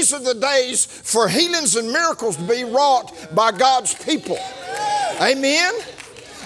these 0.00 0.14
are 0.14 0.20
the 0.20 0.40
days 0.40 0.86
for 0.86 1.28
healings 1.28 1.76
and 1.76 1.92
miracles 1.92 2.38
to 2.38 2.42
be 2.44 2.64
wrought 2.64 3.12
by 3.34 3.52
God's 3.52 3.92
people. 4.02 4.38
Amen. 5.20 5.74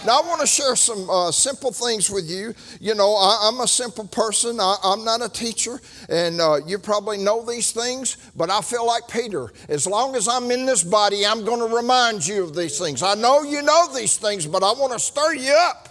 Now, 0.05 0.21
I 0.21 0.27
want 0.27 0.41
to 0.41 0.47
share 0.47 0.75
some 0.75 1.09
uh, 1.09 1.31
simple 1.31 1.71
things 1.71 2.11
with 2.11 2.29
you. 2.29 2.53
You 2.81 2.97
know, 2.97 3.15
I, 3.15 3.47
am 3.47 3.61
a 3.61 3.69
simple 3.69 4.09
person, 4.09 4.59
I, 4.59 4.77
am 4.83 5.05
not 5.05 5.23
a 5.23 5.29
teacher, 5.29 5.81
and 6.09 6.41
uh, 6.41 6.57
you 6.67 6.81
probably 6.81 7.17
know 7.17 7.47
these 7.47 7.71
things, 7.71 8.17
but 8.35 8.51
I 8.51 8.61
feel 8.61 8.85
like 8.85 9.07
Peter. 9.07 9.53
As 9.69 9.87
long 9.87 10.17
as 10.17 10.27
I'm 10.27 10.51
in 10.51 10.67
this 10.67 10.83
body, 10.83 11.25
I'm 11.25 11.45
going 11.45 11.61
to 11.61 11.77
remind 11.77 12.27
you 12.27 12.43
of 12.43 12.57
these 12.57 12.77
things. 12.77 13.05
I 13.05 13.15
know 13.15 13.45
you 13.45 13.63
know 13.63 13.87
these 13.95 14.17
things, 14.17 14.49
but 14.49 14.65
I 14.65 14.73
want 14.73 14.95
to 14.95 14.99
stir 14.99 15.35
you 15.35 15.57
up. 15.69 15.89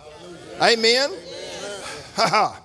Amen. 0.62 1.12
Ha. 2.16 2.63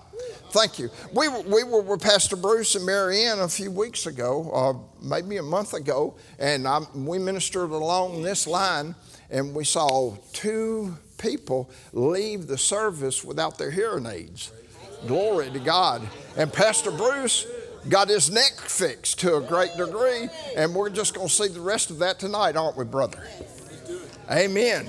Thank 0.51 0.79
you. 0.79 0.91
We, 1.12 1.29
we 1.29 1.62
were 1.62 1.83
with 1.83 2.01
Pastor 2.03 2.37
Bruce 2.37 2.75
and 2.75 2.87
Mary 2.87 3.25
Ann 3.25 3.41
a 3.41 3.49
few 3.49 3.71
weeks 3.71 4.07
ago, 4.07 4.51
uh, 4.53 5.05
maybe 5.05 5.37
a 5.37 5.43
month 5.43 5.75
ago, 5.75 6.17
and 6.39 6.67
I, 6.67 6.81
we 6.95 7.18
ministered 7.18 7.71
along 7.71 8.22
this 8.22 8.46
line, 8.46 8.95
and 9.31 9.55
we 9.55 9.64
saw 9.64 10.17
two 10.32 10.96
people 11.19 11.71
leave 11.93 12.46
the 12.46 12.57
service 12.57 13.22
without 13.22 13.58
their 13.58 13.71
hearing 13.71 14.07
aids. 14.07 14.53
Glory 15.07 15.50
to 15.50 15.58
God. 15.58 16.03
And 16.36 16.50
Pastor 16.50 16.93
Bruce 16.93 17.46
got 17.89 18.08
his 18.08 18.30
neck 18.30 18.53
fixed 18.58 19.21
to 19.21 19.36
a 19.36 19.41
great 19.43 19.77
degree, 19.77 20.29
and 20.57 20.75
we're 20.75 20.91
just 20.91 21.14
going 21.14 21.29
to 21.29 21.33
see 21.33 21.49
the 21.49 21.61
rest 21.61 21.91
of 21.91 21.99
that 21.99 22.19
tonight, 22.19 22.57
aren't 22.57 22.77
we, 22.77 22.85
brother? 22.85 23.22
Amen. 24.30 24.89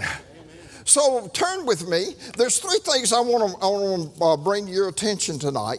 So 0.90 1.28
turn 1.28 1.68
with 1.68 1.88
me. 1.88 2.16
There's 2.36 2.58
three 2.58 2.80
things 2.80 3.14
I 3.14 3.20
want 3.20 3.54
to, 3.54 3.64
I 3.64 3.68
want 3.68 4.16
to 4.16 4.24
uh, 4.24 4.38
bring 4.38 4.66
to 4.66 4.72
your 4.72 4.88
attention 4.88 5.38
tonight. 5.38 5.78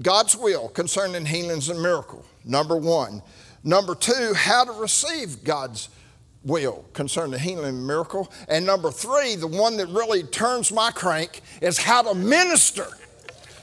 God's 0.00 0.36
will 0.36 0.68
concerning 0.68 1.26
healings 1.26 1.70
and 1.70 1.82
miracles, 1.82 2.24
number 2.44 2.76
one. 2.76 3.20
Number 3.64 3.96
two, 3.96 4.32
how 4.36 4.62
to 4.62 4.72
receive 4.80 5.42
God's 5.42 5.88
will 6.44 6.84
concerning 6.92 7.40
healing 7.40 7.64
and 7.64 7.84
miracle. 7.84 8.32
And 8.46 8.64
number 8.64 8.92
three, 8.92 9.34
the 9.34 9.48
one 9.48 9.76
that 9.78 9.88
really 9.88 10.22
turns 10.22 10.70
my 10.70 10.92
crank, 10.92 11.40
is 11.60 11.78
how 11.78 12.02
to 12.02 12.14
minister 12.14 12.86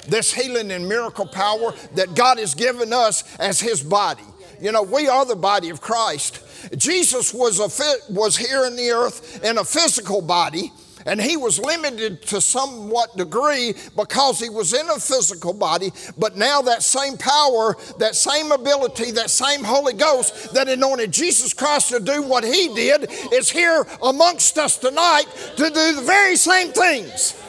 this 0.10 0.34
healing 0.34 0.72
and 0.72 0.90
miracle 0.90 1.26
power 1.26 1.74
that 1.96 2.16
God 2.16 2.38
has 2.38 2.54
given 2.54 2.92
us 2.92 3.24
as 3.38 3.62
His 3.62 3.82
body. 3.82 4.24
You 4.62 4.72
know, 4.72 4.84
we 4.84 5.08
are 5.08 5.26
the 5.26 5.36
body 5.36 5.70
of 5.70 5.82
Christ. 5.82 6.44
Jesus 6.78 7.34
was, 7.34 7.60
a, 7.60 8.14
was 8.14 8.36
here 8.36 8.66
in 8.66 8.76
the 8.76 8.90
earth 8.92 9.44
in 9.44 9.58
a 9.58 9.64
physical 9.64 10.22
body 10.22 10.72
and 11.06 11.22
he 11.22 11.38
was 11.38 11.60
limited 11.60 12.22
to 12.24 12.42
somewhat 12.42 13.16
degree 13.18 13.74
because 13.96 14.40
he 14.40 14.50
was 14.50 14.74
in 14.74 14.88
a 14.90 15.00
physical 15.00 15.54
body, 15.54 15.92
but 16.18 16.36
now 16.36 16.62
that 16.62 16.84
same 16.84 17.18
power, 17.18 17.76
that 18.00 18.16
same 18.16 18.52
ability, 18.52 19.12
that 19.12 19.30
same 19.30 19.64
Holy 19.64 19.94
Ghost 19.94 20.54
that 20.54 20.68
anointed 20.68 21.12
Jesus 21.12 21.54
Christ 21.54 21.90
to 21.90 22.00
do 22.00 22.22
what 22.22 22.44
he 22.44 22.74
did 22.74 23.10
is 23.34 23.50
here 23.50 23.86
amongst 24.04 24.58
us 24.58 24.78
tonight 24.78 25.26
to 25.58 25.70
do 25.70 25.94
the 25.96 26.04
very 26.06 26.36
same 26.36 26.72
things. 26.72 27.42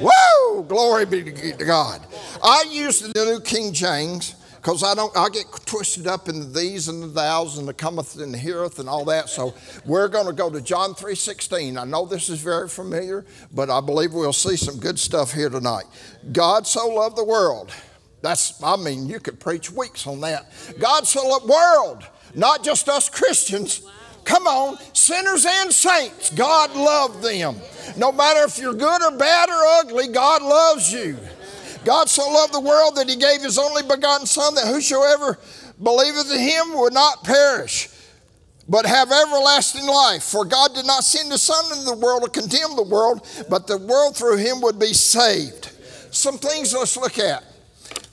Woo! 0.00 0.64
Glory 0.64 1.06
be 1.06 1.22
to 1.22 1.64
God. 1.64 2.00
I 2.42 2.64
use 2.70 3.00
the 3.00 3.24
New 3.24 3.40
King 3.40 3.72
James 3.72 4.34
because 4.60 4.84
I 4.84 4.94
don't, 4.94 5.16
I 5.16 5.30
get 5.30 5.46
twisted 5.64 6.06
up 6.06 6.28
in 6.28 6.40
the 6.40 6.46
these 6.46 6.88
and 6.88 7.02
the 7.02 7.08
thous 7.08 7.56
and 7.56 7.66
the 7.66 7.72
cometh 7.72 8.20
and 8.20 8.34
the 8.34 8.38
heareth 8.38 8.78
and 8.78 8.90
all 8.90 9.06
that. 9.06 9.30
So 9.30 9.54
we're 9.86 10.08
going 10.08 10.26
to 10.26 10.34
go 10.34 10.50
to 10.50 10.60
John 10.60 10.90
3.16. 10.92 11.80
I 11.80 11.84
know 11.84 12.04
this 12.04 12.28
is 12.28 12.42
very 12.42 12.68
familiar, 12.68 13.24
but 13.54 13.70
I 13.70 13.80
believe 13.80 14.12
we'll 14.12 14.34
see 14.34 14.56
some 14.56 14.78
good 14.78 14.98
stuff 14.98 15.32
here 15.32 15.48
tonight. 15.48 15.84
God 16.32 16.66
so 16.66 16.88
loved 16.88 17.16
the 17.16 17.24
world. 17.24 17.72
That's, 18.20 18.62
I 18.62 18.76
mean, 18.76 19.08
you 19.08 19.18
could 19.18 19.40
preach 19.40 19.72
weeks 19.72 20.06
on 20.06 20.20
that. 20.20 20.52
God 20.78 21.06
so 21.06 21.26
loved 21.26 21.46
the 21.46 21.52
world, 21.52 22.06
not 22.34 22.62
just 22.62 22.86
us 22.90 23.08
Christians. 23.08 23.80
Come 24.24 24.46
on, 24.46 24.76
sinners 24.92 25.46
and 25.48 25.72
saints, 25.72 26.28
God 26.34 26.74
loved 26.76 27.22
them. 27.22 27.56
No 27.96 28.12
matter 28.12 28.44
if 28.44 28.58
you're 28.58 28.74
good 28.74 29.02
or 29.02 29.16
bad 29.16 29.48
or 29.48 29.64
ugly, 29.80 30.08
God 30.08 30.42
loves 30.42 30.92
you. 30.92 31.16
God 31.84 32.08
so 32.08 32.28
loved 32.30 32.52
the 32.52 32.60
world 32.60 32.96
that 32.96 33.08
he 33.08 33.16
gave 33.16 33.42
his 33.42 33.58
only 33.58 33.82
begotten 33.82 34.26
Son, 34.26 34.54
that 34.54 34.66
whosoever 34.66 35.38
believeth 35.82 36.32
in 36.32 36.40
him 36.40 36.74
would 36.78 36.92
not 36.92 37.24
perish, 37.24 37.88
but 38.68 38.86
have 38.86 39.10
everlasting 39.10 39.86
life. 39.86 40.22
For 40.22 40.44
God 40.44 40.74
did 40.74 40.86
not 40.86 41.04
send 41.04 41.32
his 41.32 41.42
Son 41.42 41.64
into 41.72 41.84
the 41.84 41.96
world 41.96 42.22
to 42.24 42.30
condemn 42.30 42.76
the 42.76 42.82
world, 42.82 43.26
but 43.48 43.66
the 43.66 43.78
world 43.78 44.16
through 44.16 44.36
him 44.36 44.60
would 44.60 44.78
be 44.78 44.92
saved. 44.92 45.70
Some 46.10 46.38
things 46.38 46.74
let's 46.74 46.96
look 46.96 47.18
at. 47.18 47.44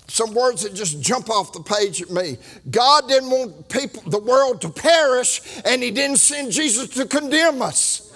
Some 0.07 0.33
words 0.33 0.63
that 0.63 0.73
just 0.73 1.01
jump 1.01 1.29
off 1.29 1.51
the 1.51 1.59
page 1.59 2.01
at 2.01 2.09
me. 2.09 2.37
God 2.71 3.09
didn't 3.09 3.29
want 3.29 3.69
people, 3.69 4.01
the 4.09 4.19
world 4.19 4.61
to 4.61 4.69
perish, 4.69 5.41
and 5.65 5.83
He 5.83 5.91
didn't 5.91 6.17
send 6.17 6.51
Jesus 6.53 6.87
to 6.89 7.05
condemn 7.05 7.61
us. 7.61 8.06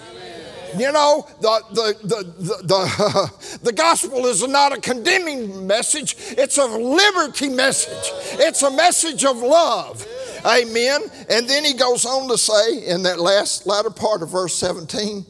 You 0.76 0.92
know, 0.92 1.26
the, 1.40 1.62
the, 1.70 2.06
the, 2.06 2.62
the, 2.62 3.58
the, 3.62 3.72
gospel 3.72 4.26
is 4.26 4.46
not 4.46 4.76
a 4.76 4.80
condemning 4.80 5.66
message, 5.66 6.16
it's 6.18 6.58
a 6.58 6.64
liberty 6.64 7.48
message. 7.48 8.12
It's 8.40 8.62
a 8.62 8.70
message 8.70 9.24
of 9.24 9.36
love. 9.36 10.06
Amen. 10.44 11.02
And 11.28 11.48
then 11.48 11.64
he 11.64 11.74
goes 11.74 12.04
on 12.04 12.28
to 12.28 12.38
say 12.38 12.86
in 12.86 13.02
that 13.02 13.18
last 13.18 13.66
latter 13.66 13.90
part 13.90 14.22
of 14.22 14.30
verse 14.30 14.54
17 14.54 15.26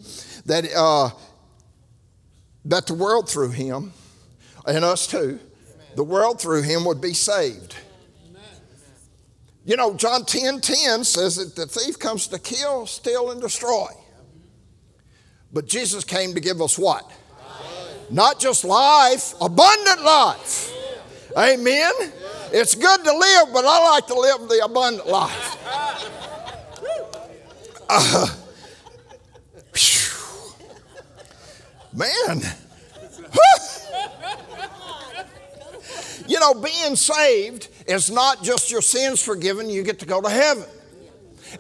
that, 0.46 0.72
uh, 0.74 1.10
that 2.64 2.86
the 2.86 2.94
world 2.94 3.28
through 3.28 3.50
him, 3.50 3.92
and 4.66 4.84
us 4.84 5.06
too, 5.06 5.40
the 5.96 6.04
world 6.04 6.40
through 6.40 6.62
him 6.62 6.84
would 6.84 7.00
be 7.00 7.14
saved. 7.14 7.76
You 9.64 9.76
know, 9.76 9.94
John 9.94 10.24
10 10.24 10.60
10 10.60 11.04
says 11.04 11.36
that 11.36 11.54
the 11.54 11.66
thief 11.66 11.98
comes 11.98 12.26
to 12.28 12.38
kill, 12.38 12.86
steal, 12.86 13.30
and 13.30 13.40
destroy. 13.40 13.88
But 15.52 15.66
Jesus 15.66 16.04
came 16.04 16.34
to 16.34 16.40
give 16.40 16.62
us 16.62 16.78
what? 16.78 17.10
Not 18.10 18.38
just 18.38 18.64
life, 18.64 19.34
abundant 19.40 20.02
life. 20.02 20.72
Amen. 21.36 21.92
It's 22.52 22.74
good 22.74 23.04
to 23.04 23.12
live, 23.12 23.48
but 23.52 23.64
I 23.64 23.90
like 23.90 24.06
to 24.08 24.14
live 24.14 24.48
the 24.48 24.64
abundant 24.64 25.08
life. 25.08 25.58
Uh, 27.88 28.26
man. 31.94 32.42
you 36.26 36.40
know, 36.40 36.54
being 36.54 36.96
saved 36.96 37.68
is 37.86 38.10
not 38.10 38.42
just 38.42 38.70
your 38.70 38.82
sins 38.82 39.22
forgiven, 39.22 39.68
you 39.68 39.82
get 39.82 39.98
to 39.98 40.06
go 40.06 40.20
to 40.20 40.30
heaven. 40.30 40.64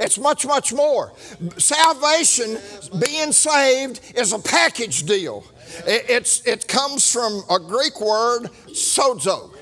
It's 0.00 0.18
much, 0.18 0.46
much 0.46 0.72
more. 0.72 1.12
Salvation, 1.58 2.58
being 2.98 3.32
saved, 3.32 4.00
is 4.16 4.32
a 4.32 4.38
package 4.38 5.04
deal. 5.04 5.44
It's, 5.86 6.46
it 6.46 6.68
comes 6.68 7.10
from 7.10 7.42
a 7.50 7.58
Greek 7.58 8.00
word, 8.00 8.50
sozo. 8.68 9.54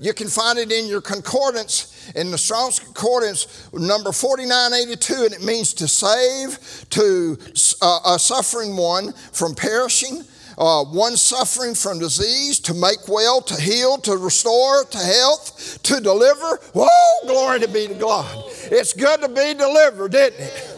You 0.00 0.14
can 0.14 0.28
find 0.28 0.58
it 0.58 0.72
in 0.72 0.86
your 0.86 1.02
concordance, 1.02 2.10
in 2.16 2.30
the 2.30 2.38
Strong's 2.38 2.78
Concordance, 2.78 3.68
number 3.74 4.12
4982, 4.12 5.24
and 5.24 5.34
it 5.34 5.42
means 5.42 5.74
to 5.74 5.86
save, 5.86 6.58
to 6.90 7.36
uh, 7.82 8.00
a 8.06 8.18
suffering 8.18 8.76
one 8.76 9.12
from 9.12 9.54
perishing, 9.54 10.24
uh, 10.60 10.84
one 10.84 11.16
suffering 11.16 11.74
from 11.74 11.98
disease, 11.98 12.60
to 12.60 12.74
make 12.74 13.08
well, 13.08 13.40
to 13.40 13.58
heal, 13.58 13.96
to 13.96 14.14
restore, 14.18 14.84
to 14.84 14.98
health, 14.98 15.82
to 15.82 16.00
deliver. 16.00 16.60
Whoa, 16.74 17.26
glory 17.26 17.60
to 17.60 17.68
be 17.68 17.88
to 17.88 17.94
God. 17.94 18.44
It's 18.70 18.92
good 18.92 19.22
to 19.22 19.28
be 19.28 19.54
delivered, 19.54 20.14
isn't 20.14 20.38
it? 20.38 20.76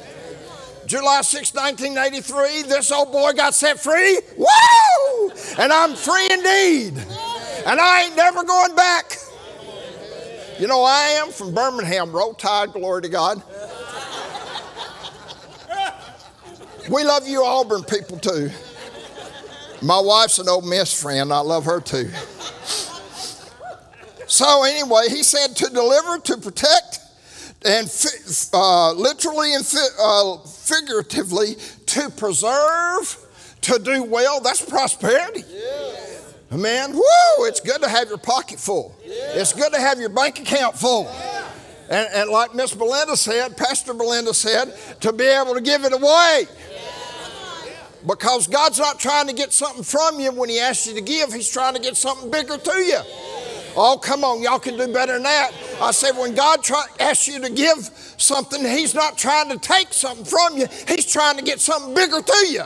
July 0.87 1.23
6, 1.23 1.55
1983, 1.55 2.63
this 2.63 2.93
old 2.93 3.11
boy 3.11 3.33
got 3.33 3.55
set 3.55 3.81
free. 3.81 4.21
Woo! 4.39 5.31
And 5.59 5.73
I'm 5.73 5.95
free 5.95 6.29
indeed. 6.31 6.95
And 7.67 7.81
I 7.81 8.05
ain't 8.05 8.17
never 8.17 8.45
going 8.45 8.77
back. 8.77 9.17
You 10.61 10.69
know, 10.69 10.85
I 10.85 11.19
am 11.21 11.31
from 11.31 11.55
Birmingham, 11.55 12.13
Roll 12.13 12.35
Tide, 12.35 12.73
glory 12.73 13.03
to 13.03 13.09
God. 13.09 13.43
We 16.89 17.03
love 17.05 17.27
you, 17.27 17.43
Auburn 17.45 17.83
people, 17.83 18.19
too. 18.19 18.51
My 19.83 20.01
wife's 20.01 20.39
an 20.39 20.49
Ole 20.49 20.63
Miss 20.63 21.01
friend. 21.01 21.33
I 21.33 21.41
love 21.41 21.65
her 21.65 21.81
too. 21.81 22.09
So, 24.29 24.65
anyway, 24.65 25.09
he 25.09 25.23
said 25.23 25.57
to 25.57 25.69
deliver, 25.69 26.19
to 26.19 26.37
protect, 26.39 27.01
and 27.67 27.87
uh, 28.55 28.93
literally 28.93 29.55
and 29.55 29.75
uh, 30.01 30.39
figuratively, 30.39 31.57
to 31.87 32.09
preserve, 32.11 33.19
to 33.63 33.79
do 33.79 34.05
well. 34.05 34.41
That's 34.41 34.65
prosperity. 34.65 35.45
Yeah. 35.49 36.57
Man, 36.57 36.93
whoo, 36.93 37.03
it's 37.41 37.61
good 37.61 37.83
to 37.83 37.89
have 37.89 38.09
your 38.09 38.19
pocket 38.19 38.59
full. 38.59 38.95
Yeah. 39.05 39.13
It's 39.35 39.53
good 39.53 39.73
to 39.73 39.81
have 39.81 39.99
your 39.99 40.11
bank 40.11 40.39
account 40.39 40.77
full. 40.77 41.05
Yeah. 41.05 41.49
And, 41.91 42.09
and 42.15 42.31
like 42.31 42.55
Miss 42.55 42.75
Belinda 42.75 43.17
said, 43.17 43.57
Pastor 43.57 43.93
Belinda 43.93 44.33
said, 44.33 44.75
to 45.01 45.13
be 45.13 45.25
able 45.25 45.55
to 45.55 45.61
give 45.61 45.85
it 45.85 45.93
away. 45.93 46.47
Because 48.07 48.49
God's 48.49 48.79
not 48.79 48.99
trying 48.99 49.29
to 49.29 49.33
get 49.33 49.53
something 49.53 49.85
from 49.85 50.19
you 50.19 50.33
when 50.33 50.49
He 50.49 50.59
asks 50.59 50.87
you 50.87 50.95
to 50.95 51.01
give, 51.01 51.33
He's 51.33 51.51
trying 51.51 51.75
to 51.75 51.81
get 51.81 51.97
something 51.97 52.31
bigger 52.31 52.59
to 52.59 52.73
you. 52.73 53.01
Oh, 53.75 53.99
come 54.03 54.25
on, 54.25 54.43
y'all 54.43 54.59
can 54.59 54.77
do 54.77 54.93
better 54.93 55.15
than 55.15 55.23
that. 55.23 55.53
I 55.81 55.93
said, 55.93 56.13
when 56.13 56.35
God 56.35 56.63
try, 56.63 56.85
asks 57.01 57.29
you 57.29 57.41
to 57.41 57.51
give 57.51 57.79
something, 58.19 58.61
He's 58.65 58.95
not 58.95 59.17
trying 59.17 59.51
to 59.51 59.59
take 59.59 59.93
something 59.93 60.25
from 60.25 60.59
you, 60.59 60.67
He's 60.89 61.11
trying 61.11 61.37
to 61.37 61.45
get 61.45 61.61
something 61.61 61.95
bigger 61.95 62.21
to 62.21 62.47
you. 62.49 62.65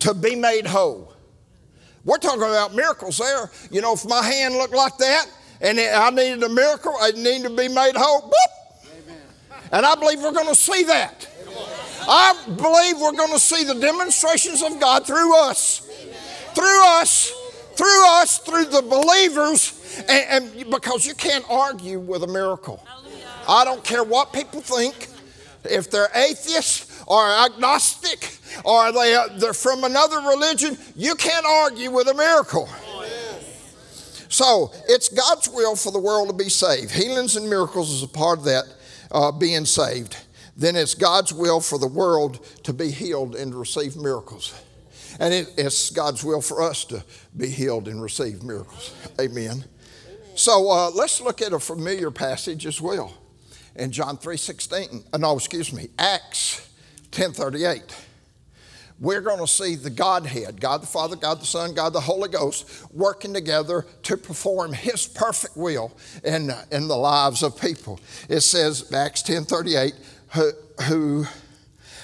To 0.00 0.12
be 0.12 0.34
made 0.34 0.66
whole. 0.66 1.14
We're 2.04 2.18
talking 2.18 2.42
about 2.42 2.74
miracles 2.74 3.16
there. 3.16 3.50
You 3.70 3.80
know, 3.80 3.94
if 3.94 4.04
my 4.06 4.22
hand 4.22 4.54
looked 4.54 4.74
like 4.74 4.98
that 4.98 5.26
and 5.62 5.80
I 5.80 6.10
needed 6.10 6.42
a 6.42 6.48
miracle, 6.50 6.94
I 7.00 7.12
needed 7.12 7.44
to 7.44 7.50
be 7.50 7.68
made 7.68 7.96
whole. 7.96 8.22
Boop. 8.22 8.63
And 9.72 9.84
I 9.84 9.94
believe 9.94 10.20
we're 10.20 10.32
going 10.32 10.48
to 10.48 10.54
see 10.54 10.84
that. 10.84 11.28
I 12.06 12.34
believe 12.46 13.00
we're 13.00 13.16
going 13.16 13.32
to 13.32 13.38
see 13.38 13.64
the 13.64 13.74
demonstrations 13.74 14.62
of 14.62 14.78
God 14.78 15.06
through 15.06 15.36
us. 15.36 15.80
Through 16.54 16.84
us. 16.98 17.32
Through 17.74 18.06
us, 18.20 18.38
through 18.38 18.66
the 18.66 18.82
believers. 18.82 20.04
And, 20.08 20.54
and 20.54 20.70
because 20.70 21.06
you 21.06 21.14
can't 21.14 21.44
argue 21.48 21.98
with 21.98 22.22
a 22.22 22.26
miracle. 22.26 22.84
I 23.48 23.64
don't 23.64 23.82
care 23.82 24.04
what 24.04 24.32
people 24.32 24.60
think. 24.60 25.08
If 25.64 25.90
they're 25.90 26.10
atheists 26.14 27.02
or 27.06 27.26
agnostic 27.26 28.36
or 28.64 28.92
they, 28.92 29.14
uh, 29.14 29.28
they're 29.38 29.54
from 29.54 29.84
another 29.84 30.18
religion, 30.18 30.76
you 30.94 31.14
can't 31.14 31.46
argue 31.46 31.90
with 31.90 32.06
a 32.08 32.14
miracle. 32.14 32.68
So 34.28 34.72
it's 34.88 35.08
God's 35.08 35.48
will 35.48 35.76
for 35.76 35.90
the 35.92 35.98
world 35.98 36.28
to 36.28 36.34
be 36.34 36.50
saved. 36.50 36.90
Healings 36.90 37.36
and 37.36 37.48
miracles 37.48 37.90
is 37.90 38.02
a 38.02 38.08
part 38.08 38.40
of 38.40 38.44
that 38.44 38.64
uh, 39.10 39.32
being 39.32 39.64
saved 39.64 40.16
then 40.56 40.76
it's 40.76 40.94
God's 40.94 41.32
will 41.32 41.60
for 41.60 41.78
the 41.78 41.86
world 41.86 42.44
to 42.62 42.72
be 42.72 42.90
healed 42.90 43.34
and 43.34 43.54
receive 43.54 43.96
miracles. 43.96 44.54
And 45.18 45.32
it, 45.32 45.52
it's 45.56 45.90
God's 45.90 46.24
will 46.24 46.40
for 46.40 46.62
us 46.62 46.84
to 46.86 47.04
be 47.36 47.48
healed 47.48 47.88
and 47.88 48.02
receive 48.02 48.42
miracles. 48.42 48.94
Amen. 49.20 49.64
So 50.34 50.70
uh, 50.70 50.90
let's 50.90 51.20
look 51.20 51.42
at 51.42 51.52
a 51.52 51.60
familiar 51.60 52.10
passage 52.10 52.66
as 52.66 52.80
well. 52.80 53.14
In 53.76 53.90
John 53.90 54.16
3.16, 54.16 55.06
uh, 55.12 55.18
no, 55.18 55.36
excuse 55.36 55.72
me, 55.72 55.88
Acts 55.98 56.68
10.38. 57.10 57.82
We're 59.04 59.20
going 59.20 59.38
to 59.38 59.46
see 59.46 59.74
the 59.74 59.90
Godhead, 59.90 60.62
God 60.62 60.80
the 60.80 60.86
Father, 60.86 61.14
God 61.14 61.38
the 61.38 61.44
Son, 61.44 61.74
God 61.74 61.92
the 61.92 62.00
Holy 62.00 62.30
Ghost, 62.30 62.66
working 62.90 63.34
together 63.34 63.84
to 64.04 64.16
perform 64.16 64.72
His 64.72 65.06
perfect 65.06 65.58
will 65.58 65.92
in, 66.24 66.50
in 66.72 66.88
the 66.88 66.96
lives 66.96 67.42
of 67.42 67.60
people. 67.60 68.00
It 68.30 68.40
says, 68.40 68.90
Acts 68.94 69.22
10.38, 69.22 69.92
who, 70.30 70.52
who 70.84 71.26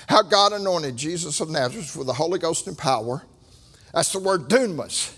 how 0.09 0.21
God 0.21 0.53
anointed 0.53 0.95
Jesus 0.99 1.41
of 1.41 1.49
Nazareth 1.49 1.97
with 1.97 2.07
the 2.07 2.13
Holy 2.13 2.39
Ghost 2.39 2.67
and 2.67 2.77
power. 2.77 3.23
That's 3.95 4.13
the 4.13 4.19
word 4.19 4.51
dunamis. 4.51 5.17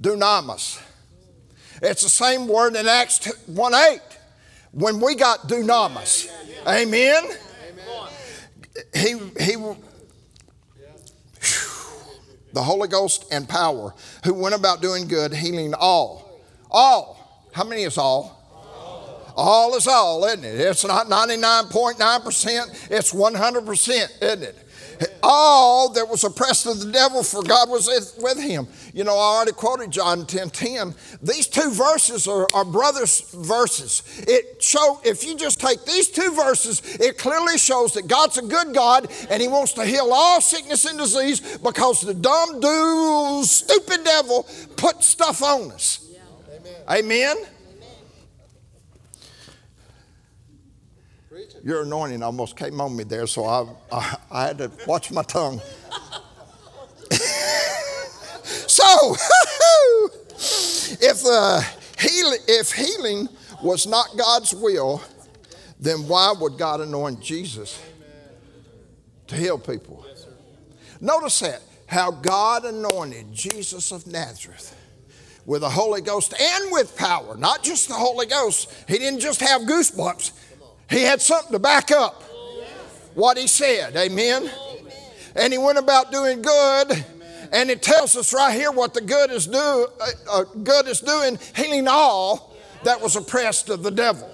Dunamis. 0.00 0.80
It's 1.82 2.04
the 2.04 2.08
same 2.08 2.46
word 2.46 2.76
in 2.76 2.86
Acts 2.86 3.26
1 3.48 3.74
8 3.74 4.00
when 4.70 5.00
we 5.00 5.16
got 5.16 5.48
dunamis. 5.48 6.30
Amen. 6.64 7.24
He, 8.94 9.18
he, 9.38 9.56
the 12.52 12.62
Holy 12.62 12.88
Ghost 12.88 13.26
and 13.30 13.48
power, 13.48 13.94
who 14.24 14.34
went 14.34 14.54
about 14.54 14.80
doing 14.80 15.06
good, 15.06 15.32
healing 15.32 15.74
all. 15.74 16.40
All. 16.70 17.48
How 17.52 17.64
many 17.64 17.82
is 17.82 17.98
all? 17.98 18.40
All 19.36 19.74
is 19.74 19.88
all, 19.88 20.24
isn't 20.24 20.44
it? 20.44 20.60
It's 20.60 20.84
not 20.84 21.08
99.9%, 21.08 22.90
it's 22.90 23.12
100%, 23.12 24.22
isn't 24.22 24.42
it? 24.42 24.63
All 25.22 25.92
that 25.92 26.08
was 26.08 26.24
oppressed 26.24 26.66
of 26.66 26.80
the 26.80 26.90
devil, 26.90 27.22
for 27.22 27.42
God 27.42 27.68
was 27.70 27.88
with 28.20 28.40
him. 28.40 28.66
You 28.92 29.04
know, 29.04 29.14
I 29.14 29.36
already 29.36 29.52
quoted 29.52 29.90
John 29.90 30.26
10 30.26 30.50
10. 30.50 30.94
These 31.22 31.48
two 31.48 31.70
verses 31.70 32.28
are, 32.28 32.46
are 32.54 32.64
brothers' 32.64 33.22
verses. 33.32 34.02
It 34.28 34.62
show 34.62 35.00
if 35.04 35.24
you 35.24 35.36
just 35.36 35.60
take 35.60 35.84
these 35.84 36.08
two 36.08 36.32
verses, 36.32 36.82
it 37.00 37.18
clearly 37.18 37.58
shows 37.58 37.94
that 37.94 38.08
God's 38.08 38.38
a 38.38 38.42
good 38.42 38.74
God 38.74 39.10
and 39.30 39.40
He 39.42 39.48
wants 39.48 39.72
to 39.74 39.84
heal 39.84 40.10
all 40.12 40.40
sickness 40.40 40.84
and 40.84 40.98
disease 40.98 41.58
because 41.58 42.00
the 42.00 42.14
dumb, 42.14 42.60
do, 42.60 43.42
stupid 43.44 44.04
devil 44.04 44.46
put 44.76 45.02
stuff 45.02 45.42
on 45.42 45.72
us. 45.72 46.06
Yeah. 46.12 46.20
Amen. 46.88 47.36
Amen. 47.36 47.53
Your 51.62 51.82
anointing 51.82 52.22
almost 52.22 52.56
came 52.56 52.80
on 52.80 52.96
me 52.96 53.04
there, 53.04 53.26
so 53.26 53.44
I, 53.44 53.66
I, 53.90 54.16
I 54.30 54.46
had 54.46 54.58
to 54.58 54.70
watch 54.86 55.10
my 55.10 55.22
tongue. 55.22 55.60
so, 58.42 59.14
if, 61.00 61.24
uh, 61.26 61.60
if 61.98 62.72
healing 62.72 63.28
was 63.62 63.86
not 63.86 64.08
God's 64.16 64.54
will, 64.54 65.02
then 65.80 66.06
why 66.08 66.34
would 66.38 66.58
God 66.58 66.80
anoint 66.80 67.20
Jesus 67.20 67.80
to 69.26 69.36
heal 69.36 69.58
people? 69.58 70.04
Notice 71.00 71.40
that, 71.40 71.62
how 71.86 72.10
God 72.10 72.64
anointed 72.64 73.32
Jesus 73.32 73.92
of 73.92 74.06
Nazareth 74.06 74.74
with 75.46 75.60
the 75.60 75.70
Holy 75.70 76.00
Ghost 76.00 76.34
and 76.40 76.72
with 76.72 76.96
power, 76.96 77.36
not 77.36 77.62
just 77.62 77.88
the 77.88 77.94
Holy 77.94 78.26
Ghost. 78.26 78.72
He 78.88 78.98
didn't 78.98 79.20
just 79.20 79.40
have 79.40 79.62
goosebumps, 79.62 80.32
he 80.90 81.02
had 81.02 81.20
something 81.20 81.52
to 81.52 81.58
back 81.58 81.90
up 81.90 82.22
what 83.14 83.38
he 83.38 83.46
said. 83.46 83.96
Amen. 83.96 84.50
And 85.36 85.52
he 85.52 85.58
went 85.58 85.78
about 85.78 86.12
doing 86.12 86.42
good. 86.42 87.04
And 87.52 87.70
it 87.70 87.82
tells 87.82 88.16
us 88.16 88.34
right 88.34 88.52
here 88.52 88.72
what 88.72 88.94
the 88.94 89.00
good 89.00 89.30
is 89.30 89.46
do, 89.46 89.56
uh, 90.00 90.06
uh, 90.30 90.44
good 90.64 90.88
is 90.88 91.00
doing, 91.00 91.38
healing 91.54 91.86
all 91.88 92.54
that 92.82 93.00
was 93.00 93.14
oppressed 93.16 93.70
of 93.70 93.82
the 93.82 93.90
devil. 93.90 94.28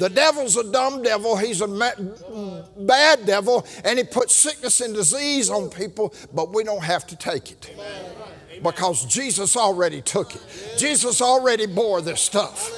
The 0.00 0.08
devil's 0.08 0.56
a 0.56 0.70
dumb 0.70 1.02
devil. 1.02 1.36
He's 1.36 1.60
a 1.60 1.68
bad 1.68 3.26
devil, 3.26 3.66
and 3.84 3.98
he 3.98 4.04
puts 4.04 4.34
sickness 4.34 4.80
and 4.80 4.94
disease 4.94 5.50
on 5.50 5.70
people, 5.70 6.14
but 6.32 6.52
we 6.52 6.64
don't 6.64 6.84
have 6.84 7.06
to 7.08 7.16
take 7.16 7.50
it 7.50 7.74
because 8.62 9.04
Jesus 9.06 9.56
already 9.56 10.00
took 10.00 10.34
it. 10.34 10.42
Jesus 10.78 11.20
already 11.20 11.66
bore 11.66 12.00
this 12.00 12.20
stuff. 12.20 12.72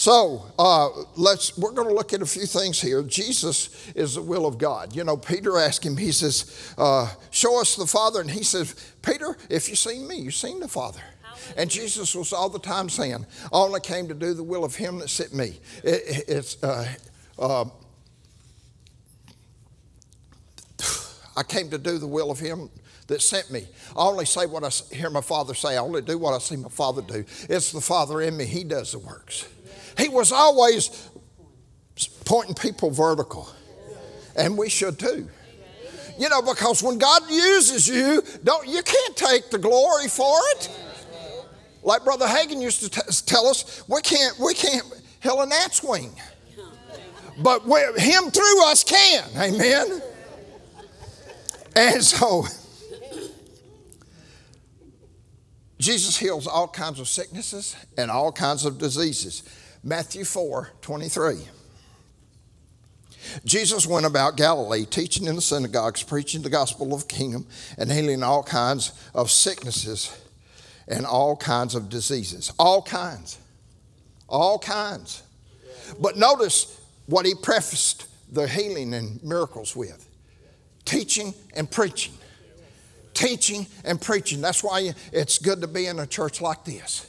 So 0.00 0.46
uh, 0.58 0.88
let's 1.16 1.58
we're 1.58 1.72
going 1.72 1.86
to 1.86 1.92
look 1.92 2.14
at 2.14 2.22
a 2.22 2.26
few 2.26 2.46
things 2.46 2.80
here. 2.80 3.02
Jesus 3.02 3.92
is 3.94 4.14
the 4.14 4.22
will 4.22 4.46
of 4.46 4.56
God. 4.56 4.96
You 4.96 5.04
know, 5.04 5.14
Peter 5.14 5.58
asked 5.58 5.84
him. 5.84 5.98
He 5.98 6.10
says, 6.10 6.72
uh, 6.78 7.12
"Show 7.30 7.60
us 7.60 7.76
the 7.76 7.84
Father," 7.84 8.22
and 8.22 8.30
he 8.30 8.42
says, 8.42 8.74
"Peter, 9.02 9.36
if 9.50 9.68
you've 9.68 9.76
seen 9.76 10.08
me, 10.08 10.16
you've 10.16 10.32
seen 10.32 10.58
the 10.58 10.68
Father." 10.68 11.02
And 11.54 11.70
Jesus 11.70 12.14
was 12.14 12.32
all 12.32 12.48
the 12.48 12.58
time 12.58 12.88
saying, 12.88 13.26
"I 13.52 13.58
only 13.58 13.80
came 13.80 14.08
to 14.08 14.14
do 14.14 14.32
the 14.32 14.42
will 14.42 14.64
of 14.64 14.74
Him 14.74 15.00
that 15.00 15.10
sent 15.10 15.34
me." 15.34 15.60
It, 15.84 16.24
it's 16.28 16.62
uh, 16.62 16.88
uh, 17.38 17.66
I 21.36 21.42
came 21.42 21.68
to 21.68 21.78
do 21.78 21.98
the 21.98 22.06
will 22.06 22.30
of 22.30 22.38
Him 22.38 22.70
that 23.08 23.20
sent 23.20 23.50
me. 23.50 23.66
I 23.94 24.06
only 24.06 24.24
say 24.24 24.46
what 24.46 24.64
I 24.64 24.70
hear 24.94 25.10
my 25.10 25.20
Father 25.20 25.52
say. 25.52 25.76
I 25.76 25.80
only 25.80 26.00
do 26.00 26.16
what 26.16 26.32
I 26.32 26.38
see 26.38 26.56
my 26.56 26.70
Father 26.70 27.02
do. 27.02 27.22
It's 27.50 27.70
the 27.70 27.82
Father 27.82 28.22
in 28.22 28.38
me. 28.38 28.46
He 28.46 28.64
does 28.64 28.92
the 28.92 28.98
works. 28.98 29.44
He 29.98 30.08
was 30.08 30.32
always 30.32 31.10
pointing 32.24 32.54
people 32.54 32.90
vertical. 32.90 33.48
And 34.36 34.56
we 34.56 34.68
should 34.68 34.98
too. 34.98 35.28
You 36.18 36.28
know, 36.28 36.42
because 36.42 36.82
when 36.82 36.98
God 36.98 37.22
uses 37.30 37.88
you, 37.88 38.22
don't 38.44 38.66
you 38.68 38.82
can't 38.82 39.16
take 39.16 39.50
the 39.50 39.58
glory 39.58 40.08
for 40.08 40.36
it. 40.52 40.68
Like 41.82 42.04
Brother 42.04 42.26
Hagin 42.26 42.60
used 42.60 42.82
to 42.82 42.90
t- 42.90 43.00
tell 43.26 43.46
us, 43.46 43.82
we 43.88 44.02
can't 44.02 44.38
we 44.38 44.54
can't 44.54 44.84
hell 45.20 45.40
a 45.40 45.46
gnat's 45.46 45.82
wing. 45.82 46.12
But 47.38 47.62
him 47.96 48.30
through 48.30 48.64
us 48.66 48.84
can. 48.84 49.24
Amen. 49.36 50.02
And 51.74 52.04
so 52.04 52.44
Jesus 55.78 56.18
heals 56.18 56.46
all 56.46 56.68
kinds 56.68 57.00
of 57.00 57.08
sicknesses 57.08 57.74
and 57.96 58.10
all 58.10 58.30
kinds 58.30 58.66
of 58.66 58.76
diseases. 58.76 59.42
Matthew 59.82 60.24
4 60.24 60.72
23. 60.82 61.48
Jesus 63.44 63.86
went 63.86 64.06
about 64.06 64.36
Galilee, 64.36 64.84
teaching 64.84 65.26
in 65.26 65.36
the 65.36 65.42
synagogues, 65.42 66.02
preaching 66.02 66.42
the 66.42 66.50
gospel 66.50 66.94
of 66.94 67.06
the 67.06 67.14
kingdom, 67.14 67.46
and 67.78 67.90
healing 67.90 68.22
all 68.22 68.42
kinds 68.42 68.92
of 69.14 69.30
sicknesses 69.30 70.16
and 70.88 71.06
all 71.06 71.36
kinds 71.36 71.74
of 71.74 71.88
diseases. 71.88 72.52
All 72.58 72.82
kinds. 72.82 73.38
All 74.28 74.58
kinds. 74.58 75.22
But 76.00 76.16
notice 76.16 76.80
what 77.06 77.26
he 77.26 77.34
prefaced 77.34 78.06
the 78.32 78.46
healing 78.46 78.94
and 78.94 79.22
miracles 79.22 79.74
with 79.74 80.06
teaching 80.84 81.34
and 81.54 81.70
preaching. 81.70 82.14
Teaching 83.14 83.66
and 83.84 84.00
preaching. 84.00 84.40
That's 84.40 84.64
why 84.64 84.92
it's 85.12 85.38
good 85.38 85.60
to 85.60 85.66
be 85.66 85.86
in 85.86 85.98
a 85.98 86.06
church 86.06 86.40
like 86.40 86.64
this 86.64 87.08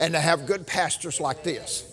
and 0.00 0.14
to 0.14 0.20
have 0.20 0.46
good 0.46 0.66
pastors 0.66 1.20
like 1.20 1.42
this. 1.42 1.91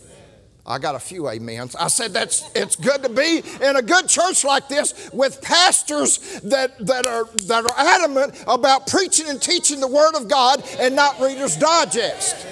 I 0.70 0.78
got 0.78 0.94
a 0.94 1.00
few 1.00 1.28
amens. 1.28 1.76
I 1.76 1.88
said 1.88 2.14
that's 2.14 2.48
it's 2.54 2.76
good 2.76 3.02
to 3.02 3.10
be 3.10 3.42
in 3.60 3.76
a 3.76 3.82
good 3.82 4.08
church 4.08 4.44
like 4.44 4.68
this 4.68 5.10
with 5.12 5.42
pastors 5.42 6.20
that, 6.42 6.78
that 6.86 7.08
are 7.08 7.26
that 7.48 7.66
are 7.66 7.74
adamant 7.76 8.44
about 8.48 8.86
preaching 8.86 9.28
and 9.28 9.42
teaching 9.42 9.80
the 9.80 9.88
Word 9.88 10.14
of 10.16 10.28
God 10.28 10.64
and 10.80 10.96
not 10.96 11.20
Reader's 11.20 11.58
Digest. 11.58 12.46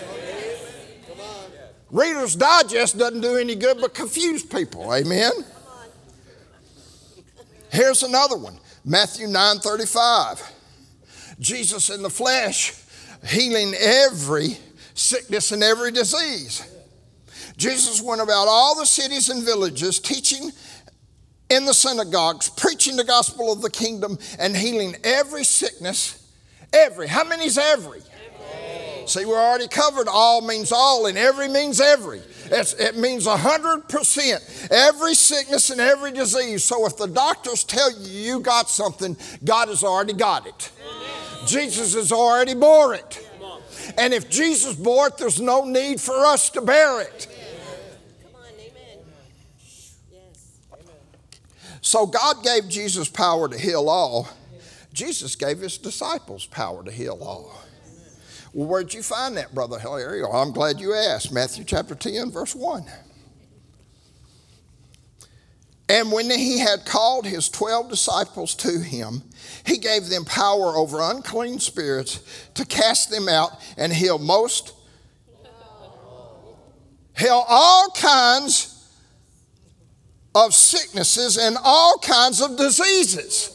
Reader's 1.91 2.35
Digest 2.35 2.97
doesn't 2.97 3.21
do 3.21 3.37
any 3.37 3.53
good 3.53 3.77
but 3.79 3.93
confuse 3.93 4.43
people. 4.43 4.91
Amen. 4.91 5.31
Here's 7.71 8.01
another 8.01 8.35
one. 8.37 8.59
Matthew 8.83 9.27
9 9.27 9.59
35. 9.59 10.53
Jesus 11.39 11.91
in 11.91 12.01
the 12.01 12.09
flesh 12.09 12.73
healing 13.27 13.75
every 13.79 14.57
sickness 14.95 15.51
and 15.51 15.61
every 15.61 15.91
disease. 15.91 16.67
Jesus 17.57 18.01
went 18.01 18.21
about 18.21 18.47
all 18.47 18.75
the 18.75 18.85
cities 18.85 19.29
and 19.29 19.43
villages 19.43 19.99
teaching 19.99 20.51
in 21.49 21.65
the 21.65 21.73
synagogues, 21.73 22.49
preaching 22.49 22.95
the 22.95 23.03
gospel 23.03 23.51
of 23.51 23.61
the 23.61 23.69
kingdom 23.69 24.17
and 24.39 24.55
healing 24.55 24.95
every 25.03 25.43
sickness. 25.43 26.31
Every. 26.71 27.07
How 27.07 27.23
many's 27.23 27.57
every? 27.57 27.99
every. 27.99 29.07
See, 29.07 29.25
we're 29.25 29.39
already 29.39 29.67
covered 29.69 30.07
all 30.07 30.41
means 30.41 30.71
all 30.71 31.07
and 31.07 31.17
every 31.17 31.47
means 31.47 31.79
every. 31.79 32.21
It's, 32.51 32.73
it 32.73 32.97
means 32.97 33.25
100%. 33.25 34.71
Every 34.71 35.15
sickness 35.15 35.69
and 35.69 35.81
every 35.81 36.11
disease. 36.11 36.63
So 36.63 36.85
if 36.85 36.97
the 36.97 37.07
doctors 37.07 37.63
tell 37.63 37.91
you 37.91 38.09
you 38.09 38.39
got 38.39 38.69
something, 38.69 39.17
God 39.43 39.69
has 39.69 39.83
already 39.83 40.13
got 40.13 40.45
it. 40.45 40.71
Amen. 40.81 41.47
Jesus 41.47 41.95
has 41.95 42.11
already 42.11 42.53
bore 42.53 42.93
it. 42.93 43.23
And 43.97 44.13
if 44.13 44.29
Jesus 44.29 44.75
bore 44.75 45.07
it, 45.07 45.17
there's 45.17 45.39
no 45.39 45.63
need 45.63 46.01
for 46.01 46.25
us 46.25 46.49
to 46.51 46.61
bear 46.61 47.01
it. 47.01 47.27
So 51.87 52.05
God 52.05 52.43
gave 52.43 52.67
Jesus 52.67 53.07
power 53.07 53.47
to 53.47 53.57
heal 53.57 53.87
all. 53.87 54.27
Jesus 54.91 55.37
gave 55.37 55.59
his 55.59 55.77
disciples 55.77 56.45
power 56.45 56.83
to 56.83 56.91
heal 56.91 57.17
all. 57.21 57.63
Well, 58.51 58.67
where'd 58.67 58.93
you 58.93 59.01
find 59.01 59.37
that, 59.37 59.55
Brother? 59.55 59.79
Well, 59.81 60.33
I'm 60.33 60.51
glad 60.51 60.81
you 60.81 60.93
asked. 60.93 61.31
Matthew 61.31 61.63
chapter 61.63 61.95
10, 61.95 62.29
verse 62.29 62.53
1. 62.53 62.83
And 65.87 66.11
when 66.11 66.29
he 66.29 66.59
had 66.59 66.85
called 66.85 67.25
his 67.25 67.47
12 67.47 67.89
disciples 67.89 68.53
to 68.55 68.79
him, 68.81 69.23
he 69.65 69.77
gave 69.77 70.09
them 70.09 70.25
power 70.25 70.75
over 70.75 70.99
unclean 70.99 71.59
spirits 71.59 72.19
to 72.55 72.65
cast 72.65 73.11
them 73.11 73.29
out 73.29 73.51
and 73.77 73.93
heal 73.93 74.19
most, 74.19 74.73
heal 77.15 77.45
all 77.47 77.87
kinds 77.91 78.76
of 80.45 80.53
sicknesses 80.53 81.37
and 81.37 81.57
all 81.63 81.97
kinds 81.97 82.41
of 82.41 82.57
diseases. 82.57 83.53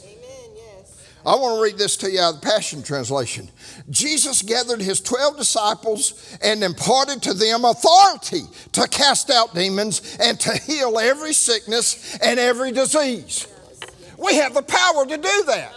I 1.25 1.37
want 1.37 1.59
to 1.59 1.63
read 1.63 1.79
this 1.79 1.97
to 1.99 2.11
you 2.11 2.21
out 2.21 2.35
of 2.35 2.41
the 2.41 2.47
Passion 2.47 2.83
Translation. 2.83 3.49
Jesus 3.91 4.43
gathered 4.43 4.81
his 4.81 5.01
12 5.01 5.37
disciples 5.37 6.37
and 6.43 6.65
imparted 6.65 7.23
to 7.23 7.35
them 7.35 7.65
authority 7.65 8.43
to 8.73 8.89
cast 8.89 9.31
out 9.31 9.55
demons 9.55 10.19
and 10.21 10.41
to 10.41 10.53
heal 10.57 10.99
every 10.99 11.33
sickness 11.33 12.19
and 12.19 12.41
every 12.41 12.73
disease. 12.73 13.47
We 14.19 14.35
have 14.37 14.55
the 14.55 14.63
power 14.63 15.07
to 15.07 15.17
do 15.17 15.45
that. 15.47 15.73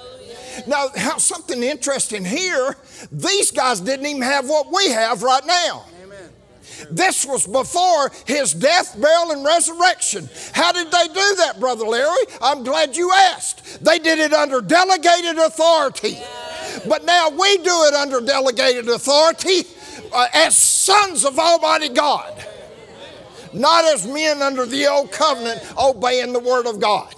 Now, 0.66 0.88
how, 0.96 1.18
something 1.18 1.62
interesting 1.62 2.26
here, 2.26 2.76
these 3.12 3.52
guys 3.52 3.80
didn't 3.82 4.08
even 4.08 4.24
have 4.24 4.48
what 4.48 4.74
we 4.74 4.90
have 4.90 5.22
right 5.22 5.46
now. 5.46 5.86
This 6.92 7.26
was 7.26 7.48
before 7.48 8.12
his 8.26 8.54
death, 8.54 9.00
burial, 9.00 9.32
and 9.32 9.46
resurrection. 9.46 10.30
How 10.54 10.72
did 10.72 10.88
they 10.92 11.08
do 11.08 11.36
that, 11.38 11.60
Brother 11.60 11.86
Larry? 11.86 12.26
I'm 12.42 12.64
glad 12.64 12.96
you 12.96 13.12
asked. 13.12 13.84
They 13.84 14.00
did 14.00 14.20
it 14.20 14.34
under 14.34 14.62
delegated 14.62 15.38
authority. 15.38 16.18
But 16.88 17.06
now 17.06 17.30
we 17.30 17.58
do 17.58 17.84
it 17.86 17.94
under 17.94 18.22
delegated 18.22 18.88
authority 18.88 19.68
uh, 20.14 20.28
as 20.34 20.58
sons 20.58 21.26
of 21.26 21.38
Almighty 21.40 21.90
God, 21.90 22.46
not 23.54 23.86
as 23.86 24.06
men 24.06 24.42
under 24.42 24.66
the 24.66 24.88
old 24.88 25.12
covenant 25.12 25.62
obeying 25.78 26.34
the 26.34 26.40
Word 26.40 26.68
of 26.68 26.80
God. 26.80 27.14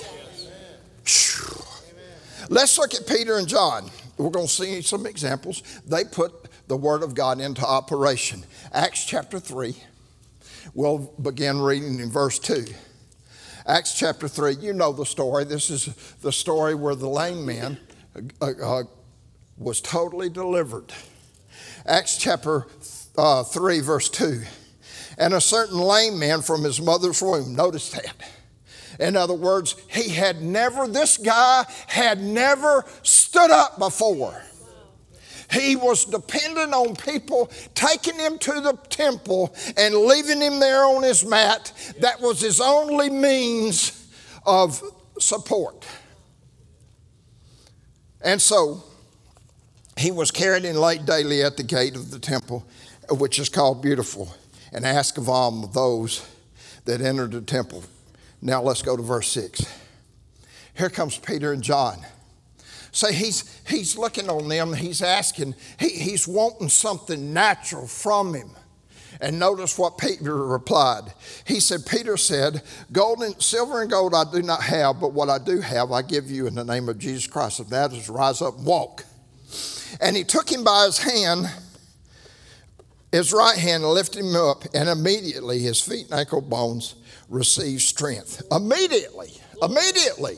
Let's 2.50 2.78
look 2.78 2.94
at 2.94 3.06
Peter 3.08 3.38
and 3.38 3.48
John. 3.48 3.90
We're 4.18 4.30
going 4.30 4.48
to 4.48 4.52
see 4.52 4.82
some 4.82 5.06
examples. 5.06 5.62
They 5.86 6.04
put 6.04 6.48
the 6.68 6.78
Word 6.78 7.04
of 7.04 7.14
God 7.14 7.40
into 7.40 7.66
operation. 7.66 8.44
Acts 8.74 9.06
chapter 9.06 9.40
3, 9.40 9.76
we'll 10.74 11.14
begin 11.22 11.62
reading 11.62 12.00
in 12.00 12.12
verse 12.12 12.38
2. 12.40 12.66
Acts 13.66 13.98
chapter 13.98 14.28
3, 14.28 14.56
you 14.56 14.74
know 14.74 14.92
the 14.92 15.06
story. 15.06 15.46
This 15.46 15.70
is 15.70 15.86
the 16.22 16.32
story 16.32 16.76
where 16.76 16.96
the 16.96 17.08
lame 17.08 17.46
man 17.46 17.78
uh, 18.42 18.52
uh, 18.62 18.84
was 19.58 19.80
totally 19.80 20.30
delivered. 20.30 20.94
Acts 21.86 22.18
chapter 22.18 22.68
uh, 23.18 23.44
3, 23.44 23.80
verse 23.80 24.10
2. 24.10 24.42
And 25.18 25.34
a 25.34 25.42
certain 25.42 25.80
lame 25.80 26.20
man 26.20 26.42
from 26.42 26.64
his 26.64 26.82
mother's 26.82 27.22
womb, 27.22 27.56
notice 27.56 27.90
that. 27.92 28.16
In 29.00 29.16
other 29.16 29.34
words, 29.34 29.76
he 29.90 30.10
had 30.10 30.42
never, 30.42 30.88
this 30.88 31.18
guy 31.18 31.66
had 31.88 32.22
never 32.22 32.86
stood 33.04 33.52
up 33.52 33.80
before. 33.80 34.42
He 35.68 35.76
was 35.76 36.06
dependent 36.06 36.74
on 36.74 36.96
people 36.96 37.52
taking 37.76 38.16
him 38.16 38.38
to 38.40 38.62
the 38.62 38.80
temple 38.90 39.54
and 39.76 39.94
leaving 39.96 40.40
him 40.40 40.62
there 40.62 40.86
on 40.86 41.04
his 41.04 41.26
mat. 41.26 41.74
That 42.00 42.22
was 42.22 42.40
his 42.40 42.62
only 42.62 43.10
means 43.10 44.08
of 44.46 44.82
support. 45.20 45.86
And 48.22 48.42
so 48.42 48.82
he 49.98 50.10
was 50.10 50.32
carried 50.32 50.64
in 50.64 50.80
laid 50.80 51.06
daily 51.06 51.44
at 51.44 51.58
the 51.58 51.64
gate 51.64 51.98
of 51.98 52.12
the 52.12 52.20
temple, 52.20 52.66
which 53.10 53.38
is 53.38 53.50
called 53.50 53.82
Beautiful, 53.82 54.34
and 54.72 54.86
asked 54.86 55.18
of 55.18 55.28
all 55.28 55.52
those 55.68 56.26
that 56.86 57.02
entered 57.02 57.32
the 57.32 57.42
temple. 57.42 57.84
Now 58.42 58.62
let's 58.62 58.82
go 58.82 58.96
to 58.96 59.04
verse 59.04 59.28
6. 59.34 59.66
Here 60.76 60.90
comes 60.90 61.18
Peter 61.18 61.52
and 61.52 61.62
John. 61.62 62.06
So 62.92 63.12
he's, 63.12 63.62
he's 63.68 63.98
looking 63.98 64.30
on 64.30 64.48
them, 64.48 64.74
he's 64.74 65.02
asking, 65.02 65.56
he, 65.80 65.90
he's 65.90 66.28
wanting 66.28 66.70
something 66.70 67.34
natural 67.34 67.88
from 67.88 68.34
him. 68.34 68.50
And 69.20 69.40
notice 69.40 69.78
what 69.78 69.98
Peter 69.98 70.36
replied. 70.46 71.14
He 71.46 71.60
said, 71.60 71.86
Peter 71.86 72.18
said, 72.18 72.62
Gold 72.92 73.24
and 73.24 73.42
silver 73.42 73.82
and 73.82 73.90
gold 73.90 74.14
I 74.14 74.24
do 74.32 74.42
not 74.42 74.62
have, 74.62 75.00
but 75.00 75.14
what 75.14 75.30
I 75.30 75.40
do 75.40 75.60
have 75.60 75.92
I 75.92 76.02
give 76.02 76.30
you 76.30 76.48
in 76.48 76.56
the 76.56 76.64
name 76.64 76.88
of 76.88 77.00
Jesus 77.00 77.26
Christ. 77.26 77.60
And 77.60 77.70
that 77.70 77.94
is 77.94 78.10
rise 78.10 78.42
up 78.42 78.58
and 78.58 78.66
walk. 78.66 79.04
And 80.02 80.16
he 80.16 80.24
took 80.24 80.52
him 80.52 80.64
by 80.64 80.86
his 80.86 81.00
hand, 81.00 81.50
his 83.12 83.34
right 83.34 83.58
hand, 83.58 83.84
and 83.84 83.94
lifted 83.94 84.24
him 84.24 84.36
up, 84.36 84.66
and 84.74 84.88
immediately 84.88 85.60
his 85.60 85.82
feet 85.82 86.10
and 86.12 86.20
ankle 86.20 86.42
bones 86.42 86.96
received 87.30 87.82
strength. 87.82 88.44
Immediately, 88.52 89.32
immediately. 89.62 90.38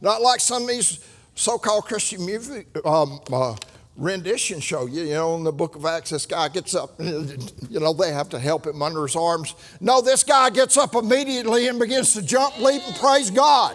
Not 0.00 0.22
like 0.22 0.40
some 0.40 0.62
of 0.62 0.68
these 0.68 1.04
so-called 1.40 1.86
Christian 1.86 2.24
music 2.26 2.66
um, 2.84 3.18
uh, 3.32 3.56
rendition 3.96 4.60
show. 4.60 4.86
You, 4.86 5.04
you 5.04 5.14
know, 5.14 5.36
in 5.36 5.44
the 5.44 5.52
book 5.52 5.74
of 5.74 5.86
Acts, 5.86 6.10
this 6.10 6.26
guy 6.26 6.48
gets 6.48 6.74
up, 6.74 6.92
you 7.00 7.80
know, 7.80 7.94
they 7.94 8.12
have 8.12 8.28
to 8.30 8.38
help 8.38 8.66
him 8.66 8.82
under 8.82 9.02
his 9.02 9.16
arms. 9.16 9.54
No, 9.80 10.02
this 10.02 10.22
guy 10.22 10.50
gets 10.50 10.76
up 10.76 10.94
immediately 10.94 11.68
and 11.68 11.78
begins 11.78 12.12
to 12.12 12.22
jump, 12.22 12.58
leap, 12.58 12.82
and 12.86 12.96
praise 12.96 13.30
God, 13.30 13.74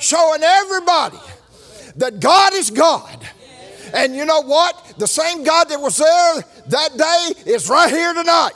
showing 0.00 0.42
everybody 0.42 1.18
that 1.96 2.20
God 2.20 2.54
is 2.54 2.70
God. 2.70 3.28
And 3.92 4.16
you 4.16 4.24
know 4.24 4.40
what? 4.40 4.94
The 4.98 5.06
same 5.06 5.44
God 5.44 5.68
that 5.68 5.80
was 5.80 5.98
there 5.98 6.44
that 6.68 6.96
day 6.96 7.52
is 7.52 7.68
right 7.68 7.90
here 7.90 8.14
tonight. 8.14 8.52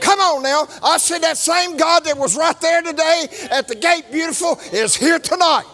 Come 0.00 0.18
on 0.18 0.42
now. 0.42 0.66
I 0.82 0.98
said 0.98 1.22
that 1.22 1.36
same 1.36 1.76
God 1.76 2.04
that 2.04 2.16
was 2.16 2.36
right 2.36 2.58
there 2.60 2.82
today 2.82 3.26
at 3.50 3.68
the 3.68 3.74
gate, 3.74 4.04
beautiful, 4.10 4.58
is 4.72 4.96
here 4.96 5.18
tonight. 5.18 5.64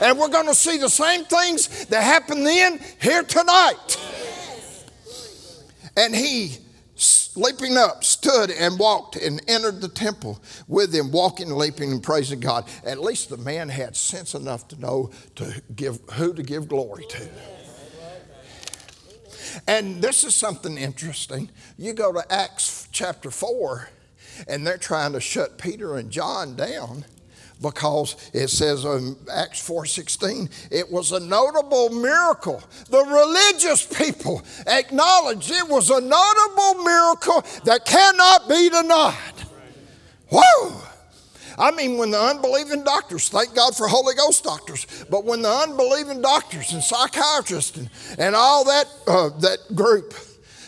And 0.00 0.18
we're 0.18 0.28
going 0.28 0.46
to 0.46 0.54
see 0.54 0.78
the 0.78 0.88
same 0.88 1.24
things 1.24 1.86
that 1.86 2.02
happened 2.02 2.46
then 2.46 2.80
here 3.00 3.22
tonight. 3.22 3.98
And 5.96 6.14
he, 6.14 6.58
leaping 7.34 7.76
up, 7.76 8.04
stood 8.04 8.50
and 8.50 8.78
walked 8.78 9.16
and 9.16 9.42
entered 9.48 9.80
the 9.80 9.88
temple 9.88 10.40
with 10.66 10.94
him, 10.94 11.10
walking, 11.10 11.52
leaping, 11.52 11.90
and 11.90 12.02
praising 12.02 12.40
God. 12.40 12.68
At 12.84 13.00
least 13.00 13.30
the 13.30 13.36
man 13.36 13.68
had 13.68 13.96
sense 13.96 14.34
enough 14.34 14.68
to 14.68 14.80
know 14.80 15.10
to 15.36 15.60
give 15.74 16.00
who 16.12 16.32
to 16.34 16.42
give 16.42 16.68
glory 16.68 17.04
to. 17.08 17.28
And 19.66 20.00
this 20.02 20.24
is 20.24 20.34
something 20.34 20.76
interesting. 20.76 21.50
You 21.76 21.92
go 21.94 22.12
to 22.12 22.32
Acts 22.32 22.88
chapter 22.92 23.30
4, 23.30 23.88
and 24.46 24.66
they're 24.66 24.78
trying 24.78 25.12
to 25.14 25.20
shut 25.20 25.58
Peter 25.58 25.96
and 25.96 26.10
John 26.10 26.54
down 26.54 27.04
because 27.60 28.16
it 28.32 28.48
says 28.48 28.84
in 28.84 29.16
Acts 29.30 29.60
4:16 29.66 30.48
it 30.70 30.90
was 30.90 31.12
a 31.12 31.20
notable 31.20 31.90
miracle. 31.90 32.62
The 32.90 33.04
religious 33.04 33.86
people 33.86 34.42
acknowledged 34.66 35.50
it 35.50 35.68
was 35.68 35.90
a 35.90 36.00
notable 36.00 36.84
miracle 36.84 37.44
that 37.64 37.84
cannot 37.84 38.48
be 38.48 38.68
denied. 38.68 39.14
Whoa! 40.30 40.82
I 41.58 41.72
mean, 41.72 41.98
when 41.98 42.12
the 42.12 42.20
unbelieving 42.20 42.84
doctors, 42.84 43.28
thank 43.28 43.54
God 43.54 43.76
for 43.76 43.88
Holy 43.88 44.14
Ghost 44.14 44.44
doctors, 44.44 44.86
but 45.10 45.24
when 45.24 45.42
the 45.42 45.50
unbelieving 45.50 46.22
doctors 46.22 46.72
and 46.72 46.82
psychiatrists 46.82 47.76
and, 47.76 47.90
and 48.16 48.36
all 48.36 48.64
that, 48.64 48.86
uh, 49.08 49.30
that 49.40 49.58
group, 49.74 50.14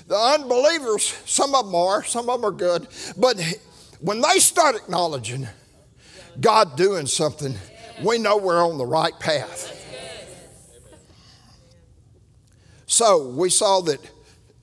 the 0.09 0.17
unbelievers, 0.17 1.15
some 1.27 1.55
of 1.55 1.67
them 1.67 1.77
are, 1.77 2.03
some 2.03 2.29
of 2.29 2.41
them 2.41 2.51
are 2.51 2.55
good, 2.55 2.89
but 3.17 3.41
when 4.01 4.21
they 4.21 4.41
start 4.41 4.75
acknowledging 4.75 5.47
God 6.39 6.77
doing 6.77 7.07
something, 7.07 7.55
we 8.03 8.19
know 8.19 8.37
we're 8.37 8.65
on 8.65 8.79
the 8.79 8.87
right 8.87 9.19
path. 9.19 9.77
So 12.87 13.29
we 13.29 13.51
saw 13.51 13.81
that 13.83 14.01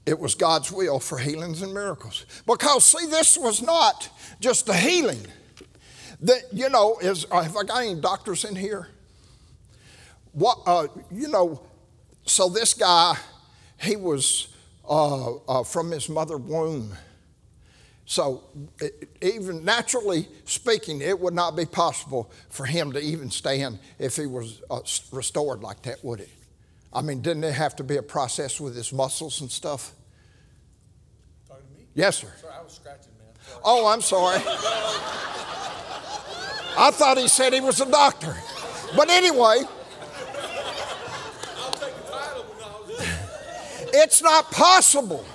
it 0.06 0.20
was 0.20 0.36
God's 0.36 0.72
will 0.72 1.00
for 1.00 1.18
healings 1.18 1.62
and 1.62 1.74
miracles. 1.74 2.26
Because, 2.46 2.86
see, 2.86 3.08
this 3.08 3.38
was 3.38 3.62
not 3.62 4.10
just 4.40 4.70
a 4.70 4.74
healing. 4.74 5.26
That, 6.22 6.44
you 6.52 6.70
know, 6.70 6.98
is, 7.00 7.26
uh, 7.30 7.42
have 7.42 7.56
I 7.56 7.64
got 7.64 7.84
any 7.84 7.96
doctors 7.96 8.46
in 8.46 8.56
here? 8.56 8.90
What, 10.32 10.60
uh, 10.66 10.88
you 11.12 11.28
know, 11.28 11.62
so 12.26 12.50
this 12.50 12.74
guy, 12.74 13.18
he 13.82 13.96
was 13.96 14.50
uh, 14.88 15.36
uh, 15.36 15.64
from 15.64 15.92
his 15.92 16.10
mother 16.10 16.38
womb. 16.38 16.94
So, 18.10 18.46
it, 18.80 19.10
even 19.22 19.66
naturally 19.66 20.30
speaking, 20.46 21.02
it 21.02 21.20
would 21.20 21.34
not 21.34 21.58
be 21.58 21.66
possible 21.66 22.32
for 22.50 22.66
him 22.66 22.94
to 22.94 23.02
even 23.02 23.30
stand 23.30 23.80
if 24.00 24.16
he 24.16 24.26
was 24.26 24.62
uh, 24.72 24.80
restored 25.12 25.62
like 25.62 25.82
that, 25.82 26.02
would 26.06 26.22
it? 26.22 26.30
I 26.94 27.02
mean, 27.02 27.22
didn't 27.22 27.44
it 27.44 27.52
have 27.54 27.76
to 27.76 27.84
be 27.84 27.98
a 27.98 28.02
process 28.02 28.62
with 28.62 28.78
his 28.78 28.94
muscles 28.94 29.42
and 29.42 29.52
stuff? 29.52 29.92
Talking 31.50 31.66
to 31.68 31.74
me? 31.82 31.88
Yes, 31.96 32.20
sir. 32.20 32.32
Sorry, 32.40 32.54
I 32.58 32.64
was 32.64 32.72
scratching, 32.72 33.12
man. 33.20 33.28
Sorry. 33.46 33.62
Oh, 33.66 33.88
I'm 33.88 34.00
sorry. 34.00 34.42
I 36.78 36.92
thought 36.92 37.18
he 37.18 37.28
said 37.28 37.52
he 37.52 37.60
was 37.60 37.82
a 37.82 37.92
doctor. 37.92 38.38
But 38.96 39.10
anyway, 39.10 39.38
I'll 41.58 41.72
take 41.72 41.94
the 41.94 42.10
title, 42.10 42.46
but 42.48 42.58
no, 42.58 42.68
I 42.68 42.80
was 42.88 43.90
it's 43.94 44.22
not 44.24 44.50
possible 44.50 45.26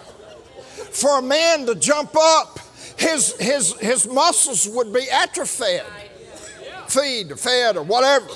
for 0.91 1.19
a 1.19 1.23
man 1.23 1.67
to 1.67 1.75
jump 1.75 2.17
up. 2.17 2.61
His, 2.99 3.37
his, 3.39 3.75
his 3.79 4.09
muscles 4.09 4.69
would 4.69 4.93
be 4.93 5.09
atrophied, 5.11 5.83
feed, 6.89 7.39
fed, 7.39 7.77
or 7.77 7.83
whatever. 7.83 8.29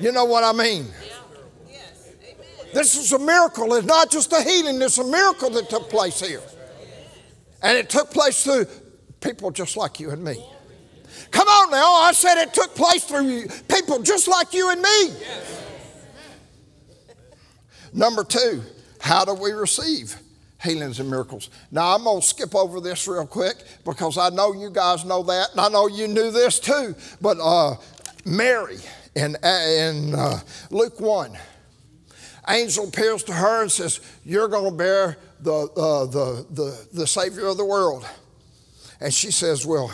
You 0.00 0.12
know 0.12 0.24
what 0.24 0.44
I 0.44 0.52
mean? 0.52 0.86
This 2.72 2.96
is 2.96 3.12
a 3.12 3.18
miracle. 3.18 3.72
It's 3.74 3.86
not 3.86 4.10
just 4.10 4.32
a 4.32 4.42
healing, 4.42 4.80
it's 4.82 4.98
a 4.98 5.04
miracle 5.04 5.50
that 5.50 5.70
took 5.70 5.88
place 5.88 6.20
here. 6.20 6.42
And 7.62 7.76
it 7.78 7.88
took 7.88 8.10
place 8.10 8.44
through 8.44 8.66
people 9.20 9.50
just 9.50 9.76
like 9.76 9.98
you 9.98 10.10
and 10.10 10.22
me. 10.22 10.44
Come 11.30 11.48
on 11.48 11.70
now, 11.70 11.92
I 12.02 12.12
said 12.12 12.42
it 12.42 12.52
took 12.52 12.74
place 12.74 13.04
through 13.04 13.46
people 13.68 14.02
just 14.02 14.28
like 14.28 14.52
you 14.52 14.70
and 14.70 14.82
me. 14.82 15.10
Number 17.92 18.24
two, 18.24 18.62
how 19.00 19.24
do 19.24 19.32
we 19.34 19.52
receive 19.52 20.16
healings 20.66 21.00
and 21.00 21.08
miracles? 21.08 21.48
Now, 21.70 21.94
I'm 21.94 22.04
going 22.04 22.20
to 22.20 22.26
skip 22.26 22.54
over 22.54 22.80
this 22.80 23.08
real 23.08 23.26
quick 23.26 23.56
because 23.84 24.18
I 24.18 24.28
know 24.30 24.52
you 24.52 24.70
guys 24.70 25.04
know 25.04 25.22
that, 25.22 25.52
and 25.52 25.60
I 25.60 25.68
know 25.68 25.86
you 25.86 26.08
knew 26.08 26.30
this 26.30 26.60
too. 26.60 26.94
But 27.20 27.38
uh, 27.40 27.76
Mary 28.24 28.78
in, 29.14 29.36
in 29.44 30.14
uh, 30.14 30.40
Luke 30.70 31.00
1, 31.00 31.36
angel 32.48 32.88
appears 32.88 33.22
to 33.24 33.32
her 33.32 33.62
and 33.62 33.72
says, 33.72 34.00
You're 34.24 34.48
going 34.48 34.70
to 34.70 34.76
bear 34.76 35.16
the, 35.40 35.52
uh, 35.52 36.04
the, 36.06 36.46
the, 36.50 36.88
the 36.92 37.06
Savior 37.06 37.46
of 37.46 37.56
the 37.56 37.64
world. 37.64 38.06
And 39.00 39.12
she 39.12 39.30
says, 39.30 39.64
Well, 39.64 39.92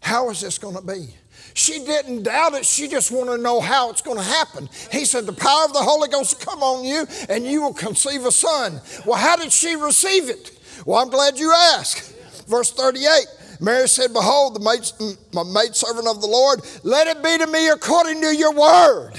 how 0.00 0.30
is 0.30 0.40
this 0.40 0.58
going 0.58 0.76
to 0.76 0.82
be? 0.82 1.14
She 1.56 1.78
didn't 1.78 2.24
doubt 2.24 2.52
it. 2.52 2.66
She 2.66 2.86
just 2.86 3.10
wanted 3.10 3.38
to 3.38 3.42
know 3.42 3.60
how 3.62 3.88
it's 3.88 4.02
going 4.02 4.18
to 4.18 4.22
happen. 4.22 4.68
He 4.92 5.06
said, 5.06 5.24
The 5.24 5.32
power 5.32 5.64
of 5.64 5.72
the 5.72 5.78
Holy 5.78 6.06
Ghost 6.06 6.38
will 6.38 6.44
come 6.44 6.62
on 6.62 6.84
you 6.84 7.06
and 7.30 7.46
you 7.46 7.62
will 7.62 7.72
conceive 7.72 8.26
a 8.26 8.30
son. 8.30 8.78
Well, 9.06 9.18
how 9.18 9.36
did 9.36 9.50
she 9.50 9.74
receive 9.74 10.28
it? 10.28 10.52
Well, 10.84 11.02
I'm 11.02 11.08
glad 11.08 11.38
you 11.38 11.50
asked. 11.72 12.14
Verse 12.46 12.70
38 12.72 13.26
Mary 13.58 13.88
said, 13.88 14.12
Behold, 14.12 14.54
the 14.54 14.60
maid, 14.60 15.16
my 15.32 15.44
maidservant 15.44 16.06
of 16.06 16.20
the 16.20 16.26
Lord, 16.26 16.60
let 16.82 17.06
it 17.06 17.22
be 17.22 17.38
to 17.38 17.46
me 17.46 17.70
according 17.70 18.20
to 18.20 18.36
your 18.36 18.52
word. 18.52 19.12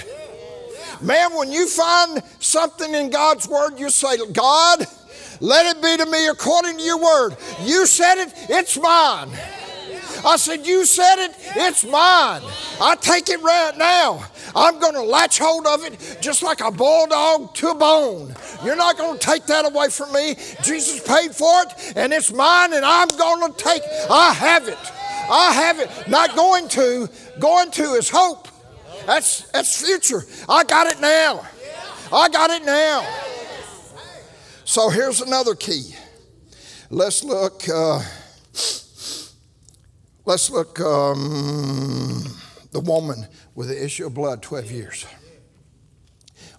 Man, 1.02 1.36
when 1.36 1.52
you 1.52 1.68
find 1.68 2.22
something 2.40 2.94
in 2.94 3.10
God's 3.10 3.48
word, 3.48 3.80
you 3.80 3.90
say, 3.90 4.16
God, 4.32 4.86
let 5.40 5.76
it 5.76 5.82
be 5.82 5.98
to 5.98 6.06
me 6.06 6.28
according 6.28 6.78
to 6.78 6.84
your 6.84 7.02
word. 7.02 7.36
You 7.64 7.88
said 7.88 8.24
it, 8.24 8.32
it's 8.48 8.78
mine. 8.78 9.30
I 10.28 10.36
said, 10.36 10.68
You 10.68 10.86
said 10.86 11.26
it, 11.26 11.36
it's 11.56 11.86
mine. 11.86 12.42
I 12.82 12.98
take 13.00 13.30
it 13.30 13.42
right 13.42 13.72
now. 13.78 14.26
I'm 14.54 14.78
going 14.78 14.94
to 14.94 15.02
latch 15.02 15.40
hold 15.40 15.66
of 15.66 15.86
it 15.86 16.18
just 16.20 16.44
like 16.44 16.60
a 16.60 16.70
bulldog 16.70 17.54
to 17.56 17.70
a 17.70 17.76
bone. 17.76 18.36
You're 18.62 18.76
not 18.76 18.98
going 18.98 19.18
to 19.18 19.26
take 19.26 19.46
that 19.46 19.66
away 19.66 19.88
from 19.88 20.12
me. 20.12 20.36
Jesus 20.63 21.02
paid 21.08 21.34
for 21.34 21.63
it, 21.63 21.94
and 21.96 22.12
it's 22.12 22.34
mine, 22.34 22.74
and 22.74 22.84
I'm 22.84 23.08
going 23.08 23.54
to 23.54 23.58
take 23.58 23.82
I 24.12 24.34
have 24.34 24.68
it. 24.68 24.78
I 25.30 25.54
have 25.54 25.80
it. 25.80 26.10
Not 26.10 26.36
going 26.36 26.68
to, 26.70 27.08
going 27.40 27.72
to 27.72 27.94
is 27.94 28.10
hope. 28.10 28.50
That's, 29.06 29.50
that's 29.52 29.82
future. 29.82 30.24
I 30.50 30.66
got 30.66 30.88
it 30.88 31.00
now. 31.00 31.48
I 32.12 32.28
got 32.28 32.50
it 32.50 32.66
now. 32.66 33.08
So 34.66 34.90
here's 34.90 35.22
another 35.22 35.56
key. 35.56 35.96
Let's 36.90 37.24
look. 37.24 37.63
Uh, 37.74 38.02
let's 40.28 40.52
look. 40.52 40.80
Um, 40.80 42.38
the 42.72 42.80
woman 42.82 43.26
with 43.56 43.70
the 43.70 43.84
issue 43.84 44.06
of 44.06 44.13
blood, 44.13 44.44
12 44.44 44.72
years. 44.72 45.06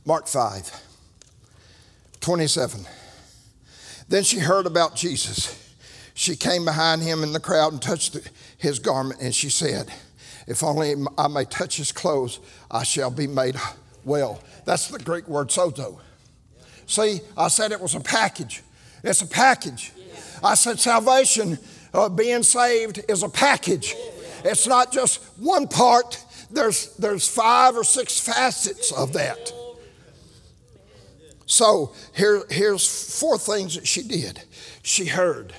Mark 0.04 0.26
5, 0.26 0.70
27. 2.20 2.86
Then 4.08 4.24
she 4.24 4.38
heard 4.38 4.66
about 4.66 4.96
Jesus. 4.96 5.76
She 6.14 6.34
came 6.34 6.64
behind 6.64 7.02
him 7.02 7.22
in 7.22 7.32
the 7.32 7.40
crowd 7.40 7.72
and 7.72 7.80
touched 7.80 8.18
his 8.56 8.78
garment, 8.80 9.20
and 9.20 9.32
she 9.32 9.50
said, 9.50 9.92
If 10.48 10.64
only 10.64 10.94
I 11.16 11.28
may 11.28 11.44
touch 11.44 11.76
his 11.76 11.92
clothes, 11.92 12.40
I 12.70 12.82
shall 12.82 13.10
be 13.10 13.26
made 13.28 13.54
well. 14.04 14.42
That's 14.64 14.88
the 14.88 14.98
Greek 14.98 15.28
word 15.28 15.48
sozo. 15.48 16.00
See, 16.86 17.20
I 17.36 17.48
said 17.48 17.70
it 17.70 17.80
was 17.80 17.94
a 17.94 18.00
package. 18.00 18.62
It's 19.04 19.22
a 19.22 19.26
package. 19.26 19.92
I 20.42 20.54
said 20.54 20.80
salvation, 20.80 21.58
uh, 21.94 22.08
being 22.08 22.42
saved, 22.42 23.02
is 23.08 23.22
a 23.22 23.28
package. 23.28 23.94
It's 24.44 24.66
not 24.66 24.92
just 24.92 25.22
one 25.38 25.66
part, 25.68 26.24
there's, 26.50 26.94
there's 26.96 27.28
five 27.28 27.76
or 27.76 27.84
six 27.84 28.18
facets 28.18 28.92
of 28.92 29.12
that. 29.14 29.52
So 31.46 31.92
here, 32.14 32.42
here's 32.50 33.18
four 33.18 33.38
things 33.38 33.74
that 33.74 33.86
she 33.86 34.02
did. 34.02 34.42
She 34.82 35.06
heard. 35.06 35.54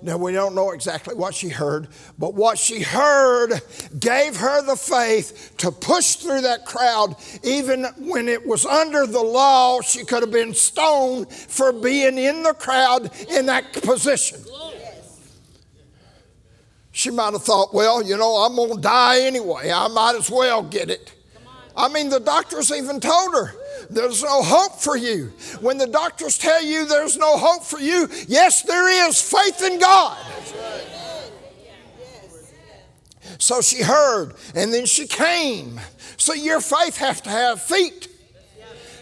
Now, 0.00 0.16
we 0.16 0.32
don't 0.32 0.54
know 0.54 0.70
exactly 0.70 1.16
what 1.16 1.34
she 1.34 1.48
heard, 1.48 1.88
but 2.18 2.34
what 2.34 2.56
she 2.56 2.82
heard 2.82 3.60
gave 3.98 4.36
her 4.36 4.62
the 4.62 4.76
faith 4.76 5.54
to 5.58 5.72
push 5.72 6.16
through 6.16 6.42
that 6.42 6.64
crowd. 6.64 7.16
Even 7.42 7.84
when 7.98 8.28
it 8.28 8.46
was 8.46 8.64
under 8.64 9.06
the 9.06 9.20
law, 9.20 9.80
she 9.80 10.04
could 10.04 10.22
have 10.22 10.30
been 10.30 10.54
stoned 10.54 11.32
for 11.32 11.72
being 11.72 12.16
in 12.16 12.44
the 12.44 12.54
crowd 12.54 13.10
in 13.28 13.46
that 13.46 13.72
position. 13.72 14.38
She 16.98 17.10
might 17.12 17.32
have 17.32 17.44
thought, 17.44 17.72
well, 17.72 18.02
you 18.02 18.16
know, 18.16 18.38
I'm 18.38 18.56
going 18.56 18.74
to 18.74 18.80
die 18.80 19.20
anyway. 19.20 19.70
I 19.70 19.86
might 19.86 20.16
as 20.16 20.28
well 20.28 20.64
get 20.64 20.90
it. 20.90 21.12
I 21.76 21.88
mean, 21.88 22.08
the 22.08 22.18
doctors 22.18 22.72
even 22.72 22.98
told 22.98 23.34
her, 23.34 23.54
there's 23.88 24.24
no 24.24 24.42
hope 24.42 24.80
for 24.80 24.96
you. 24.96 25.26
When 25.60 25.78
the 25.78 25.86
doctors 25.86 26.36
tell 26.36 26.60
you 26.60 26.86
there's 26.86 27.16
no 27.16 27.38
hope 27.38 27.62
for 27.62 27.78
you, 27.78 28.08
yes, 28.26 28.62
there 28.62 29.08
is 29.08 29.22
faith 29.22 29.62
in 29.62 29.78
God. 29.78 30.18
So 33.38 33.60
she 33.60 33.84
heard 33.84 34.34
and 34.56 34.74
then 34.74 34.84
she 34.84 35.06
came. 35.06 35.80
So 36.16 36.34
your 36.34 36.60
faith 36.60 36.96
has 36.96 37.20
to 37.20 37.30
have 37.30 37.62
feet. 37.62 38.08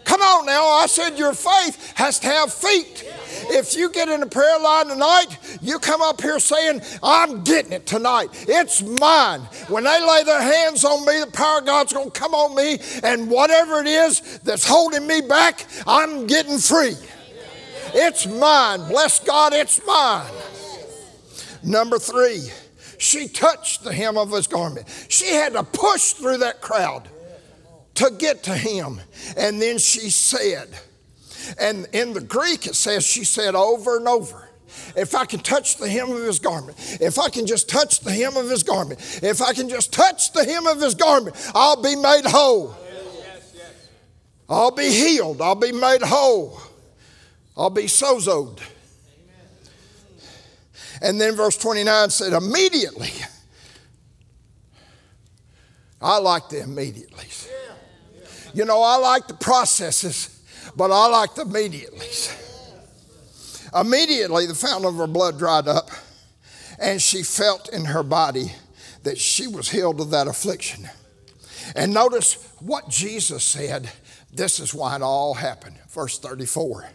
Come 0.07 0.21
on 0.21 0.47
now, 0.47 0.65
I 0.65 0.87
said 0.87 1.19
your 1.19 1.35
faith 1.35 1.93
has 1.97 2.21
to 2.21 2.29
have 2.29 2.53
feet. 2.53 3.05
If 3.51 3.77
you 3.77 3.91
get 3.91 4.09
in 4.09 4.23
a 4.23 4.27
prayer 4.27 4.57
line 4.61 4.87
tonight, 4.87 5.37
you 5.61 5.81
come 5.81 6.01
up 6.01 6.21
here 6.21 6.39
saying, 6.39 6.81
I'm 7.03 7.43
getting 7.43 7.73
it 7.73 7.87
tonight. 7.87 8.29
It's 8.49 8.83
mine. 8.83 9.41
When 9.67 9.83
they 9.83 10.01
lay 10.01 10.23
their 10.23 10.41
hands 10.41 10.85
on 10.85 11.05
me, 11.05 11.25
the 11.25 11.33
power 11.33 11.59
of 11.59 11.67
God's 11.67 11.93
going 11.93 12.13
to 12.13 12.19
come 12.19 12.35
on 12.35 12.55
me, 12.55 12.79
and 13.03 13.29
whatever 13.29 13.81
it 13.81 13.89
is 13.89 14.39
that's 14.45 14.65
holding 14.65 15.09
me 15.09 15.23
back, 15.23 15.67
I'm 15.89 16.29
getting 16.29 16.59
free. 16.59 16.95
It's 17.93 18.29
mine. 18.29 18.87
Bless 18.89 19.19
God, 19.19 19.55
it's 19.55 19.85
mine. 19.85 20.33
Number 21.65 21.99
three, 21.99 22.49
she 22.99 23.27
touched 23.27 23.83
the 23.83 23.93
hem 23.93 24.17
of 24.17 24.31
his 24.31 24.47
garment. 24.47 24.87
She 25.09 25.35
had 25.35 25.55
to 25.55 25.65
push 25.65 26.13
through 26.13 26.39
that 26.39 26.61
crowd 26.61 27.09
to 27.97 28.11
get 28.19 28.43
to 28.45 28.55
him. 28.55 29.01
And 29.37 29.61
then 29.61 29.79
she 29.79 30.11
said, 30.11 30.69
and 31.59 31.87
in 31.93 32.13
the 32.13 32.21
Greek 32.21 32.67
it 32.67 32.75
says 32.75 33.07
she 33.07 33.25
said 33.25 33.55
over 33.55 33.97
and 33.97 34.09
over. 34.09 34.49
If 34.95 35.15
I 35.15 35.25
can 35.25 35.41
touch 35.41 35.77
the 35.77 35.89
hem 35.89 36.11
of 36.11 36.23
his 36.23 36.39
garment, 36.39 36.77
if 37.01 37.19
I 37.19 37.29
can 37.29 37.47
just 37.47 37.69
touch 37.69 38.01
the 38.01 38.13
hem 38.13 38.37
of 38.37 38.49
his 38.49 38.63
garment, 38.63 39.01
if 39.23 39.41
I 39.41 39.53
can 39.53 39.69
just 39.69 39.93
touch 39.93 40.33
the 40.33 40.45
hem 40.45 40.67
of 40.67 40.81
his 40.81 40.95
garment, 40.95 41.37
I'll 41.55 41.83
be 41.83 41.97
made 41.97 42.25
whole. 42.25 42.75
I'll 44.49 44.71
be 44.71 44.91
healed. 44.91 45.41
I'll 45.41 45.55
be 45.55 45.73
made 45.73 46.03
whole. 46.03 46.61
I'll 47.57 47.71
be 47.71 47.85
sozoed. 47.85 48.61
And 51.03 51.21
then 51.21 51.35
verse 51.37 51.57
29 51.57 52.11
said, 52.11 52.33
immediately. 52.33 53.11
I 56.01 56.19
like 56.19 56.49
the 56.49 56.63
immediately. 56.63 57.25
You 58.57 58.65
know, 58.65 58.83
I 58.83 58.97
like 58.97 59.29
the 59.29 59.35
processes, 59.35 60.31
but 60.75 60.91
I 60.91 61.09
like 61.09 61.35
the 61.35 61.43
immediately. 61.43 62.07
Immediately, 63.79 64.47
the 64.47 64.55
fountain 64.55 64.87
of 64.87 64.97
her 64.97 65.07
blood 65.07 65.39
dried 65.39 65.69
up, 65.69 65.91
and 66.79 67.03
she 67.03 67.23
felt 67.23 67.71
in 67.71 67.85
her 67.85 68.03
body 68.03 68.55
that 69.03 69.19
she 69.19 69.47
was 69.47 69.69
healed 69.69 70.01
of 70.01 70.09
that 70.13 70.27
affliction. 70.27 70.89
And 71.75 71.93
notice 71.93 72.51
what 72.59 72.89
Jesus 72.89 73.45
said. 73.45 73.91
This 74.33 74.59
is 74.59 74.73
why 74.73 74.97
it 74.97 75.03
all 75.03 75.35
happened. 75.35 75.77
Verse 75.91 76.19
34. 76.19 76.89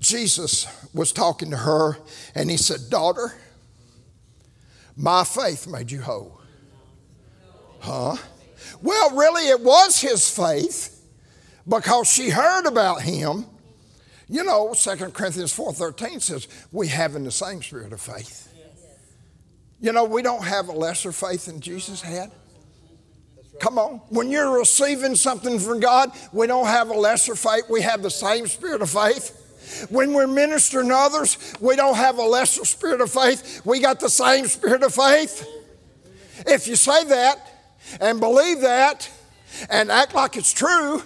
Jesus 0.00 0.66
was 0.94 1.12
talking 1.12 1.50
to 1.50 1.58
her, 1.58 1.98
and 2.34 2.50
he 2.50 2.56
said, 2.56 2.88
Daughter, 2.88 3.34
my 4.96 5.24
faith 5.24 5.66
made 5.66 5.90
you 5.90 6.00
whole. 6.00 6.40
Huh? 7.80 8.16
Well, 8.84 9.16
really, 9.16 9.48
it 9.48 9.62
was 9.62 9.98
his 9.98 10.28
faith 10.28 11.02
because 11.66 12.06
she 12.06 12.28
heard 12.28 12.66
about 12.66 13.00
him. 13.00 13.46
You 14.28 14.44
know, 14.44 14.74
2 14.74 14.96
Corinthians 15.10 15.56
4.13 15.56 16.20
says, 16.20 16.48
we 16.70 16.88
have 16.88 17.16
in 17.16 17.24
the 17.24 17.30
same 17.30 17.62
spirit 17.62 17.94
of 17.94 18.00
faith. 18.02 18.52
You 19.80 19.92
know, 19.92 20.04
we 20.04 20.20
don't 20.20 20.44
have 20.44 20.68
a 20.68 20.72
lesser 20.72 21.12
faith 21.12 21.46
than 21.46 21.60
Jesus 21.60 22.02
had. 22.02 22.30
Come 23.58 23.78
on. 23.78 24.02
When 24.10 24.30
you're 24.30 24.58
receiving 24.58 25.14
something 25.14 25.58
from 25.58 25.80
God, 25.80 26.10
we 26.34 26.46
don't 26.46 26.66
have 26.66 26.90
a 26.90 26.94
lesser 26.94 27.34
faith. 27.34 27.64
We 27.70 27.80
have 27.80 28.02
the 28.02 28.10
same 28.10 28.46
spirit 28.46 28.82
of 28.82 28.90
faith. 28.90 29.86
When 29.88 30.12
we're 30.12 30.26
ministering 30.26 30.88
to 30.88 30.94
others, 30.94 31.54
we 31.58 31.74
don't 31.74 31.96
have 31.96 32.18
a 32.18 32.22
lesser 32.22 32.66
spirit 32.66 33.00
of 33.00 33.10
faith. 33.10 33.62
We 33.64 33.80
got 33.80 33.98
the 33.98 34.10
same 34.10 34.44
spirit 34.44 34.82
of 34.82 34.94
faith. 34.94 35.48
If 36.46 36.68
you 36.68 36.76
say 36.76 37.04
that 37.04 37.52
and 38.00 38.20
believe 38.20 38.60
that 38.60 39.10
and 39.70 39.90
act 39.90 40.14
like 40.14 40.36
it's 40.36 40.52
true, 40.52 41.02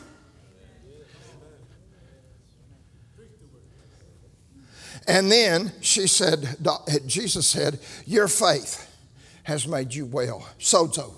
and 5.06 5.32
then 5.32 5.72
she 5.80 6.06
said, 6.06 6.56
Jesus 7.06 7.46
said, 7.46 7.80
Your 8.04 8.28
faith 8.28 8.84
has 9.44 9.66
made 9.66 9.94
you 9.94 10.04
well. 10.04 10.46
Sozo. 10.58 11.14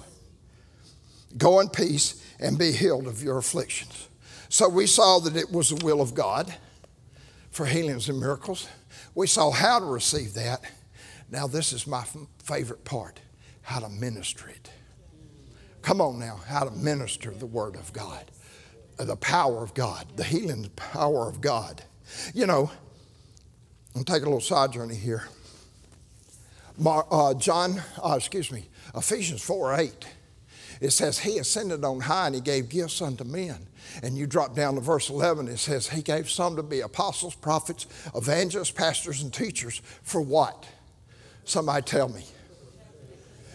Go 1.37 1.59
in 1.59 1.68
peace 1.68 2.25
and 2.38 2.57
be 2.57 2.70
healed 2.70 3.09
of 3.09 3.23
your 3.23 3.38
afflictions. 3.38 4.09
So 4.49 4.68
we 4.68 4.87
saw 4.87 5.18
that 5.20 5.37
it 5.37 5.51
was 5.51 5.70
the 5.70 5.85
will 5.85 6.01
of 6.01 6.14
God 6.14 6.55
for 7.51 7.66
healings 7.66 8.09
and 8.09 8.20
miracles. 8.20 8.68
We 9.16 9.27
saw 9.27 9.51
how 9.51 9.81
to 9.81 9.85
receive 9.85 10.35
that. 10.35 10.62
Now, 11.29 11.49
this 11.49 11.73
is 11.73 11.87
my 11.87 12.05
favorite 12.44 12.85
part 12.85 13.20
how 13.62 13.81
to 13.81 13.88
minister 13.88 14.49
it. 14.49 14.70
Come 15.90 16.00
on 16.00 16.20
now, 16.20 16.38
how 16.46 16.62
to 16.62 16.70
minister 16.70 17.33
the 17.33 17.46
Word 17.46 17.74
of 17.74 17.92
God, 17.92 18.31
uh, 19.00 19.07
the 19.07 19.16
power 19.16 19.64
of 19.64 19.74
God, 19.74 20.07
the 20.14 20.22
healing 20.22 20.70
power 20.76 21.29
of 21.29 21.40
God. 21.40 21.83
You 22.33 22.46
know, 22.46 22.70
I'm 23.96 24.05
taking 24.05 24.22
a 24.22 24.26
little 24.26 24.40
side 24.40 24.72
journey 24.72 24.94
here. 24.94 25.24
Mar, 26.79 27.09
uh, 27.11 27.35
John, 27.35 27.83
uh, 28.00 28.14
excuse 28.16 28.53
me, 28.53 28.68
Ephesians 28.94 29.42
4 29.42 29.81
8. 29.81 30.07
It 30.81 30.90
says, 30.90 31.18
He 31.18 31.38
ascended 31.38 31.85
on 31.85 31.98
high 31.98 32.26
and 32.26 32.37
He 32.37 32.40
gave 32.40 32.68
gifts 32.68 33.03
unto 33.03 33.24
men. 33.24 33.66
And 34.00 34.16
you 34.16 34.29
drop 34.29 34.55
down 34.55 34.76
to 34.76 34.81
verse 34.81 35.11
11, 35.11 35.48
it 35.48 35.59
says, 35.59 35.88
He 35.88 36.03
gave 36.03 36.31
some 36.31 36.55
to 36.55 36.62
be 36.62 36.83
apostles, 36.83 37.35
prophets, 37.35 37.88
evangelists, 38.14 38.70
pastors, 38.70 39.22
and 39.22 39.35
teachers. 39.35 39.83
For 40.05 40.20
what? 40.20 40.68
Somebody 41.42 41.83
tell 41.83 42.09
me. 42.09 42.26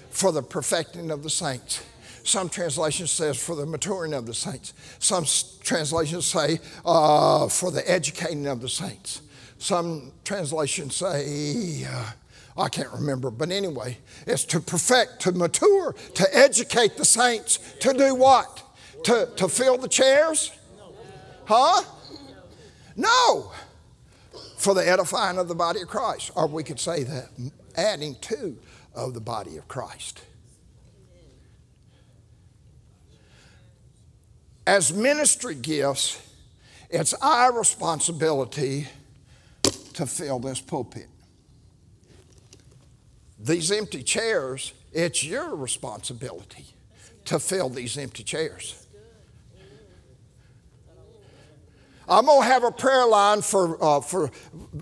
For 0.10 0.34
the 0.34 0.44
perfecting 0.44 1.12
of 1.12 1.24
the 1.24 1.30
saints. 1.30 1.82
Some 2.26 2.50
translations 2.50 3.12
says 3.12 3.38
for 3.38 3.56
the 3.56 3.68
maturing 3.68 4.12
of 4.12 4.26
the 4.26 4.34
saints. 4.34 4.74
Some 4.98 5.26
translations 5.62 6.26
say 6.26 6.60
uh, 6.84 7.48
for 7.48 7.70
the 7.70 7.90
educating 7.90 8.48
of 8.48 8.62
the 8.62 8.68
saints. 8.68 9.22
Some 9.60 10.12
translations 10.24 10.96
say, 10.96 11.86
uh, 11.88 12.12
I 12.58 12.68
can't 12.70 12.92
remember, 12.92 13.30
but 13.30 13.52
anyway, 13.52 14.00
it's 14.26 14.44
to 14.46 14.60
perfect, 14.60 15.20
to 15.22 15.34
mature, 15.34 15.94
to 16.16 16.36
educate 16.36 16.98
the 16.98 17.06
saints, 17.06 17.60
to 17.82 17.94
do 17.94 18.16
what? 18.16 18.64
To, 19.04 19.30
to 19.36 19.48
fill 19.48 19.78
the 19.78 19.88
chairs? 19.88 20.52
Huh? 21.46 21.84
No. 22.96 23.52
For 24.58 24.74
the 24.74 24.88
edifying 24.88 25.38
of 25.38 25.48
the 25.48 25.54
body 25.54 25.82
of 25.82 25.90
Christ. 25.90 26.32
Or 26.36 26.48
we 26.48 26.64
could 26.64 26.80
say 26.80 27.04
that, 27.04 27.30
adding 27.76 28.16
to 28.22 28.58
of 28.96 29.14
the 29.14 29.22
body 29.22 29.58
of 29.58 29.68
Christ. 29.68 30.24
As 34.68 34.92
ministry 34.92 35.56
gifts, 35.56 36.22
it's 36.90 37.14
our 37.16 37.58
responsibility 37.58 38.88
to 39.94 40.06
fill 40.06 40.40
this 40.40 40.60
pulpit. 40.60 41.08
These 43.40 43.72
empty 43.72 44.02
chairs, 44.02 44.74
it's 44.92 45.24
your 45.24 45.56
responsibility 45.56 46.66
to 47.26 47.40
fill 47.40 47.70
these 47.70 47.98
empty 47.98 48.24
chairs. 48.24 48.82
I'm 52.08 52.26
going 52.26 52.42
to 52.42 52.48
have 52.48 52.64
a 52.64 52.72
prayer 52.72 53.06
line 53.08 53.42
for, 53.42 53.84
uh, 53.84 54.00
for 54.00 54.30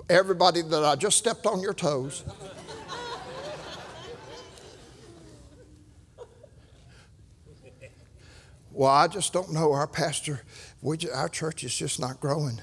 everybody 0.10 0.62
that 0.62 0.84
I 0.84 0.96
just 0.96 1.18
stepped 1.18 1.46
on 1.46 1.62
your 1.62 1.74
toes. 1.74 2.24
Well, 8.74 8.90
I 8.90 9.08
just 9.08 9.32
don't 9.34 9.54
know. 9.54 9.72
Our 9.72 9.88
pastor, 9.88 10.42
we 10.82 10.98
just, 10.98 11.14
our 11.14 11.30
church 11.30 11.64
is 11.64 11.76
just 11.76 12.00
not 12.00 12.20
growing. 12.20 12.60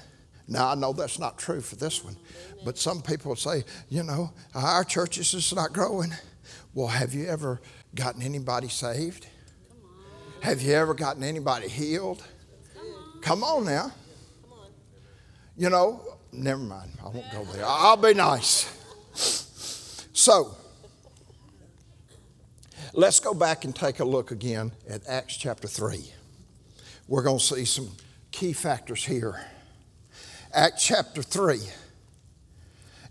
Now, 0.47 0.69
I 0.69 0.75
know 0.75 0.91
that's 0.91 1.17
not 1.17 1.37
true 1.37 1.61
for 1.61 1.77
this 1.77 2.03
one, 2.03 2.17
but 2.65 2.77
some 2.77 3.01
people 3.01 3.35
say, 3.35 3.63
you 3.89 4.03
know, 4.03 4.33
our 4.53 4.83
church 4.83 5.17
is 5.17 5.31
just 5.31 5.55
not 5.55 5.71
growing. 5.71 6.13
Well, 6.73 6.87
have 6.87 7.13
you 7.13 7.27
ever 7.27 7.61
gotten 7.95 8.21
anybody 8.21 8.67
saved? 8.67 9.27
Have 10.41 10.61
you 10.61 10.73
ever 10.73 10.93
gotten 10.93 11.23
anybody 11.23 11.69
healed? 11.69 12.23
Come 13.21 13.43
on 13.43 13.65
now. 13.65 13.91
You 15.55 15.69
know, 15.69 16.01
never 16.31 16.61
mind. 16.61 16.91
I 16.99 17.09
won't 17.09 17.31
go 17.31 17.43
there. 17.45 17.63
I'll 17.65 17.97
be 17.97 18.13
nice. 18.13 18.67
So, 19.13 20.55
let's 22.93 23.19
go 23.19 23.33
back 23.33 23.65
and 23.65 23.75
take 23.75 23.99
a 23.99 24.05
look 24.05 24.31
again 24.31 24.71
at 24.89 25.07
Acts 25.07 25.37
chapter 25.37 25.67
3. 25.67 26.03
We're 27.07 27.23
going 27.23 27.39
to 27.39 27.43
see 27.43 27.65
some 27.65 27.89
key 28.31 28.53
factors 28.53 29.05
here. 29.05 29.39
Acts 30.53 30.85
chapter 30.85 31.21
3 31.21 31.59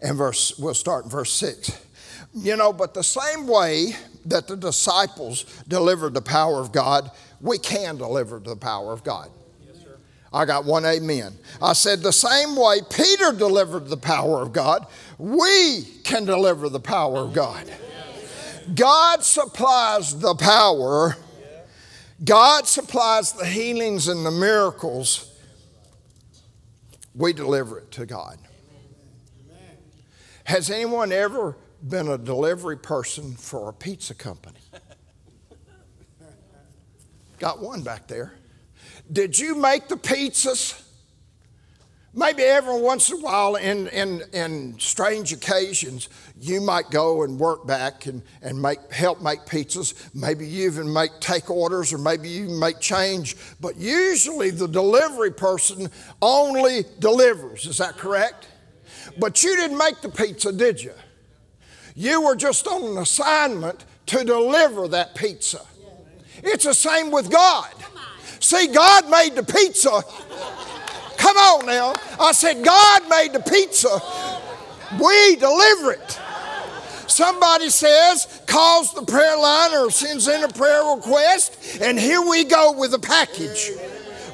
and 0.03 0.17
verse 0.17 0.59
we'll 0.59 0.75
start 0.75 1.05
in 1.05 1.11
verse 1.11 1.33
6. 1.33 1.87
You 2.35 2.57
know, 2.57 2.73
but 2.73 2.95
the 2.95 3.03
same 3.03 3.47
way 3.47 3.97
that 4.27 4.47
the 4.47 4.57
disciples 4.57 5.45
delivered 5.67 6.15
the 6.15 6.23
power 6.23 6.61
of 6.61 6.73
God, 6.73 7.11
we 7.41 7.59
can 7.59 7.97
deliver 7.97 8.39
the 8.39 8.57
power 8.57 8.93
of 8.93 9.03
God. 9.03 9.31
I 10.33 10.45
got 10.45 10.65
one 10.65 10.85
amen. 10.85 11.37
I 11.61 11.73
said, 11.73 12.03
the 12.03 12.13
same 12.13 12.55
way 12.55 12.81
Peter 12.89 13.33
delivered 13.33 13.89
the 13.89 13.97
power 13.97 14.41
of 14.43 14.53
God, 14.53 14.87
we 15.19 15.83
can 16.05 16.25
deliver 16.25 16.69
the 16.69 16.79
power 16.79 17.19
of 17.19 17.33
God. 17.33 17.69
God 18.75 19.25
supplies 19.25 20.19
the 20.19 20.35
power, 20.35 21.17
God 22.23 22.67
supplies 22.67 23.33
the 23.33 23.47
healings 23.47 24.09
and 24.09 24.25
the 24.25 24.31
miracles. 24.31 25.27
We 27.15 27.33
deliver 27.33 27.79
it 27.79 27.91
to 27.93 28.07
God. 28.07 28.39
Has 30.45 30.71
anyone 30.71 31.13
ever 31.13 31.57
been 31.87 32.09
a 32.09 32.19
delivery 32.19 32.77
person 32.77 33.35
for 33.35 33.69
a 33.69 33.73
pizza 33.73 34.15
company? 34.15 34.59
Got 37.39 37.61
one 37.61 37.83
back 37.83 38.07
there. 38.07 38.35
Did 39.11 39.39
you 39.39 39.55
make 39.55 39.89
the 39.89 39.97
pizzas? 39.97 40.81
Maybe 42.13 42.43
every 42.43 42.81
once 42.81 43.11
in 43.11 43.19
a 43.19 43.21
while, 43.21 43.55
in, 43.55 43.89
in, 43.89 44.23
in 44.33 44.79
strange 44.79 45.33
occasions, 45.33 46.09
you 46.41 46.63
might 46.63 46.91
go 46.91 47.23
and 47.23 47.39
work 47.39 47.67
back 47.67 48.07
and, 48.07 48.23
and 48.41 48.61
make, 48.61 48.91
help 48.91 49.21
make 49.21 49.41
pizzas. 49.41 50.09
Maybe 50.15 50.47
you 50.47 50.67
even 50.71 50.91
make 50.91 51.11
take 51.21 51.51
orders 51.51 51.93
or 51.93 51.99
maybe 51.99 52.31
you 52.31 52.49
make 52.49 52.81
change. 52.81 53.37
But 53.61 53.77
usually 53.77 54.51
the 54.51 54.67
delivery 54.67 55.33
person 55.33 55.91
only 56.23 56.87
delivers. 56.99 57.67
Is 57.67 57.77
that 57.77 57.99
correct? 57.99 58.49
But 59.19 59.45
you 59.45 59.55
didn't 59.55 59.77
make 59.77 60.01
the 60.01 60.09
pizza, 60.09 60.51
did 60.51 60.83
you? 60.83 60.95
You 61.95 62.23
were 62.23 62.37
just 62.37 62.67
on 62.67 62.85
an 62.85 62.99
assignment 62.99 63.85
to 64.07 64.25
deliver 64.25 64.89
that 64.89 65.15
pizza. 65.15 65.61
It's 66.43 66.65
the 66.65 66.73
same 66.73 67.11
with 67.11 67.31
God. 67.31 67.71
See, 68.41 68.69
God 68.69 69.11
made 69.11 69.35
the 69.35 69.43
pizza. 69.43 69.91
Come 71.19 71.37
on 71.37 71.67
now. 71.67 71.93
I 72.19 72.33
said, 72.33 72.65
God 72.65 73.09
made 73.11 73.35
the 73.35 73.41
pizza. 73.41 73.91
We 74.99 75.37
deliver 75.37 75.93
it. 75.93 76.21
Somebody 77.11 77.71
says, 77.71 78.41
calls 78.47 78.95
the 78.95 79.03
prayer 79.03 79.37
line 79.37 79.75
or 79.75 79.91
sends 79.91 80.29
in 80.29 80.45
a 80.45 80.49
prayer 80.49 80.95
request, 80.95 81.81
and 81.81 81.99
here 81.99 82.23
we 82.23 82.45
go 82.45 82.73
with 82.73 82.95
a 82.95 83.01
package. 83.01 83.73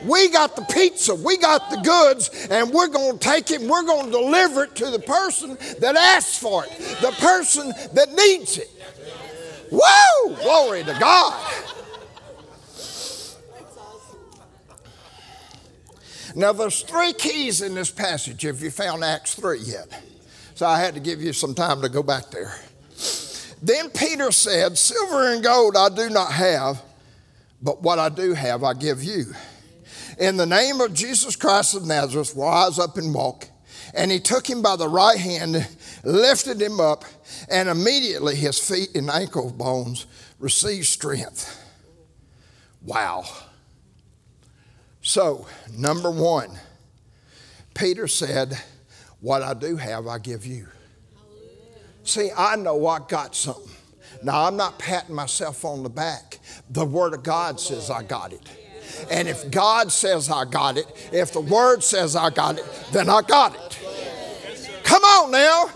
We 0.04 0.28
got 0.28 0.56
the 0.56 0.62
pizza, 0.62 1.14
we 1.14 1.38
got 1.38 1.70
the 1.70 1.78
goods, 1.78 2.48
and 2.50 2.70
we're 2.70 2.88
going 2.88 3.18
to 3.18 3.24
take 3.24 3.50
it 3.50 3.62
and 3.62 3.70
we're 3.70 3.82
going 3.82 4.06
to 4.06 4.12
deliver 4.12 4.64
it 4.64 4.76
to 4.76 4.90
the 4.90 4.98
person 4.98 5.56
that 5.80 5.96
asks 5.96 6.38
for 6.38 6.64
it, 6.64 6.70
the 7.00 7.12
person 7.12 7.72
that 7.94 8.12
needs 8.12 8.58
it. 8.58 8.70
Whoa! 9.72 10.36
Glory 10.36 10.84
to 10.84 10.96
God. 11.00 11.54
Now, 16.34 16.52
there's 16.52 16.82
three 16.82 17.14
keys 17.14 17.62
in 17.62 17.74
this 17.74 17.90
passage 17.90 18.44
if 18.44 18.60
you 18.60 18.70
found 18.70 19.02
Acts 19.02 19.34
3 19.34 19.60
yet. 19.60 19.88
So 20.56 20.64
I 20.64 20.80
had 20.80 20.94
to 20.94 21.00
give 21.00 21.20
you 21.20 21.34
some 21.34 21.54
time 21.54 21.82
to 21.82 21.88
go 21.90 22.02
back 22.02 22.30
there. 22.30 22.58
Then 23.60 23.90
Peter 23.90 24.32
said, 24.32 24.78
Silver 24.78 25.34
and 25.34 25.44
gold 25.44 25.76
I 25.76 25.90
do 25.90 26.08
not 26.08 26.32
have, 26.32 26.80
but 27.60 27.82
what 27.82 27.98
I 27.98 28.08
do 28.08 28.32
have 28.32 28.64
I 28.64 28.72
give 28.72 29.04
you. 29.04 29.26
In 30.18 30.38
the 30.38 30.46
name 30.46 30.80
of 30.80 30.94
Jesus 30.94 31.36
Christ 31.36 31.74
of 31.74 31.86
Nazareth, 31.86 32.32
rise 32.34 32.78
up 32.78 32.96
and 32.96 33.12
walk. 33.12 33.50
And 33.92 34.10
he 34.10 34.18
took 34.18 34.48
him 34.48 34.62
by 34.62 34.76
the 34.76 34.88
right 34.88 35.18
hand, 35.18 35.68
lifted 36.04 36.58
him 36.58 36.80
up, 36.80 37.04
and 37.50 37.68
immediately 37.68 38.34
his 38.34 38.58
feet 38.58 38.94
and 38.94 39.10
ankle 39.10 39.52
bones 39.52 40.06
received 40.38 40.86
strength. 40.86 41.62
Wow. 42.80 43.24
So, 45.02 45.46
number 45.70 46.10
one, 46.10 46.58
Peter 47.74 48.08
said, 48.08 48.58
What 49.20 49.42
I 49.42 49.54
do 49.54 49.76
have, 49.76 50.06
I 50.06 50.18
give 50.18 50.46
you. 50.46 50.66
See, 52.04 52.30
I 52.36 52.56
know 52.56 52.86
I 52.86 53.00
got 53.00 53.34
something. 53.34 53.72
Now, 54.22 54.46
I'm 54.46 54.56
not 54.56 54.78
patting 54.78 55.14
myself 55.14 55.64
on 55.64 55.82
the 55.82 55.90
back. 55.90 56.38
The 56.70 56.84
Word 56.84 57.14
of 57.14 57.22
God 57.22 57.60
says 57.60 57.90
I 57.90 58.02
got 58.02 58.32
it. 58.32 58.42
And 59.10 59.28
if 59.28 59.50
God 59.50 59.92
says 59.92 60.30
I 60.30 60.44
got 60.44 60.78
it, 60.78 60.86
if 61.12 61.32
the 61.32 61.40
Word 61.40 61.82
says 61.82 62.16
I 62.16 62.30
got 62.30 62.58
it, 62.58 62.64
then 62.92 63.10
I 63.10 63.22
got 63.22 63.54
it. 63.54 63.78
Come 64.84 65.02
on 65.02 65.32
now. 65.32 65.70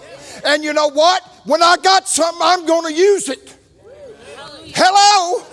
And 0.44 0.62
you 0.62 0.72
know 0.72 0.88
what? 0.88 1.22
When 1.44 1.62
I 1.62 1.76
got 1.82 2.08
something, 2.08 2.40
I'm 2.42 2.64
going 2.64 2.94
to 2.94 2.98
use 2.98 3.28
it. 3.28 3.56
Hello? 4.74 5.44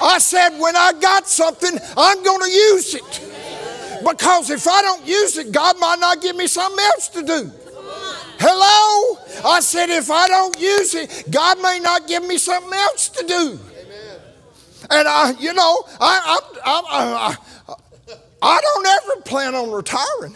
I 0.00 0.18
said, 0.18 0.58
when 0.58 0.76
I 0.76 0.92
got 1.00 1.28
something, 1.28 1.78
I'm 1.96 2.22
going 2.22 2.40
to 2.40 2.50
use 2.50 2.94
it. 2.94 3.31
Because 4.04 4.50
if 4.50 4.66
I 4.66 4.82
don't 4.82 5.06
use 5.06 5.36
it, 5.36 5.52
God 5.52 5.78
might 5.78 5.98
not 6.00 6.20
give 6.20 6.36
me 6.36 6.46
something 6.46 6.84
else 6.84 7.08
to 7.08 7.22
do. 7.22 7.52
Hello? 8.44 9.18
I 9.44 9.60
said, 9.60 9.88
if 9.88 10.10
I 10.10 10.26
don't 10.26 10.58
use 10.58 10.94
it, 10.94 11.30
God 11.30 11.62
may 11.62 11.78
not 11.80 12.08
give 12.08 12.24
me 12.26 12.38
something 12.38 12.72
else 12.72 13.08
to 13.10 13.24
do. 13.24 13.34
Amen. 13.34 14.20
And 14.90 15.08
I, 15.08 15.30
you 15.38 15.52
know, 15.52 15.84
I, 16.00 16.40
I, 16.64 17.36
I, 17.68 17.76
I, 18.42 18.60
don't 18.60 18.86
ever 18.86 19.22
plan 19.22 19.54
on 19.54 19.70
retiring. 19.70 20.34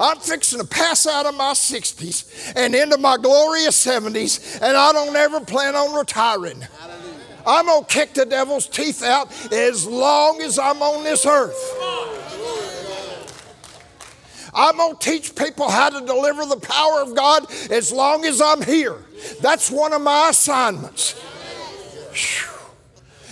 I'm 0.00 0.18
fixing 0.18 0.58
to 0.58 0.66
pass 0.66 1.06
out 1.06 1.26
of 1.26 1.36
my 1.36 1.52
60s 1.52 2.52
and 2.56 2.74
into 2.74 2.98
my 2.98 3.16
glorious 3.16 3.84
70s, 3.84 4.60
and 4.60 4.76
I 4.76 4.92
don't 4.92 5.14
ever 5.14 5.40
plan 5.40 5.76
on 5.76 5.96
retiring. 5.96 6.66
I'm 7.46 7.66
going 7.66 7.84
to 7.84 7.88
kick 7.88 8.14
the 8.14 8.26
devil's 8.26 8.66
teeth 8.66 9.04
out 9.04 9.30
as 9.52 9.86
long 9.86 10.42
as 10.42 10.58
I'm 10.58 10.82
on 10.82 11.04
this 11.04 11.24
earth. 11.26 12.19
I'm 14.54 14.76
going 14.76 14.96
to 14.96 14.98
teach 14.98 15.34
people 15.34 15.70
how 15.70 15.90
to 15.90 16.04
deliver 16.04 16.44
the 16.46 16.58
power 16.60 17.02
of 17.02 17.14
God 17.14 17.46
as 17.70 17.92
long 17.92 18.24
as 18.24 18.40
I'm 18.40 18.62
here. 18.62 18.96
That's 19.40 19.70
one 19.70 19.92
of 19.92 20.02
my 20.02 20.30
assignments. 20.30 21.12
Whew. 22.12 22.50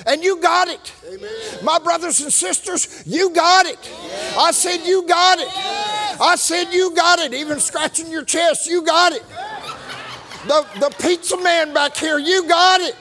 And 0.07 0.22
you 0.22 0.40
got 0.40 0.68
it. 0.68 0.92
Amen. 1.07 1.31
My 1.62 1.78
brothers 1.78 2.20
and 2.20 2.33
sisters, 2.33 3.02
you 3.07 3.31
got 3.31 3.66
it. 3.66 3.78
Yes. 3.83 4.37
I 4.38 4.50
said, 4.52 4.87
You 4.87 5.07
got 5.07 5.38
it. 5.38 5.48
Yes. 5.48 6.20
I 6.20 6.37
said, 6.37 6.72
You 6.72 6.94
got 6.94 7.18
it. 7.18 7.35
Even 7.35 7.61
scratching 7.61 8.11
your 8.11 8.24
chest, 8.24 8.66
you 8.66 8.83
got 8.83 9.12
it. 9.12 9.22
The, 10.46 10.66
the 10.81 10.94
pizza 11.02 11.37
man 11.42 11.74
back 11.74 11.96
here, 11.96 12.18
you 12.18 12.48
got 12.48 12.81
it. 12.81 12.94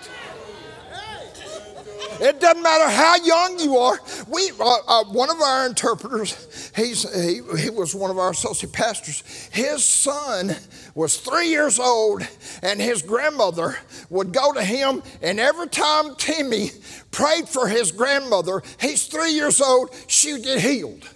It 2.19 2.39
doesn't 2.39 2.63
matter 2.63 2.89
how 2.89 3.15
young 3.17 3.59
you 3.59 3.77
are. 3.77 3.99
We, 4.27 4.51
uh, 4.59 4.77
uh, 4.87 5.03
one 5.05 5.29
of 5.29 5.39
our 5.39 5.67
interpreters, 5.67 6.71
he's, 6.75 7.03
he, 7.13 7.41
he 7.59 7.69
was 7.69 7.93
one 7.93 8.09
of 8.09 8.17
our 8.17 8.31
associate 8.31 8.73
pastors. 8.73 9.21
His 9.51 9.83
son 9.83 10.55
was 10.95 11.17
three 11.17 11.49
years 11.49 11.79
old, 11.79 12.27
and 12.63 12.81
his 12.81 13.03
grandmother 13.03 13.77
would 14.09 14.33
go 14.33 14.51
to 14.51 14.63
him, 14.63 15.03
and 15.21 15.39
every 15.39 15.67
time 15.67 16.15
Timmy 16.15 16.71
prayed 17.11 17.47
for 17.47 17.67
his 17.67 17.91
grandmother, 17.91 18.63
he's 18.79 19.05
three 19.05 19.31
years 19.31 19.61
old, 19.61 19.93
she 20.07 20.33
would 20.33 20.43
get 20.43 20.59
healed. 20.59 21.07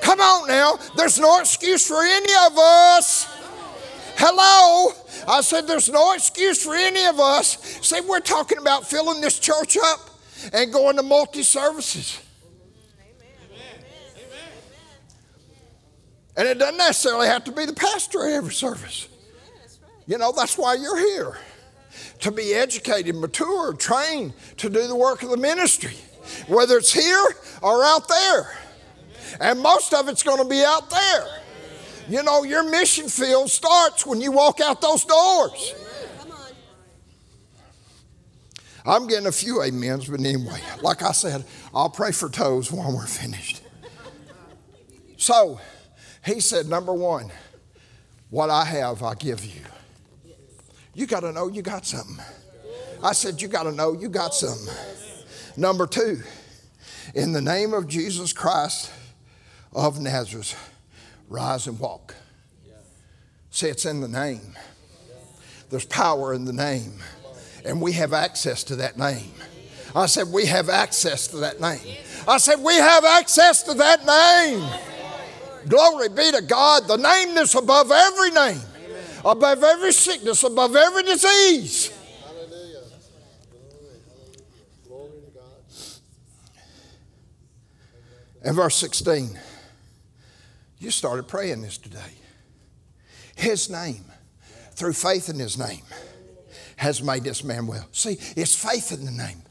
Come 0.00 0.20
on 0.20 0.48
now, 0.48 0.78
there's 0.96 1.20
no 1.20 1.38
excuse 1.38 1.86
for 1.86 2.02
any 2.02 2.32
of 2.46 2.58
us. 2.58 3.28
Hello? 4.16 4.92
I 5.26 5.40
said, 5.40 5.66
There's 5.66 5.88
no 5.88 6.14
excuse 6.14 6.62
for 6.62 6.74
any 6.74 7.04
of 7.06 7.20
us. 7.20 7.58
Say, 7.86 8.00
we're 8.00 8.20
talking 8.20 8.58
about 8.58 8.86
filling 8.86 9.20
this 9.20 9.38
church 9.38 9.76
up 9.82 10.10
and 10.52 10.72
going 10.72 10.96
to 10.96 11.02
multi 11.02 11.42
services. 11.42 12.20
And 16.36 16.48
it 16.48 16.58
doesn't 16.58 16.78
necessarily 16.78 17.26
have 17.26 17.44
to 17.44 17.52
be 17.52 17.66
the 17.66 17.74
pastor 17.74 18.26
at 18.26 18.32
every 18.32 18.54
service. 18.54 19.08
You 20.06 20.18
know, 20.18 20.32
that's 20.32 20.56
why 20.56 20.74
you're 20.74 20.98
here 20.98 21.36
to 22.20 22.30
be 22.30 22.54
educated, 22.54 23.14
mature, 23.14 23.74
trained 23.74 24.32
to 24.56 24.70
do 24.70 24.86
the 24.86 24.96
work 24.96 25.22
of 25.22 25.30
the 25.30 25.36
ministry, 25.36 25.94
whether 26.48 26.78
it's 26.78 26.92
here 26.92 27.26
or 27.60 27.84
out 27.84 28.08
there. 28.08 28.56
And 29.40 29.60
most 29.60 29.92
of 29.92 30.08
it's 30.08 30.22
going 30.22 30.42
to 30.42 30.48
be 30.48 30.62
out 30.64 30.88
there. 30.88 31.41
You 32.08 32.22
know, 32.22 32.42
your 32.42 32.68
mission 32.68 33.08
field 33.08 33.50
starts 33.50 34.04
when 34.04 34.20
you 34.20 34.32
walk 34.32 34.60
out 34.60 34.80
those 34.80 35.04
doors. 35.04 35.74
I'm 38.84 39.06
getting 39.06 39.26
a 39.26 39.32
few 39.32 39.62
amens, 39.62 40.08
but 40.08 40.20
anyway, 40.20 40.60
like 40.80 41.02
I 41.02 41.12
said, 41.12 41.44
I'll 41.72 41.90
pray 41.90 42.10
for 42.10 42.28
toes 42.28 42.72
when 42.72 42.92
we're 42.92 43.06
finished. 43.06 43.62
So 45.16 45.60
he 46.24 46.40
said, 46.40 46.66
number 46.66 46.92
one, 46.92 47.30
what 48.30 48.50
I 48.50 48.64
have, 48.64 49.02
I 49.02 49.14
give 49.14 49.44
you. 49.44 49.60
You 50.94 51.06
got 51.06 51.20
to 51.20 51.32
know 51.32 51.48
you 51.48 51.62
got 51.62 51.86
something. 51.86 52.24
I 53.02 53.12
said, 53.12 53.40
you 53.40 53.48
got 53.48 53.64
to 53.64 53.72
know 53.72 53.92
you 53.92 54.08
got 54.08 54.34
something. 54.34 54.74
Number 55.56 55.86
two, 55.86 56.20
in 57.14 57.32
the 57.32 57.40
name 57.40 57.74
of 57.74 57.86
Jesus 57.86 58.32
Christ 58.32 58.90
of 59.72 60.00
Nazareth, 60.00 60.56
rise 61.32 61.66
and 61.66 61.78
walk. 61.78 62.14
See, 63.50 63.66
it's 63.66 63.84
in 63.84 64.00
the 64.00 64.08
name. 64.08 64.56
There's 65.70 65.84
power 65.86 66.34
in 66.34 66.44
the 66.44 66.52
name, 66.52 66.94
and 67.64 67.80
we 67.80 67.92
have 67.92 68.12
access 68.12 68.62
to 68.64 68.76
that 68.76 68.98
name. 68.98 69.32
I 69.94 70.06
said, 70.06 70.28
We 70.28 70.46
have 70.46 70.68
access 70.68 71.28
to 71.28 71.38
that 71.38 71.60
name. 71.60 71.96
I 72.28 72.38
said, 72.38 72.56
We 72.60 72.74
have 72.74 73.04
access 73.04 73.62
to 73.64 73.74
that 73.74 74.06
name. 74.06 74.66
Glory 75.68 76.08
be 76.08 76.30
to 76.32 76.42
God, 76.42 76.88
the 76.88 76.96
name 76.96 77.34
that's 77.34 77.54
above 77.54 77.90
every 77.90 78.30
name, 78.30 78.60
above 79.24 79.62
every 79.62 79.92
sickness, 79.92 80.42
above 80.42 80.74
every 80.74 81.04
disease. 81.04 81.92
Hallelujah. 82.24 82.80
Glory 84.88 85.10
to 85.10 85.38
God. 85.38 85.98
And 88.44 88.56
verse 88.56 88.76
16. 88.76 89.38
You 90.82 90.90
started 90.90 91.28
praying 91.28 91.62
this 91.62 91.78
today. 91.78 92.00
His 93.36 93.70
name, 93.70 94.04
through 94.72 94.94
faith 94.94 95.28
in 95.28 95.38
His 95.38 95.56
name, 95.56 95.82
has 96.74 97.00
made 97.00 97.22
this 97.22 97.44
man 97.44 97.68
well. 97.68 97.86
See, 97.92 98.18
it's 98.34 98.56
faith 98.56 98.90
in 98.90 99.04
the 99.04 99.12
name. 99.12 99.41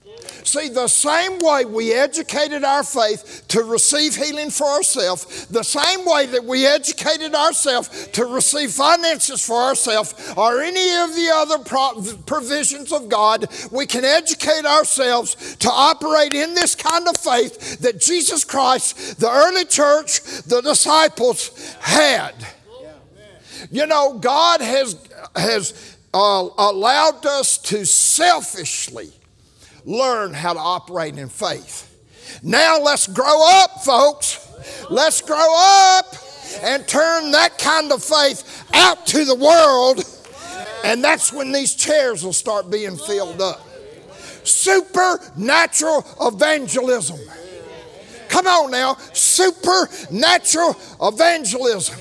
See, 0.43 0.69
the 0.69 0.88
same 0.88 1.39
way 1.39 1.65
we 1.65 1.93
educated 1.93 2.63
our 2.63 2.84
faith 2.84 3.45
to 3.49 3.63
receive 3.63 4.15
healing 4.15 4.49
for 4.49 4.65
ourselves, 4.65 5.45
the 5.47 5.63
same 5.63 6.06
way 6.06 6.25
that 6.27 6.43
we 6.43 6.65
educated 6.65 7.36
ourselves 7.36 8.08
to 8.08 8.25
receive 8.25 8.71
finances 8.71 9.45
for 9.45 9.56
ourselves 9.56 10.34
or 10.36 10.62
any 10.62 10.95
of 11.04 11.15
the 11.15 11.30
other 11.34 12.17
provisions 12.25 12.91
of 12.91 13.08
God, 13.10 13.47
we 13.71 13.86
can 13.86 14.04
educate 14.04 14.65
ourselves 14.65 15.56
to 15.58 15.69
operate 15.69 16.34
in 16.34 16.54
this 16.54 16.75
kind 16.75 17.08
of 17.08 17.17
faith 17.17 17.80
that 17.80 17.99
Jesus 18.01 18.43
Christ, 18.43 19.19
the 19.19 19.30
early 19.30 19.65
church, 19.65 20.21
the 20.43 20.62
disciples 20.62 21.75
had. 21.80 22.34
You 23.69 23.86
know, 23.86 24.17
God 24.19 24.62
has, 24.62 24.97
has 25.36 25.97
uh, 26.13 26.49
allowed 26.58 27.25
us 27.25 27.58
to 27.60 27.86
selfishly 27.86 29.13
learn 29.86 30.34
how 30.34 30.54
to 30.54 30.60
operate 30.60 31.17
in 31.17 31.30
faith. 31.30 31.88
Now 32.44 32.80
let's 32.80 33.08
grow 33.08 33.46
up, 33.62 33.84
folks. 33.84 34.48
Let's 34.89 35.22
grow 35.22 35.56
up 35.98 36.15
and 36.63 36.88
turn 36.88 37.32
that 37.32 37.58
kind 37.58 37.91
of 37.91 38.04
faith 38.04 38.65
out 38.74 39.06
to 39.08 39.26
the 39.26 39.36
world. 39.36 40.04
And 40.84 41.04
that's 41.04 41.32
when 41.32 41.52
these 41.52 41.76
chairs 41.76 42.24
will 42.24 42.34
start 42.34 42.70
being 42.70 42.98
filled 42.98 43.41
up. 43.41 43.67
Supernatural 44.44 46.06
evangelism. 46.22 47.20
Come 48.30 48.48
on 48.48 48.72
now, 48.72 48.96
supernatural 49.13 50.76
evangelism. 51.02 52.00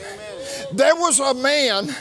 There 0.73 0.95
was 0.95 1.19
a 1.19 1.35
man, 1.35 1.95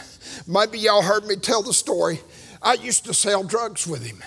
maybe 0.47 0.77
y'all 0.79 1.01
heard 1.01 1.25
me 1.25 1.35
tell 1.35 1.63
the 1.63 1.73
story. 1.73 2.21
I 2.61 2.73
used 2.73 3.05
to 3.05 3.13
sell 3.13 3.43
drugs 3.43 3.87
with 3.87 4.05
him. 4.05 4.21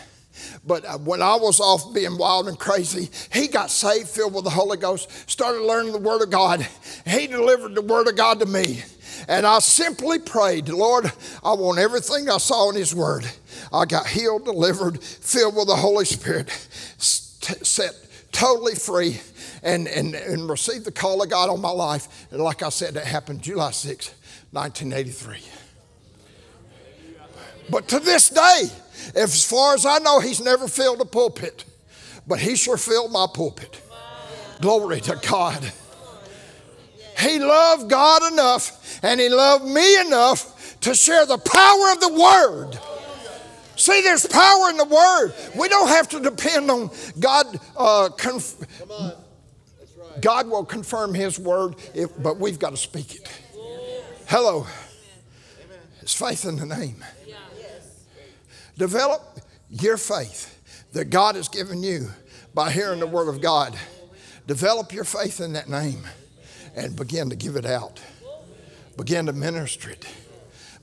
But 0.64 0.84
uh, 0.84 0.98
when 0.98 1.22
I 1.22 1.34
was 1.36 1.60
off 1.60 1.92
being 1.92 2.16
wild 2.16 2.48
and 2.48 2.58
crazy, 2.58 3.10
he 3.32 3.48
got 3.48 3.70
saved, 3.70 4.08
filled 4.08 4.34
with 4.34 4.44
the 4.44 4.50
Holy 4.50 4.76
Ghost, 4.76 5.10
started 5.28 5.62
learning 5.62 5.92
the 5.92 5.98
Word 5.98 6.22
of 6.22 6.30
God. 6.30 6.66
He 7.06 7.26
delivered 7.26 7.74
the 7.74 7.82
Word 7.82 8.06
of 8.08 8.16
God 8.16 8.38
to 8.40 8.46
me. 8.46 8.82
And 9.28 9.46
I 9.46 9.58
simply 9.58 10.18
prayed, 10.18 10.68
Lord, 10.68 11.10
I 11.44 11.52
want 11.54 11.78
everything 11.78 12.30
I 12.30 12.38
saw 12.38 12.70
in 12.70 12.76
His 12.76 12.94
Word. 12.94 13.28
I 13.72 13.84
got 13.86 14.06
healed, 14.06 14.44
delivered, 14.44 15.02
filled 15.02 15.56
with 15.56 15.66
the 15.66 15.76
Holy 15.76 16.04
Spirit, 16.04 16.48
set 16.98 17.94
totally 18.30 18.74
free, 18.74 19.20
and, 19.62 19.86
and, 19.88 20.14
and 20.14 20.48
received 20.48 20.84
the 20.84 20.92
call 20.92 21.22
of 21.22 21.30
God 21.30 21.50
on 21.50 21.60
my 21.60 21.70
life. 21.70 22.26
And 22.30 22.40
like 22.40 22.62
I 22.62 22.68
said, 22.68 22.94
that 22.94 23.04
happened 23.04 23.42
July 23.42 23.70
6, 23.70 24.14
1983. 24.52 25.38
But 27.70 27.88
to 27.88 28.00
this 28.00 28.28
day, 28.28 28.70
as 29.14 29.44
far 29.44 29.74
as 29.74 29.86
I 29.86 29.98
know, 29.98 30.20
he's 30.20 30.40
never 30.40 30.68
filled 30.68 31.00
a 31.00 31.04
pulpit, 31.04 31.64
but 32.26 32.38
he 32.38 32.56
sure 32.56 32.76
filled 32.76 33.12
my 33.12 33.26
pulpit. 33.32 33.80
Glory 34.60 35.00
to 35.02 35.18
God. 35.28 35.72
He 37.18 37.38
loved 37.38 37.90
God 37.90 38.32
enough 38.32 39.00
and 39.02 39.20
he 39.20 39.28
loved 39.28 39.64
me 39.64 40.00
enough 40.00 40.80
to 40.80 40.94
share 40.94 41.26
the 41.26 41.38
power 41.38 41.92
of 41.92 42.00
the 42.00 42.12
Word. 42.12 42.78
See, 43.76 44.00
there's 44.02 44.26
power 44.26 44.70
in 44.70 44.76
the 44.76 44.84
Word. 44.84 45.32
We 45.58 45.68
don't 45.68 45.88
have 45.88 46.08
to 46.10 46.20
depend 46.20 46.70
on 46.70 46.90
God. 47.18 47.58
Uh, 47.76 48.10
conf- 48.10 48.56
God 50.20 50.48
will 50.48 50.64
confirm 50.64 51.14
His 51.14 51.38
Word, 51.38 51.76
if, 51.94 52.10
but 52.22 52.38
we've 52.38 52.58
got 52.58 52.70
to 52.70 52.76
speak 52.76 53.14
it. 53.14 53.28
Hello. 54.26 54.66
It's 56.00 56.14
faith 56.14 56.44
in 56.44 56.56
the 56.56 56.66
name. 56.66 57.02
Develop 58.82 59.38
your 59.70 59.96
faith 59.96 60.58
that 60.90 61.04
God 61.04 61.36
has 61.36 61.46
given 61.46 61.84
you 61.84 62.08
by 62.52 62.72
hearing 62.72 62.98
the 62.98 63.06
Word 63.06 63.28
of 63.28 63.40
God. 63.40 63.78
Develop 64.48 64.92
your 64.92 65.04
faith 65.04 65.40
in 65.40 65.52
that 65.52 65.68
name 65.68 66.02
and 66.74 66.96
begin 66.96 67.30
to 67.30 67.36
give 67.36 67.54
it 67.54 67.64
out. 67.64 68.00
Begin 68.96 69.26
to 69.26 69.32
minister 69.32 69.88
it. 69.90 70.04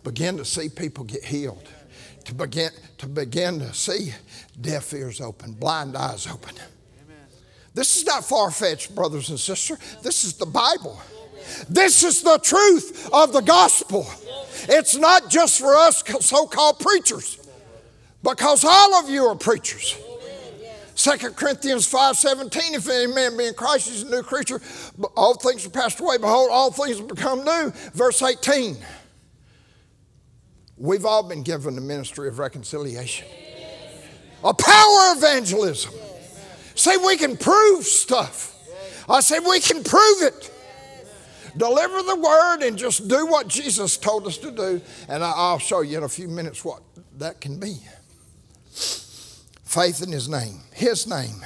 Begin 0.06 0.38
to 0.38 0.46
see 0.46 0.70
people 0.70 1.04
get 1.04 1.26
healed. 1.26 1.68
To 2.24 2.34
begin, 2.34 2.70
to 3.00 3.06
begin 3.06 3.60
to 3.60 3.74
see 3.74 4.14
deaf 4.62 4.94
ears 4.94 5.20
open, 5.20 5.52
blind 5.52 5.98
eyes 5.98 6.26
open. 6.26 6.56
This 7.74 7.98
is 7.98 8.06
not 8.06 8.24
far 8.24 8.50
fetched, 8.50 8.96
brothers 8.96 9.30
and 9.30 9.38
sisters. 9.38 9.78
This 10.04 10.24
is 10.24 10.36
the 10.36 10.46
Bible. 10.46 11.02
This 11.68 12.06
is 12.06 12.22
the 12.22 12.40
truth 12.42 13.10
of 13.12 13.34
the 13.34 13.42
gospel. 13.42 14.10
It's 14.70 14.96
not 14.96 15.30
just 15.30 15.60
for 15.60 15.76
us 15.76 16.02
so 16.22 16.46
called 16.46 16.80
preachers 16.80 17.40
because 18.24 18.64
all 18.64 18.96
of 18.96 19.10
you 19.10 19.26
are 19.26 19.36
preachers. 19.36 19.98
2 20.96 21.12
Corinthians 21.32 21.90
5.17, 21.90 22.76
if 22.76 22.90
any 22.90 23.14
man 23.14 23.38
be 23.38 23.46
in 23.46 23.54
Christ, 23.54 23.90
he's 23.90 24.04
a 24.04 24.10
new 24.10 24.22
creature. 24.22 24.60
All 25.16 25.34
things 25.34 25.66
are 25.66 25.70
passed 25.70 26.02
away. 26.02 26.18
Behold, 26.18 26.50
all 26.52 26.72
things 26.72 26.98
have 26.98 27.08
become 27.08 27.46
new. 27.46 27.72
Verse 27.94 28.22
18. 28.22 28.76
We've 30.78 31.06
all 31.06 31.24
been 31.24 31.44
given 31.44 31.76
the 31.76 31.82
ministry 31.82 32.28
of 32.28 32.38
reconciliation. 32.38 33.28
A 34.44 34.54
power 34.54 35.16
evangelism. 35.16 35.94
Say 36.76 36.98
we 36.98 37.16
can 37.16 37.38
prove 37.38 37.86
stuff. 37.86 38.56
I 39.08 39.22
say 39.22 39.40
we 39.40 39.62
can 39.62 39.84
prove 39.84 40.22
it. 40.22 40.52
Deliver 41.58 42.04
the 42.04 42.16
word 42.16 42.62
and 42.62 42.78
just 42.78 43.08
do 43.08 43.26
what 43.26 43.48
Jesus 43.48 43.98
told 43.98 44.28
us 44.28 44.38
to 44.40 44.52
do. 44.52 44.82
And 45.08 45.24
I'll 45.24 45.60
show 45.60 45.82
you 45.82 45.98
in 45.98 46.04
a 46.04 46.10
few 46.10 46.28
minutes 46.28 46.64
what 46.64 46.82
that 47.18 47.42
can 47.42 47.58
be. 47.60 47.78
Faith 49.64 50.02
in 50.02 50.12
his 50.12 50.28
name, 50.28 50.62
his 50.74 51.06
name, 51.08 51.46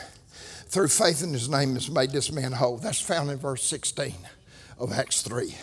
through 0.67 0.87
faith 0.87 1.21
in 1.21 1.33
his 1.33 1.49
name 1.49 1.73
has 1.73 1.89
made 1.89 2.11
this 2.11 2.31
man 2.31 2.51
whole. 2.51 2.77
That's 2.77 3.01
found 3.01 3.29
in 3.29 3.37
verse 3.37 3.63
16 3.63 4.15
of 4.79 4.91
Acts 4.91 5.21
3. 5.21 5.55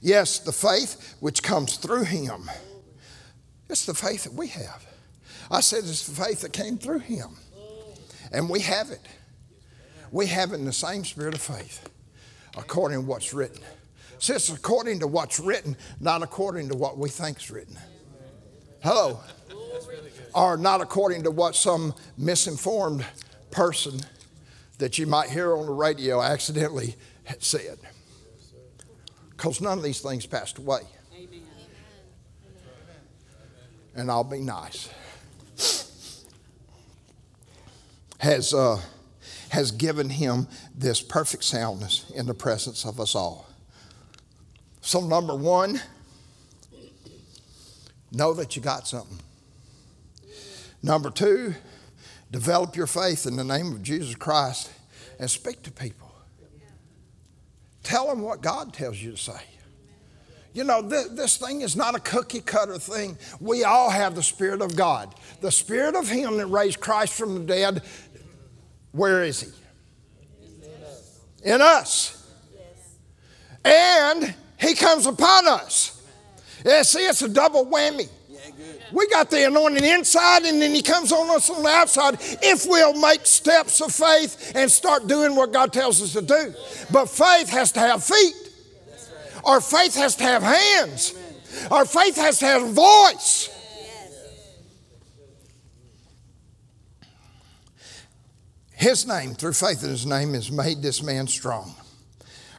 Yes, 0.00 0.38
the 0.38 0.52
faith 0.52 1.16
which 1.20 1.42
comes 1.42 1.76
through 1.76 2.04
him. 2.04 2.50
It's 3.68 3.86
the 3.86 3.94
faith 3.94 4.24
that 4.24 4.32
we 4.32 4.48
have. 4.48 4.86
I 5.50 5.60
said 5.60 5.80
it's 5.80 6.06
the 6.06 6.24
faith 6.24 6.40
that 6.40 6.52
came 6.52 6.78
through 6.78 7.00
him. 7.00 7.36
And 8.32 8.48
we 8.48 8.60
have 8.60 8.90
it. 8.90 9.06
We 10.10 10.26
have 10.26 10.52
it 10.52 10.56
in 10.56 10.64
the 10.64 10.72
same 10.72 11.04
spirit 11.04 11.34
of 11.34 11.40
faith, 11.40 11.88
according 12.56 13.02
to 13.02 13.06
what's 13.06 13.32
written. 13.32 13.62
See, 14.18 14.34
it's 14.34 14.50
according 14.50 15.00
to 15.00 15.06
what's 15.06 15.40
written, 15.40 15.76
not 16.00 16.22
according 16.22 16.68
to 16.68 16.76
what 16.76 16.96
we 16.96 17.08
think's 17.08 17.50
written. 17.50 17.78
Hello 18.82 19.20
or 20.34 20.56
not 20.56 20.80
according 20.80 21.22
to 21.24 21.30
what 21.30 21.54
some 21.54 21.94
misinformed 22.16 23.04
person 23.50 24.00
that 24.78 24.98
you 24.98 25.06
might 25.06 25.30
hear 25.30 25.56
on 25.56 25.66
the 25.66 25.72
radio 25.72 26.22
accidentally 26.22 26.96
said. 27.38 27.78
Because 29.30 29.60
none 29.60 29.78
of 29.78 29.84
these 29.84 30.00
things 30.00 30.26
passed 30.26 30.58
away. 30.58 30.80
Amen. 31.14 31.42
And 33.94 34.10
I'll 34.10 34.24
be 34.24 34.40
nice. 34.40 34.88
Has, 38.18 38.54
uh, 38.54 38.80
has 39.50 39.72
given 39.72 40.08
him 40.08 40.46
this 40.74 41.00
perfect 41.00 41.44
soundness 41.44 42.10
in 42.14 42.26
the 42.26 42.34
presence 42.34 42.84
of 42.84 43.00
us 43.00 43.14
all. 43.14 43.48
So, 44.80 45.00
number 45.00 45.34
one, 45.34 45.80
know 48.12 48.34
that 48.34 48.56
you 48.56 48.62
got 48.62 48.86
something. 48.86 49.18
Number 50.82 51.10
two, 51.10 51.54
develop 52.30 52.76
your 52.76 52.86
faith 52.86 53.26
in 53.26 53.36
the 53.36 53.44
name 53.44 53.72
of 53.72 53.82
Jesus 53.82 54.14
Christ 54.14 54.70
and 55.18 55.30
speak 55.30 55.62
to 55.62 55.70
people. 55.70 56.12
Tell 57.82 58.08
them 58.08 58.22
what 58.22 58.40
God 58.40 58.72
tells 58.72 59.02
you 59.02 59.12
to 59.12 59.16
say. 59.16 59.40
You 60.54 60.64
know, 60.64 60.82
this, 60.82 61.08
this, 61.08 61.36
thing 61.38 61.62
is 61.62 61.76
not 61.76 61.94
a 61.94 62.00
cookie 62.00 62.40
cutter 62.40 62.78
thing. 62.78 63.16
We 63.40 63.64
all 63.64 63.88
have 63.88 64.14
the 64.14 64.22
Spirit 64.22 64.60
of 64.60 64.76
God. 64.76 65.14
The 65.40 65.50
Spirit 65.50 65.96
of 65.96 66.08
Him 66.08 66.36
that 66.36 66.46
raised 66.46 66.78
Christ 66.78 67.14
from 67.14 67.34
the 67.34 67.40
dead, 67.40 67.82
where 68.92 69.22
is 69.24 69.40
He? 69.40 69.50
In 71.44 71.62
us. 71.62 72.30
And 73.64 74.34
He 74.60 74.74
comes 74.74 75.06
upon 75.06 75.48
us. 75.48 76.01
Yeah, 76.64 76.82
see, 76.82 77.00
it's 77.00 77.22
a 77.22 77.28
double 77.28 77.66
whammy. 77.66 78.08
Yeah, 78.28 78.38
We 78.92 79.08
got 79.08 79.30
the 79.30 79.46
anointing 79.46 79.84
inside, 79.84 80.44
and 80.44 80.60
then 80.60 80.74
He 80.74 80.82
comes 80.82 81.12
on 81.12 81.34
us 81.34 81.50
on 81.50 81.62
the 81.62 81.68
outside 81.68 82.16
if 82.20 82.66
we'll 82.66 82.98
make 83.00 83.26
steps 83.26 83.80
of 83.80 83.92
faith 83.92 84.52
and 84.54 84.70
start 84.70 85.06
doing 85.06 85.34
what 85.34 85.52
God 85.52 85.72
tells 85.72 86.00
us 86.00 86.12
to 86.12 86.22
do. 86.22 86.54
But 86.90 87.06
faith 87.06 87.48
has 87.50 87.72
to 87.72 87.80
have 87.80 88.04
feet, 88.04 88.34
our 89.44 89.60
faith 89.60 89.94
has 89.96 90.16
to 90.16 90.24
have 90.24 90.42
hands, 90.42 91.14
our 91.70 91.84
faith 91.84 92.16
has 92.16 92.38
to 92.40 92.46
have 92.46 92.68
voice. 92.70 93.48
His 98.72 99.06
name, 99.06 99.34
through 99.34 99.52
faith 99.52 99.84
in 99.84 99.90
His 99.90 100.06
name, 100.06 100.34
has 100.34 100.50
made 100.50 100.82
this 100.82 101.04
man 101.04 101.28
strong. 101.28 101.76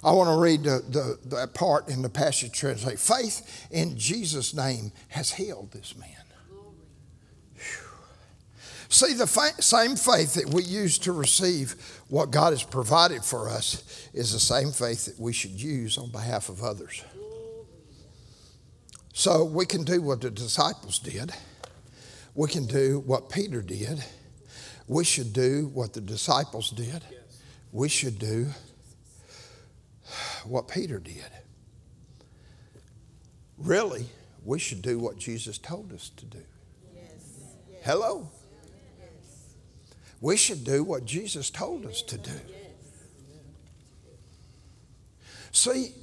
I 0.04 0.12
want 0.12 0.30
to 0.30 0.42
read 0.42 0.64
the, 0.64 0.84
the, 0.90 1.38
the 1.38 1.48
part 1.48 1.88
in 1.88 2.02
the 2.02 2.10
passage 2.10 2.52
translate. 2.52 3.00
Faith 3.00 3.68
in 3.72 3.98
Jesus' 3.98 4.54
name 4.54 4.92
has 5.10 5.32
healed 5.32 5.72
this 5.72 5.96
man. 5.98 6.10
See, 8.94 9.14
the 9.14 9.26
fa- 9.26 9.60
same 9.60 9.96
faith 9.96 10.36
that 10.36 10.54
we 10.54 10.62
use 10.62 11.00
to 11.00 11.14
receive 11.14 11.74
what 12.10 12.30
God 12.30 12.54
has 12.54 12.62
provided 12.62 13.26
for 13.26 13.50
us 13.50 14.08
is 14.14 14.34
the 14.34 14.40
same 14.40 14.72
faith 14.72 15.06
that 15.06 15.20
we 15.20 15.34
should 15.34 15.60
use 15.60 15.98
on 15.98 16.12
behalf 16.12 16.48
of 16.48 16.62
others. 16.64 17.04
So 19.14 19.46
we 19.46 19.66
can 19.66 19.84
do 19.84 20.00
what 20.00 20.22
the 20.22 20.30
disciples 20.30 21.00
did, 21.00 21.32
we 22.36 22.48
can 22.50 22.68
do 22.68 23.00
what 23.00 23.30
Peter 23.30 23.64
did, 23.64 24.04
we 24.88 25.04
should 25.04 25.34
do 25.34 25.72
what 25.74 25.94
the 25.94 26.02
disciples 26.02 26.70
did, 26.70 27.04
we 27.72 27.90
should 27.90 28.20
do 28.20 28.50
what 30.46 30.68
Peter 30.68 31.00
did. 31.00 31.30
really, 33.58 34.08
we 34.44 34.60
should 34.60 34.82
do 34.82 35.00
what 35.00 35.18
Jesus 35.18 35.58
told 35.58 35.94
us 35.94 36.10
to 36.18 36.26
do. 36.26 36.44
Hello? 37.84 38.30
We 40.22 40.38
should 40.38 40.64
do 40.64 40.84
what 40.84 41.06
Jesus 41.06 41.50
told 41.50 41.86
us 41.86 42.02
to 42.04 42.18
do. 42.18 42.40
See, 45.52 45.94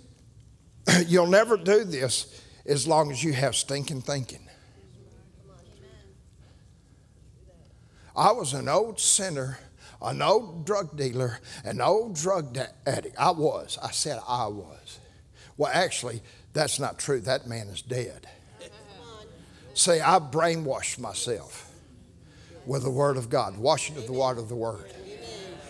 you'll 1.06 1.26
never 1.26 1.56
do 1.56 1.84
this 1.84 2.42
as 2.66 2.86
long 2.86 3.10
as 3.10 3.24
you 3.24 3.32
have 3.32 3.56
stinking 3.56 4.02
thinking. 4.02 4.46
I 8.14 8.32
was 8.32 8.52
an 8.52 8.68
old 8.68 9.00
sinner, 9.00 9.58
an 10.02 10.22
old 10.22 10.64
drug 10.64 10.96
dealer, 10.96 11.38
an 11.64 11.80
old 11.80 12.14
drug 12.14 12.56
addict. 12.86 13.16
I 13.18 13.30
was. 13.30 13.78
I 13.82 13.90
said 13.90 14.18
I 14.26 14.46
was. 14.46 14.98
Well, 15.56 15.70
actually, 15.72 16.22
that's 16.52 16.80
not 16.80 16.98
true. 16.98 17.20
That 17.20 17.46
man 17.46 17.68
is 17.68 17.82
dead. 17.82 18.26
See, 19.74 20.00
I 20.00 20.18
brainwashed 20.18 20.98
myself 20.98 21.70
with 22.66 22.82
the 22.82 22.90
Word 22.90 23.16
of 23.16 23.30
God, 23.30 23.56
washing 23.56 23.96
of 23.96 24.06
the 24.06 24.12
water 24.12 24.40
of 24.40 24.48
the 24.48 24.54
Word. 24.54 24.92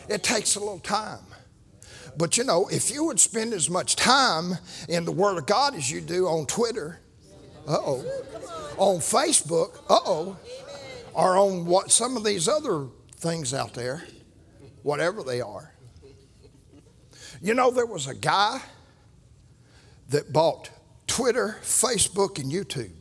It 0.09 0.23
takes 0.23 0.57
a 0.57 0.61
little 0.61 0.81
time. 0.81 1.21
But 2.17 2.37
you 2.37 2.45
know, 2.45 2.69
if 2.69 2.91
you 2.91 3.05
would 3.05 3.21
spend 3.21 3.53
as 3.53 3.71
much 3.71 3.97
time 3.97 4.59
in 4.89 5.05
the 5.05 5.13
Word 5.13 5.39
of 5.39 5.47
God 5.47 5.75
as 5.75 5.91
you 5.91 6.01
do 6.01 6.27
on 6.27 6.47
Twitter, 6.47 6.99
uh 7.69 7.79
oh, 7.79 8.05
on 8.77 8.99
Facebook, 8.99 9.77
uh 9.89 10.01
oh, 10.05 10.37
or 11.15 11.37
on 11.37 11.67
what 11.67 11.91
some 11.91 12.17
of 12.17 12.25
these 12.25 12.49
other 12.49 12.87
things 13.17 13.55
out 13.55 13.75
there, 13.75 14.03
whatever 14.83 15.23
they 15.23 15.41
are. 15.41 15.73
You 17.41 17.55
know, 17.55 17.71
there 17.71 17.87
was 17.87 18.07
a 18.07 18.15
guy 18.15 18.61
that 20.11 20.33
bought 20.33 20.71
Twitter, 21.07 21.59
Facebook, 21.63 22.39
and 22.39 22.53
YouTube. 22.53 22.93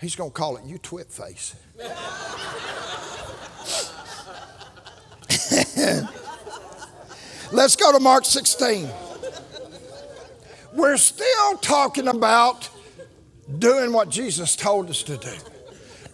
He's 0.00 0.16
going 0.16 0.30
to 0.30 0.34
call 0.34 0.56
it 0.56 0.64
You 0.64 0.78
Twit 0.78 1.12
Face. 1.12 1.54
Let's 7.52 7.76
go 7.76 7.92
to 7.92 8.00
Mark 8.00 8.24
16. 8.24 8.88
We're 10.72 10.96
still 10.96 11.56
talking 11.58 12.08
about 12.08 12.68
doing 13.58 13.92
what 13.92 14.08
Jesus 14.08 14.56
told 14.56 14.88
us 14.88 15.02
to 15.02 15.16
do. 15.16 15.32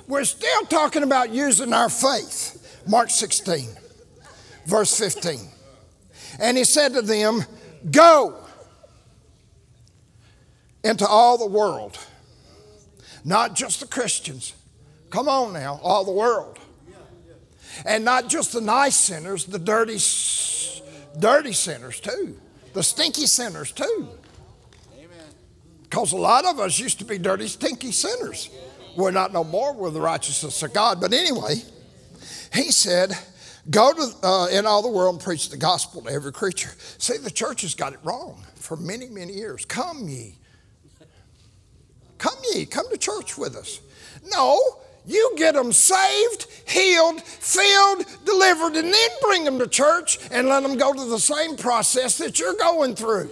We're 0.08 0.24
still 0.24 0.62
talking 0.62 1.02
about 1.02 1.30
using 1.30 1.72
our 1.72 1.88
faith. 1.88 2.65
Mark 2.86 3.10
16, 3.10 3.68
verse 4.66 4.98
15. 4.98 5.40
And 6.38 6.56
he 6.56 6.64
said 6.64 6.92
to 6.94 7.02
them, 7.02 7.44
Go 7.90 8.44
into 10.84 11.06
all 11.06 11.38
the 11.38 11.46
world, 11.46 11.98
not 13.24 13.54
just 13.54 13.80
the 13.80 13.86
Christians. 13.86 14.54
Come 15.10 15.28
on 15.28 15.52
now, 15.52 15.80
all 15.82 16.04
the 16.04 16.12
world. 16.12 16.58
And 17.84 18.04
not 18.04 18.28
just 18.28 18.52
the 18.52 18.60
nice 18.60 18.96
sinners, 18.96 19.44
the 19.44 19.58
dirty 19.58 19.98
dirty 21.18 21.52
sinners 21.52 22.00
too, 22.00 22.38
the 22.72 22.82
stinky 22.82 23.26
sinners 23.26 23.72
too. 23.72 24.08
Because 25.82 26.12
a 26.12 26.16
lot 26.16 26.44
of 26.44 26.58
us 26.58 26.78
used 26.78 26.98
to 26.98 27.04
be 27.04 27.18
dirty, 27.18 27.46
stinky 27.46 27.92
sinners. 27.92 28.50
We're 28.96 29.12
not 29.12 29.32
no 29.32 29.44
more. 29.44 29.72
We're 29.72 29.90
the 29.90 30.00
righteousness 30.00 30.62
of 30.62 30.72
God. 30.72 31.00
But 31.00 31.12
anyway, 31.12 31.62
he 32.52 32.70
said, 32.70 33.12
Go 33.68 33.92
to, 33.92 34.26
uh, 34.26 34.46
in 34.48 34.64
all 34.64 34.80
the 34.80 34.88
world 34.88 35.16
and 35.16 35.24
preach 35.24 35.50
the 35.50 35.56
gospel 35.56 36.02
to 36.02 36.10
every 36.10 36.32
creature. 36.32 36.70
See, 36.98 37.16
the 37.16 37.30
church 37.30 37.62
has 37.62 37.74
got 37.74 37.94
it 37.94 37.98
wrong 38.04 38.44
for 38.54 38.76
many, 38.76 39.08
many 39.08 39.32
years. 39.32 39.64
Come 39.64 40.08
ye. 40.08 40.36
Come 42.18 42.36
ye. 42.54 42.64
Come 42.64 42.88
to 42.90 42.96
church 42.96 43.36
with 43.36 43.56
us. 43.56 43.80
No, 44.30 44.60
you 45.04 45.34
get 45.36 45.54
them 45.54 45.72
saved, 45.72 46.46
healed, 46.66 47.22
filled, 47.22 48.04
delivered, 48.24 48.76
and 48.76 48.92
then 48.92 49.10
bring 49.20 49.44
them 49.44 49.58
to 49.58 49.66
church 49.66 50.18
and 50.30 50.48
let 50.48 50.62
them 50.62 50.76
go 50.76 50.92
to 50.92 51.04
the 51.04 51.18
same 51.18 51.56
process 51.56 52.18
that 52.18 52.38
you're 52.38 52.54
going 52.54 52.94
through. 52.94 53.30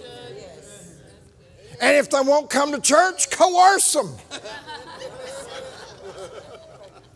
And 1.81 1.97
if 1.97 2.09
they 2.09 2.21
won't 2.21 2.49
come 2.49 2.71
to 2.71 2.81
church, 2.81 3.29
coerce 3.29 3.93
them. 3.93 4.09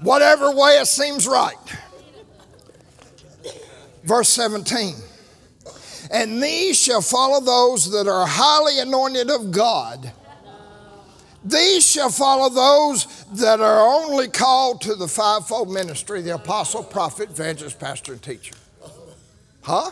Whatever 0.02 0.52
way 0.52 0.72
it 0.80 0.88
seems 0.88 1.28
right. 1.28 1.56
Verse 4.04 4.30
17. 4.30 4.96
And 6.12 6.42
these 6.42 6.82
shall 6.82 7.02
follow 7.02 7.40
those 7.40 7.92
that 7.92 8.08
are 8.08 8.26
highly 8.28 8.80
anointed 8.80 9.30
of 9.30 9.52
God 9.52 10.12
these 11.44 11.90
shall 11.90 12.10
follow 12.10 12.50
those 12.50 13.26
that 13.34 13.62
are 13.62 13.80
only 13.80 14.28
called 14.28 14.82
to 14.82 14.96
the 14.96 15.08
fivefold 15.08 15.72
ministry 15.72 16.22
the 16.22 16.36
apostle, 16.36 16.84
prophet, 16.84 17.30
evangelist, 17.30 17.80
pastor, 17.80 18.14
and 18.14 18.22
teacher. 18.22 18.56
Huh? 19.62 19.92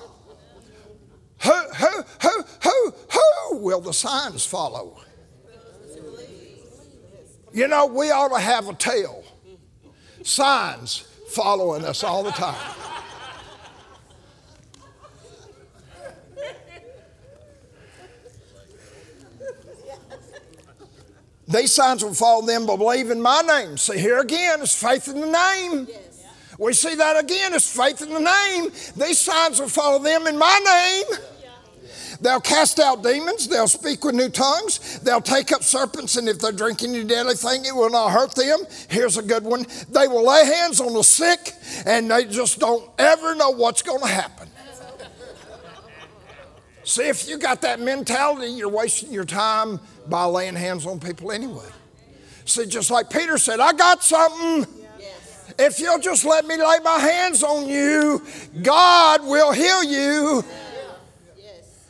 Who, 1.43 1.51
who, 1.51 2.03
who, 2.21 2.43
who, 2.63 2.93
who 3.11 3.57
will 3.57 3.79
the 3.79 3.93
signs 3.93 4.45
follow? 4.45 4.99
You 7.53 7.67
know, 7.67 7.85
we 7.85 8.11
ought 8.11 8.35
to 8.35 8.39
have 8.39 8.67
a 8.67 8.73
tail. 8.73 9.23
Signs 10.23 11.07
following 11.29 11.85
us 11.85 12.03
all 12.03 12.23
the 12.23 12.31
time. 12.31 12.75
These 21.47 21.71
signs 21.71 22.03
will 22.03 22.13
follow 22.13 22.45
them 22.45 22.65
but 22.65 22.77
believe 22.77 23.09
in 23.09 23.21
my 23.21 23.41
name. 23.41 23.77
See, 23.77 23.97
here 23.97 24.19
again, 24.19 24.61
it's 24.61 24.79
faith 24.81 25.07
in 25.07 25.21
the 25.21 25.27
name. 25.27 25.87
Yes. 25.89 26.25
We 26.59 26.73
see 26.73 26.95
that 26.95 27.23
again, 27.23 27.53
it's 27.53 27.75
faith 27.75 28.01
in 28.01 28.09
the 28.09 28.19
name. 28.19 28.71
These 28.97 29.19
signs 29.19 29.59
will 29.59 29.69
follow 29.69 29.99
them 29.99 30.27
in 30.27 30.37
my 30.37 30.59
name. 30.65 31.19
They'll 32.19 32.41
cast 32.41 32.79
out 32.79 33.03
demons. 33.03 33.47
They'll 33.47 33.67
speak 33.67 34.03
with 34.03 34.15
new 34.15 34.29
tongues. 34.29 34.99
They'll 34.99 35.21
take 35.21 35.51
up 35.51 35.63
serpents, 35.63 36.15
and 36.15 36.27
if 36.27 36.39
they're 36.39 36.51
drinking 36.51 36.95
any 36.95 37.03
deadly 37.03 37.35
thing, 37.35 37.65
it 37.65 37.75
will 37.75 37.91
not 37.91 38.09
hurt 38.09 38.33
them. 38.33 38.59
Here's 38.89 39.17
a 39.17 39.21
good 39.21 39.43
one. 39.43 39.65
They 39.91 40.07
will 40.07 40.25
lay 40.25 40.45
hands 40.45 40.79
on 40.81 40.93
the 40.93 41.03
sick, 41.03 41.53
and 41.85 42.09
they 42.09 42.25
just 42.25 42.59
don't 42.59 42.89
ever 42.97 43.35
know 43.35 43.51
what's 43.51 43.83
going 43.83 44.01
to 44.01 44.07
happen. 44.07 44.49
See, 46.87 47.09
if 47.09 47.27
you 47.27 47.37
got 47.37 47.59
that 47.63 47.81
mentality, 47.81 48.49
you're 48.49 48.69
wasting 48.69 49.11
your 49.11 49.25
time 49.25 49.81
by 50.07 50.23
laying 50.23 50.55
hands 50.55 50.85
on 50.85 51.01
people 51.01 51.33
anyway. 51.33 51.67
See, 52.45 52.65
just 52.65 52.89
like 52.89 53.09
Peter 53.09 53.37
said, 53.37 53.59
I 53.59 53.73
got 53.73 54.01
something. 54.01 54.73
Yes. 54.97 55.53
If 55.59 55.79
you'll 55.81 55.99
just 55.99 56.23
let 56.23 56.45
me 56.45 56.55
lay 56.55 56.77
my 56.85 56.97
hands 56.97 57.43
on 57.43 57.67
you, 57.67 58.25
God 58.61 59.25
will 59.25 59.51
heal 59.51 59.83
you. 59.83 60.45
Yes. 61.37 61.89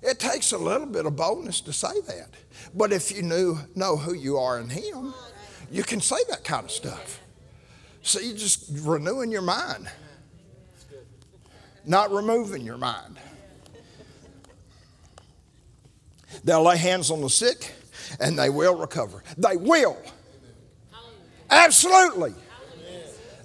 It 0.00 0.20
takes 0.20 0.52
a 0.52 0.58
little 0.58 0.86
bit 0.86 1.04
of 1.04 1.16
boldness 1.16 1.60
to 1.62 1.72
say 1.72 2.00
that. 2.06 2.28
But 2.76 2.92
if 2.92 3.10
you 3.10 3.22
knew, 3.22 3.58
know 3.74 3.96
who 3.96 4.14
you 4.14 4.36
are 4.36 4.60
in 4.60 4.68
Him, 4.68 5.14
you 5.68 5.82
can 5.82 6.00
say 6.00 6.18
that 6.28 6.44
kind 6.44 6.64
of 6.64 6.70
stuff. 6.70 7.20
So 8.02 8.20
you 8.20 8.34
just 8.34 8.70
renewing 8.86 9.32
your 9.32 9.42
mind, 9.42 9.90
not 11.88 12.10
removing 12.12 12.62
your 12.62 12.78
mind. 12.78 13.18
They'll 16.44 16.62
lay 16.62 16.76
hands 16.76 17.10
on 17.10 17.20
the 17.20 17.30
sick 17.30 17.72
and 18.20 18.38
they 18.38 18.50
will 18.50 18.76
recover. 18.76 19.22
They 19.36 19.56
will. 19.56 19.96
Absolutely. 21.50 22.34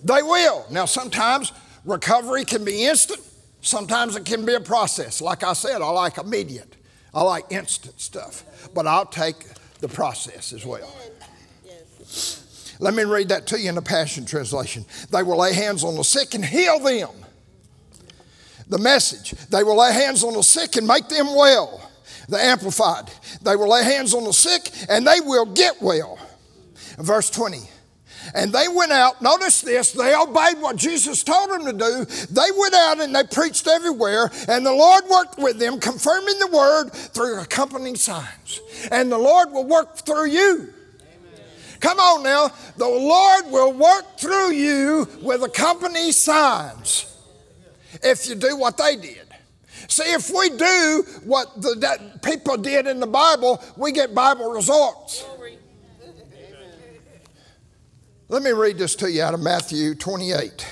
They 0.03 0.21
will. 0.21 0.65
Now, 0.69 0.85
sometimes 0.85 1.53
recovery 1.85 2.43
can 2.43 2.65
be 2.65 2.85
instant, 2.85 3.21
sometimes 3.61 4.15
it 4.15 4.25
can 4.25 4.45
be 4.45 4.53
a 4.53 4.59
process. 4.59 5.21
Like 5.21 5.43
I 5.43 5.53
said, 5.53 5.81
I 5.81 5.89
like 5.89 6.17
immediate, 6.17 6.75
I 7.13 7.23
like 7.23 7.45
instant 7.49 7.99
stuff, 8.01 8.69
but 8.73 8.85
I'll 8.85 9.05
take 9.05 9.45
the 9.79 9.87
process 9.87 10.51
as 10.51 10.65
well. 10.65 10.93
Let 12.79 12.95
me 12.95 13.03
read 13.03 13.29
that 13.29 13.47
to 13.47 13.59
you 13.59 13.69
in 13.69 13.75
the 13.75 13.81
Passion 13.81 14.25
Translation. 14.25 14.85
They 15.09 15.23
will 15.23 15.37
lay 15.37 15.53
hands 15.53 15.85
on 15.85 15.95
the 15.95 16.03
sick 16.03 16.33
and 16.33 16.43
heal 16.43 16.79
them. 16.79 17.22
The 18.74 18.80
message 18.80 19.34
they 19.49 19.63
will 19.63 19.78
lay 19.78 19.93
hands 19.93 20.24
on 20.24 20.34
the 20.34 20.41
sick 20.41 20.78
and 20.78 20.88
make 20.88 21.07
them 21.07 21.36
well 21.36 21.80
the 22.28 22.41
Amplified. 22.43 23.11
They 23.43 23.55
will 23.55 23.69
lay 23.69 23.84
hands 23.84 24.15
on 24.15 24.24
the 24.24 24.34
sick 24.34 24.67
and 24.89 25.05
they 25.05 25.19
will 25.19 25.45
get 25.45 25.80
well. 25.80 26.17
Verse 26.97 27.30
20. 27.30 27.59
And 28.34 28.51
they 28.51 28.67
went 28.67 28.91
out, 28.91 29.21
notice 29.21 29.61
this, 29.61 29.91
they 29.91 30.15
obeyed 30.15 30.59
what 30.59 30.76
Jesus 30.78 31.24
told 31.24 31.51
them 31.51 31.65
to 31.65 31.74
do. 31.74 32.05
They 32.32 32.49
went 32.57 32.74
out 32.74 32.99
and 32.99 33.15
they 33.15 33.26
preached 33.26 33.67
everywhere, 33.67 34.32
and 34.47 34.65
the 34.65 34.74
Lord 34.74 35.03
worked 35.07 35.38
with 35.38 35.59
them, 35.59 35.80
confirming 35.80 36.39
the 36.39 36.47
word 36.47 36.89
through 36.89 37.41
accompanying 37.41 37.95
signs. 37.95 38.59
And 38.91 39.11
the 39.11 39.19
Lord 39.19 39.51
will 39.51 39.67
work 39.67 39.97
through 39.97 40.30
you. 40.30 40.74
Come 41.80 41.99
on 41.99 42.24
now, 42.24 42.49
the 42.78 42.88
Lord 42.88 43.51
will 43.51 43.74
work 43.74 44.17
through 44.17 44.53
you 44.53 45.07
with 45.21 45.43
accompanying 45.43 46.13
signs 46.13 47.12
if 48.01 48.27
you 48.27 48.35
do 48.35 48.57
what 48.57 48.77
they 48.77 48.95
did. 48.95 49.27
See, 49.87 50.03
if 50.03 50.29
we 50.29 50.49
do 50.49 51.05
what 51.23 51.61
the, 51.61 52.19
people 52.21 52.57
did 52.57 52.87
in 52.87 52.99
the 52.99 53.07
Bible, 53.07 53.61
we 53.75 53.91
get 53.91 54.15
Bible 54.15 54.51
results. 54.51 55.25
Let 58.29 58.41
me 58.41 58.51
read 58.51 58.77
this 58.77 58.95
to 58.95 59.11
you 59.11 59.21
out 59.21 59.33
of 59.33 59.41
Matthew 59.41 59.93
28 59.93 60.65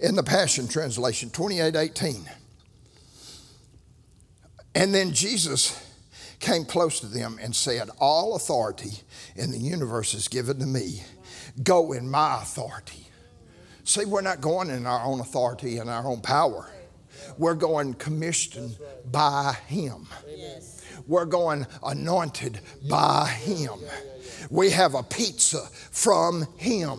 in 0.00 0.14
the 0.14 0.22
Passion 0.22 0.68
Translation, 0.68 1.30
28 1.30 1.74
18. 1.74 2.30
And 4.74 4.94
then 4.94 5.12
Jesus 5.12 5.82
came 6.38 6.64
close 6.64 7.00
to 7.00 7.06
them 7.06 7.38
and 7.40 7.56
said, 7.56 7.88
All 7.98 8.36
authority 8.36 9.00
in 9.34 9.50
the 9.50 9.58
universe 9.58 10.12
is 10.14 10.28
given 10.28 10.58
to 10.58 10.66
me. 10.66 11.02
Go 11.62 11.92
in 11.92 12.10
my 12.10 12.42
authority. 12.42 13.05
See, 13.86 14.04
we're 14.04 14.20
not 14.20 14.40
going 14.40 14.68
in 14.68 14.84
our 14.84 15.04
own 15.04 15.20
authority 15.20 15.78
and 15.78 15.88
our 15.88 16.04
own 16.04 16.20
power. 16.20 16.68
We're 17.38 17.54
going 17.54 17.94
commissioned 17.94 18.76
by 19.12 19.56
Him. 19.68 20.08
We're 21.06 21.24
going 21.24 21.68
anointed 21.84 22.58
by 22.90 23.28
Him. 23.28 23.78
We 24.50 24.70
have 24.70 24.94
a 24.94 25.04
pizza 25.04 25.68
from 25.92 26.48
Him 26.56 26.98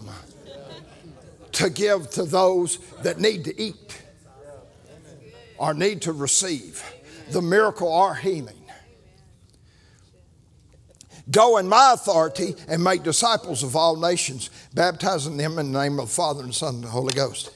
to 1.51 1.69
give 1.69 2.09
to 2.11 2.23
those 2.23 2.77
that 3.03 3.19
need 3.19 3.43
to 3.45 3.61
eat 3.61 4.01
or 5.57 5.73
need 5.73 6.03
to 6.03 6.13
receive 6.13 6.81
the 7.31 7.41
miracle 7.41 7.89
or 7.89 8.15
healing. 8.15 8.63
Go 11.29 11.57
in 11.57 11.67
my 11.67 11.93
authority 11.93 12.55
and 12.67 12.83
make 12.83 13.03
disciples 13.03 13.63
of 13.63 13.75
all 13.75 13.97
nations, 13.97 14.49
baptizing 14.73 15.37
them 15.37 15.59
in 15.59 15.73
the 15.73 15.79
name 15.83 15.99
of 15.99 16.07
the 16.07 16.13
Father 16.13 16.41
and 16.41 16.49
the 16.49 16.53
Son 16.53 16.75
and 16.75 16.83
the 16.85 16.89
Holy 16.89 17.13
Ghost. 17.13 17.51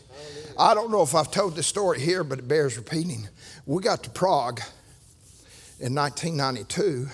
I 0.60 0.74
don't 0.74 0.92
know 0.92 1.02
if 1.02 1.16
I've 1.16 1.32
told 1.32 1.56
this 1.56 1.68
story 1.68 2.00
here, 2.00 2.24
but 2.24 2.40
it 2.40 2.48
bears 2.48 2.76
repeating. 2.76 3.30
We 3.66 3.82
got 3.82 4.04
to 4.04 4.10
Prague 4.10 4.60
in 5.80 5.96
1992, 5.96 7.08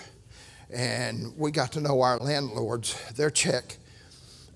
and 0.73 1.37
we 1.37 1.51
got 1.51 1.71
to 1.73 1.81
know 1.81 2.01
our 2.01 2.17
landlords. 2.17 2.99
They're 3.15 3.29
Czech, 3.29 3.77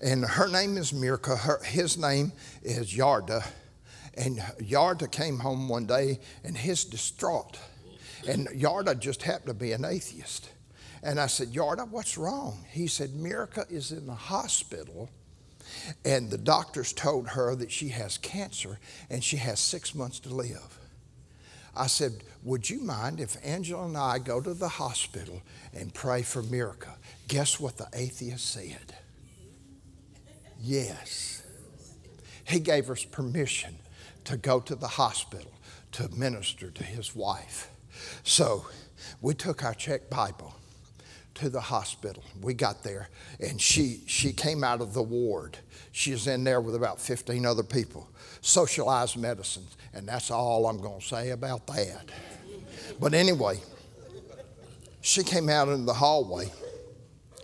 and 0.02 0.24
her 0.24 0.48
name 0.48 0.76
is 0.76 0.92
Mirka. 0.92 1.38
Her, 1.38 1.62
his 1.62 1.96
name 1.96 2.32
is 2.62 2.92
Yarda. 2.92 3.46
And 4.14 4.38
Yarda 4.60 5.10
came 5.10 5.38
home 5.38 5.68
one 5.68 5.86
day, 5.86 6.18
and 6.44 6.58
he's 6.58 6.84
distraught. 6.84 7.58
And 8.28 8.48
Yarda 8.48 8.98
just 8.98 9.22
happened 9.22 9.48
to 9.48 9.54
be 9.54 9.72
an 9.72 9.84
atheist. 9.84 10.50
And 11.02 11.18
I 11.18 11.26
said, 11.26 11.48
Yarda, 11.48 11.88
what's 11.88 12.16
wrong? 12.16 12.64
He 12.70 12.86
said, 12.86 13.10
Mirka 13.10 13.70
is 13.70 13.90
in 13.90 14.06
the 14.06 14.14
hospital 14.14 15.10
and 16.04 16.30
the 16.30 16.38
doctors 16.38 16.92
told 16.92 17.28
her 17.28 17.54
that 17.56 17.72
she 17.72 17.88
has 17.88 18.18
cancer 18.18 18.78
and 19.10 19.22
she 19.22 19.36
has 19.38 19.58
six 19.58 19.94
months 19.94 20.20
to 20.20 20.28
live. 20.28 20.78
I 21.74 21.86
said, 21.86 22.22
Would 22.42 22.68
you 22.68 22.80
mind 22.80 23.20
if 23.20 23.36
Angela 23.44 23.86
and 23.86 23.96
I 23.96 24.18
go 24.18 24.40
to 24.40 24.54
the 24.54 24.68
hospital 24.68 25.42
and 25.72 25.92
pray 25.94 26.22
for 26.22 26.42
Mirka? 26.42 26.94
Guess 27.28 27.58
what 27.58 27.78
the 27.78 27.88
atheist 27.94 28.46
said? 28.50 28.94
Yes. 30.60 31.42
He 32.44 32.60
gave 32.60 32.90
us 32.90 33.04
permission 33.04 33.76
to 34.24 34.36
go 34.36 34.60
to 34.60 34.74
the 34.74 34.88
hospital 34.88 35.52
to 35.92 36.08
minister 36.10 36.70
to 36.70 36.84
his 36.84 37.14
wife. 37.14 37.70
So 38.22 38.66
we 39.20 39.34
took 39.34 39.64
our 39.64 39.74
Czech 39.74 40.10
Bible 40.10 40.54
to 41.34 41.48
the 41.48 41.60
hospital. 41.60 42.22
We 42.40 42.54
got 42.54 42.82
there, 42.82 43.08
and 43.40 43.60
she, 43.60 44.02
she 44.06 44.32
came 44.32 44.64
out 44.64 44.80
of 44.80 44.94
the 44.94 45.02
ward. 45.02 45.58
She's 45.92 46.26
in 46.26 46.44
there 46.44 46.60
with 46.60 46.74
about 46.74 47.00
15 47.00 47.46
other 47.46 47.62
people. 47.62 48.08
Socialized 48.40 49.16
medicine, 49.16 49.66
and 49.92 50.08
that's 50.08 50.30
all 50.30 50.66
I'm 50.66 50.80
going 50.80 51.00
to 51.00 51.06
say 51.06 51.30
about 51.30 51.66
that. 51.68 52.10
But 53.00 53.14
anyway, 53.14 53.60
she 55.00 55.22
came 55.22 55.48
out 55.48 55.68
in 55.68 55.86
the 55.86 55.94
hallway, 55.94 56.50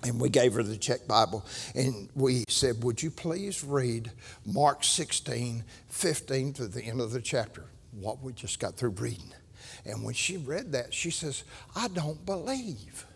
and 0.03 0.21
we 0.21 0.29
gave 0.29 0.55
her 0.55 0.63
the 0.63 0.77
Czech 0.77 1.07
Bible, 1.07 1.45
and 1.75 2.09
we 2.15 2.45
said, 2.49 2.83
Would 2.85 3.03
you 3.03 3.11
please 3.11 3.65
read 3.65 4.11
Mark 4.47 4.85
16, 4.85 5.65
15 5.89 6.53
to 6.55 6.69
the 6.69 6.83
end 6.83 7.01
of 7.01 7.13
the 7.13 7.21
chapter? 7.21 7.65
What 7.93 8.23
we 8.23 8.33
just 8.33 8.61
got 8.61 8.77
through 8.77 8.91
reading. 8.91 9.33
And 9.85 10.05
when 10.05 10.15
she 10.15 10.37
read 10.37 10.73
that, 10.73 10.93
she 10.93 11.11
says, 11.11 11.45
I 11.75 11.89
don't 11.89 12.25
believe. 12.27 13.07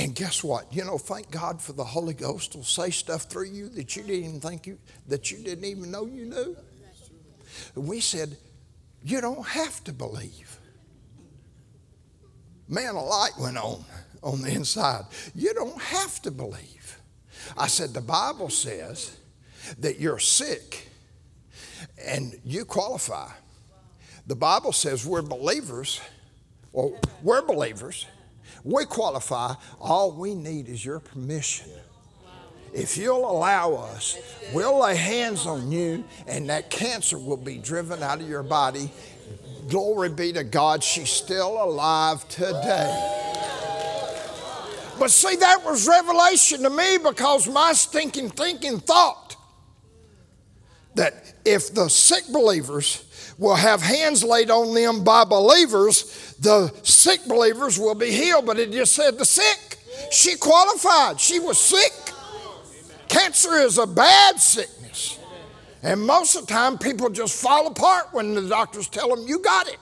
And 0.00 0.14
guess 0.14 0.42
what? 0.42 0.74
You 0.74 0.86
know, 0.86 0.96
thank 0.96 1.30
God 1.30 1.60
for 1.60 1.74
the 1.74 1.84
Holy 1.84 2.14
Ghost 2.14 2.56
will 2.56 2.64
say 2.64 2.88
stuff 2.88 3.24
through 3.24 3.48
you 3.48 3.68
that 3.68 3.94
you 3.96 4.02
didn't 4.02 4.24
even 4.24 4.40
think 4.40 4.66
you 4.66 4.78
that 5.08 5.30
you 5.30 5.36
didn't 5.44 5.66
even 5.66 5.90
know 5.90 6.06
you 6.06 6.24
knew. 6.24 6.56
We 7.74 8.00
said, 8.00 8.38
you 9.04 9.20
don't 9.20 9.46
have 9.46 9.84
to 9.84 9.92
believe. 9.92 10.58
Man, 12.66 12.94
a 12.94 13.04
light 13.04 13.32
went 13.38 13.58
on 13.58 13.84
on 14.22 14.40
the 14.40 14.50
inside. 14.50 15.04
You 15.34 15.52
don't 15.52 15.78
have 15.78 16.22
to 16.22 16.30
believe. 16.30 16.98
I 17.58 17.66
said, 17.66 17.92
the 17.92 18.00
Bible 18.00 18.48
says 18.48 19.18
that 19.80 20.00
you're 20.00 20.18
sick 20.18 20.88
and 22.02 22.40
you 22.42 22.64
qualify. 22.64 23.28
The 24.26 24.36
Bible 24.36 24.72
says 24.72 25.04
we're 25.04 25.20
believers, 25.20 26.00
or 26.72 26.98
we're 27.22 27.42
believers 27.42 28.06
we 28.64 28.84
qualify. 28.84 29.54
All 29.80 30.12
we 30.12 30.34
need 30.34 30.68
is 30.68 30.84
your 30.84 31.00
permission. 31.00 31.70
If 32.72 32.96
you'll 32.96 33.28
allow 33.28 33.74
us, 33.74 34.16
we'll 34.52 34.80
lay 34.80 34.96
hands 34.96 35.46
on 35.46 35.72
you, 35.72 36.04
and 36.28 36.48
that 36.50 36.70
cancer 36.70 37.18
will 37.18 37.36
be 37.36 37.58
driven 37.58 38.02
out 38.02 38.20
of 38.20 38.28
your 38.28 38.44
body. 38.44 38.90
Glory 39.68 40.08
be 40.08 40.32
to 40.32 40.44
God, 40.44 40.82
she's 40.84 41.10
still 41.10 41.62
alive 41.62 42.28
today. 42.28 43.16
But 44.98 45.10
see, 45.10 45.34
that 45.36 45.64
was 45.64 45.88
revelation 45.88 46.62
to 46.62 46.70
me 46.70 46.98
because 46.98 47.48
my 47.48 47.72
stinking 47.72 48.30
thinking 48.30 48.78
thought 48.78 49.34
that 50.94 51.34
if 51.44 51.72
the 51.72 51.88
sick 51.88 52.24
believers 52.30 53.04
will 53.40 53.56
have 53.56 53.80
hands 53.80 54.22
laid 54.22 54.50
on 54.50 54.74
them 54.74 55.02
by 55.02 55.24
believers, 55.24 56.36
the 56.38 56.72
sick 56.82 57.20
believers 57.26 57.78
will 57.78 57.94
be 57.94 58.12
healed. 58.12 58.44
But 58.46 58.58
it 58.58 58.70
just 58.70 58.92
said 58.92 59.18
the 59.18 59.24
sick. 59.24 59.78
She 60.12 60.36
qualified. 60.36 61.18
She 61.18 61.40
was 61.40 61.58
sick. 61.58 61.92
Cancer 63.08 63.54
is 63.54 63.78
a 63.78 63.86
bad 63.86 64.38
sickness. 64.38 65.18
And 65.82 66.02
most 66.02 66.36
of 66.36 66.46
the 66.46 66.52
time, 66.52 66.76
people 66.76 67.08
just 67.08 67.42
fall 67.42 67.66
apart 67.66 68.08
when 68.12 68.34
the 68.34 68.46
doctors 68.46 68.88
tell 68.88 69.16
them, 69.16 69.26
you 69.26 69.38
got 69.38 69.66
it. 69.68 69.78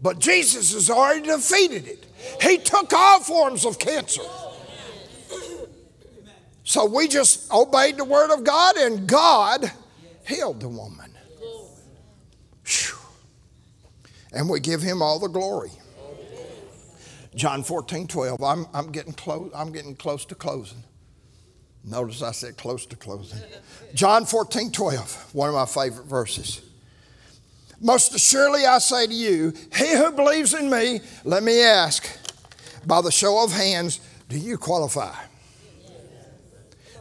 But 0.00 0.20
Jesus 0.20 0.72
has 0.74 0.88
already 0.88 1.26
defeated 1.26 1.88
it. 1.88 2.06
He 2.40 2.58
took 2.58 2.92
all 2.92 3.20
forms 3.20 3.66
of 3.66 3.80
cancer. 3.80 4.22
So 6.62 6.86
we 6.86 7.08
just 7.08 7.52
obeyed 7.52 7.96
the 7.96 8.04
word 8.04 8.32
of 8.32 8.44
God, 8.44 8.76
and 8.76 9.08
God 9.08 9.70
healed 10.26 10.60
the 10.60 10.68
woman. 10.68 11.10
Whew. 12.64 12.96
And 14.34 14.48
we 14.48 14.60
give 14.60 14.82
him 14.82 15.00
all 15.00 15.18
the 15.18 15.28
glory. 15.28 15.70
John 17.34 17.62
14, 17.62 18.06
12. 18.06 18.42
I'm, 18.42 18.66
I'm, 18.72 18.92
getting 18.92 19.12
close, 19.12 19.50
I'm 19.54 19.72
getting 19.72 19.96
close 19.96 20.24
to 20.26 20.34
closing. 20.34 20.82
Notice 21.84 22.22
I 22.22 22.32
said 22.32 22.56
close 22.56 22.86
to 22.86 22.96
closing. 22.96 23.40
John 23.94 24.24
14, 24.24 24.70
12, 24.72 25.34
one 25.34 25.48
of 25.48 25.54
my 25.54 25.66
favorite 25.66 26.06
verses. 26.06 26.62
Most 27.80 28.14
assuredly 28.14 28.64
I 28.64 28.78
say 28.78 29.06
to 29.06 29.12
you, 29.12 29.52
he 29.74 29.94
who 29.96 30.12
believes 30.12 30.54
in 30.54 30.70
me, 30.70 31.00
let 31.24 31.42
me 31.42 31.62
ask, 31.62 32.06
by 32.86 33.02
the 33.02 33.10
show 33.10 33.44
of 33.44 33.52
hands, 33.52 34.00
do 34.28 34.38
you 34.38 34.56
qualify? 34.56 35.14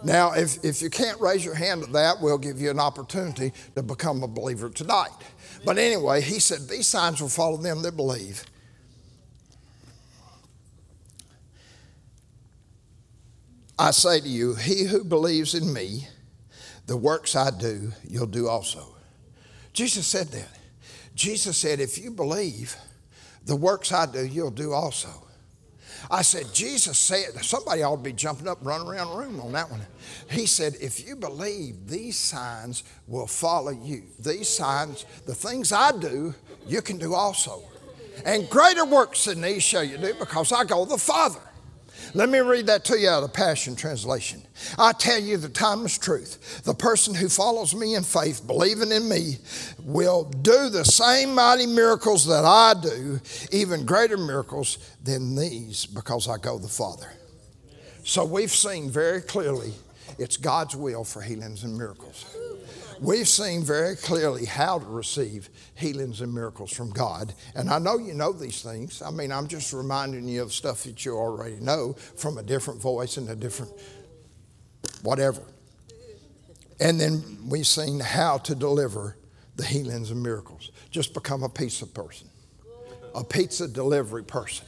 Now, 0.03 0.33
if, 0.33 0.63
if 0.63 0.81
you 0.81 0.89
can't 0.89 1.19
raise 1.21 1.45
your 1.45 1.55
hand 1.55 1.83
at 1.83 1.93
that, 1.93 2.21
we'll 2.21 2.37
give 2.37 2.59
you 2.59 2.69
an 2.69 2.79
opportunity 2.79 3.53
to 3.75 3.83
become 3.83 4.21
a 4.23 4.27
believer 4.27 4.69
tonight. 4.69 5.11
But 5.65 5.77
anyway, 5.77 6.21
he 6.21 6.39
said, 6.39 6.67
These 6.67 6.87
signs 6.87 7.21
will 7.21 7.29
follow 7.29 7.57
them 7.57 7.81
that 7.83 7.95
believe. 7.95 8.43
I 13.79 13.91
say 13.91 14.19
to 14.19 14.27
you, 14.27 14.55
he 14.55 14.83
who 14.83 15.03
believes 15.03 15.55
in 15.55 15.73
me, 15.73 16.07
the 16.85 16.97
works 16.97 17.35
I 17.35 17.49
do, 17.49 17.91
you'll 18.07 18.27
do 18.27 18.47
also. 18.47 18.95
Jesus 19.73 20.05
said 20.05 20.27
that. 20.27 20.49
Jesus 21.15 21.57
said, 21.57 21.79
if 21.79 21.97
you 21.97 22.11
believe, 22.11 22.75
the 23.45 23.55
works 23.55 23.91
I 23.91 24.05
do, 24.05 24.25
you'll 24.25 24.51
do 24.51 24.73
also. 24.73 25.22
I 26.11 26.21
said, 26.21 26.53
Jesus 26.53 26.97
said, 26.97 27.43
somebody 27.43 27.81
ought 27.83 27.97
to 27.97 28.01
be 28.01 28.13
jumping 28.13 28.47
up, 28.47 28.59
running 28.61 28.87
around 28.87 29.11
the 29.11 29.17
room 29.17 29.39
on 29.39 29.51
that 29.53 29.69
one. 29.69 29.81
He 30.29 30.45
said, 30.45 30.75
if 30.81 31.07
you 31.07 31.15
believe, 31.15 31.87
these 31.87 32.17
signs 32.17 32.83
will 33.07 33.27
follow 33.27 33.71
you. 33.71 34.03
These 34.19 34.49
signs, 34.49 35.05
the 35.25 35.35
things 35.35 35.71
I 35.71 35.91
do, 35.97 36.33
you 36.67 36.81
can 36.81 36.97
do 36.97 37.13
also. 37.13 37.63
And 38.25 38.49
greater 38.49 38.85
works 38.85 39.25
than 39.25 39.41
these 39.41 39.63
shall 39.63 39.83
you 39.83 39.97
do 39.97 40.13
because 40.19 40.51
I 40.51 40.63
go 40.65 40.83
to 40.83 40.89
the 40.91 40.97
Father. 40.97 41.39
Let 42.15 42.29
me 42.29 42.39
read 42.39 42.67
that 42.67 42.85
to 42.85 42.99
you 42.99 43.09
out 43.09 43.23
of 43.23 43.31
the 43.31 43.35
Passion 43.35 43.75
Translation. 43.75 44.43
I 44.77 44.91
tell 44.91 45.19
you 45.19 45.37
the 45.37 45.49
timeless 45.49 45.97
truth. 45.97 46.61
The 46.63 46.75
person 46.75 47.15
who 47.15 47.27
follows 47.27 47.73
me 47.73 47.95
in 47.95 48.03
faith, 48.03 48.45
believing 48.45 48.91
in 48.91 49.09
me, 49.09 49.37
will 49.83 50.25
do 50.25 50.69
the 50.69 50.85
same 50.85 51.33
mighty 51.33 51.65
miracles 51.65 52.27
that 52.27 52.45
I 52.45 52.75
do, 52.79 53.19
even 53.51 53.85
greater 53.85 54.17
miracles 54.17 54.77
than 55.03 55.35
these, 55.35 55.87
because 55.87 56.27
I 56.27 56.37
go 56.37 56.59
the 56.59 56.67
Father. 56.67 57.11
So 58.03 58.25
we've 58.25 58.51
seen 58.51 58.91
very 58.91 59.21
clearly 59.21 59.73
it's 60.19 60.37
God's 60.37 60.75
will 60.75 61.03
for 61.03 61.21
healings 61.21 61.63
and 61.63 61.75
miracles. 61.75 62.25
We've 63.01 63.27
seen 63.27 63.63
very 63.63 63.95
clearly 63.95 64.45
how 64.45 64.79
to 64.79 64.85
receive 64.85 65.49
healings 65.75 66.21
and 66.21 66.33
miracles 66.33 66.71
from 66.71 66.91
God. 66.91 67.33
And 67.55 67.69
I 67.69 67.79
know 67.79 67.97
you 67.97 68.13
know 68.13 68.31
these 68.31 68.61
things. 68.61 69.01
I 69.01 69.11
mean, 69.11 69.31
I'm 69.31 69.47
just 69.47 69.73
reminding 69.73 70.27
you 70.27 70.41
of 70.41 70.53
stuff 70.53 70.83
that 70.83 71.05
you 71.05 71.15
already 71.15 71.57
know 71.57 71.93
from 72.15 72.37
a 72.37 72.43
different 72.43 72.81
voice 72.81 73.17
and 73.17 73.29
a 73.29 73.35
different 73.35 73.71
whatever. 75.01 75.41
And 76.79 76.99
then 76.99 77.23
we've 77.47 77.67
seen 77.67 77.99
how 77.99 78.37
to 78.39 78.55
deliver 78.55 79.17
the 79.55 79.63
healings 79.63 80.11
and 80.11 80.21
miracles. 80.21 80.71
Just 80.89 81.13
become 81.13 81.43
a 81.43 81.49
pizza 81.49 81.85
person, 81.85 82.27
a 83.15 83.23
pizza 83.23 83.67
delivery 83.67 84.23
person. 84.23 84.65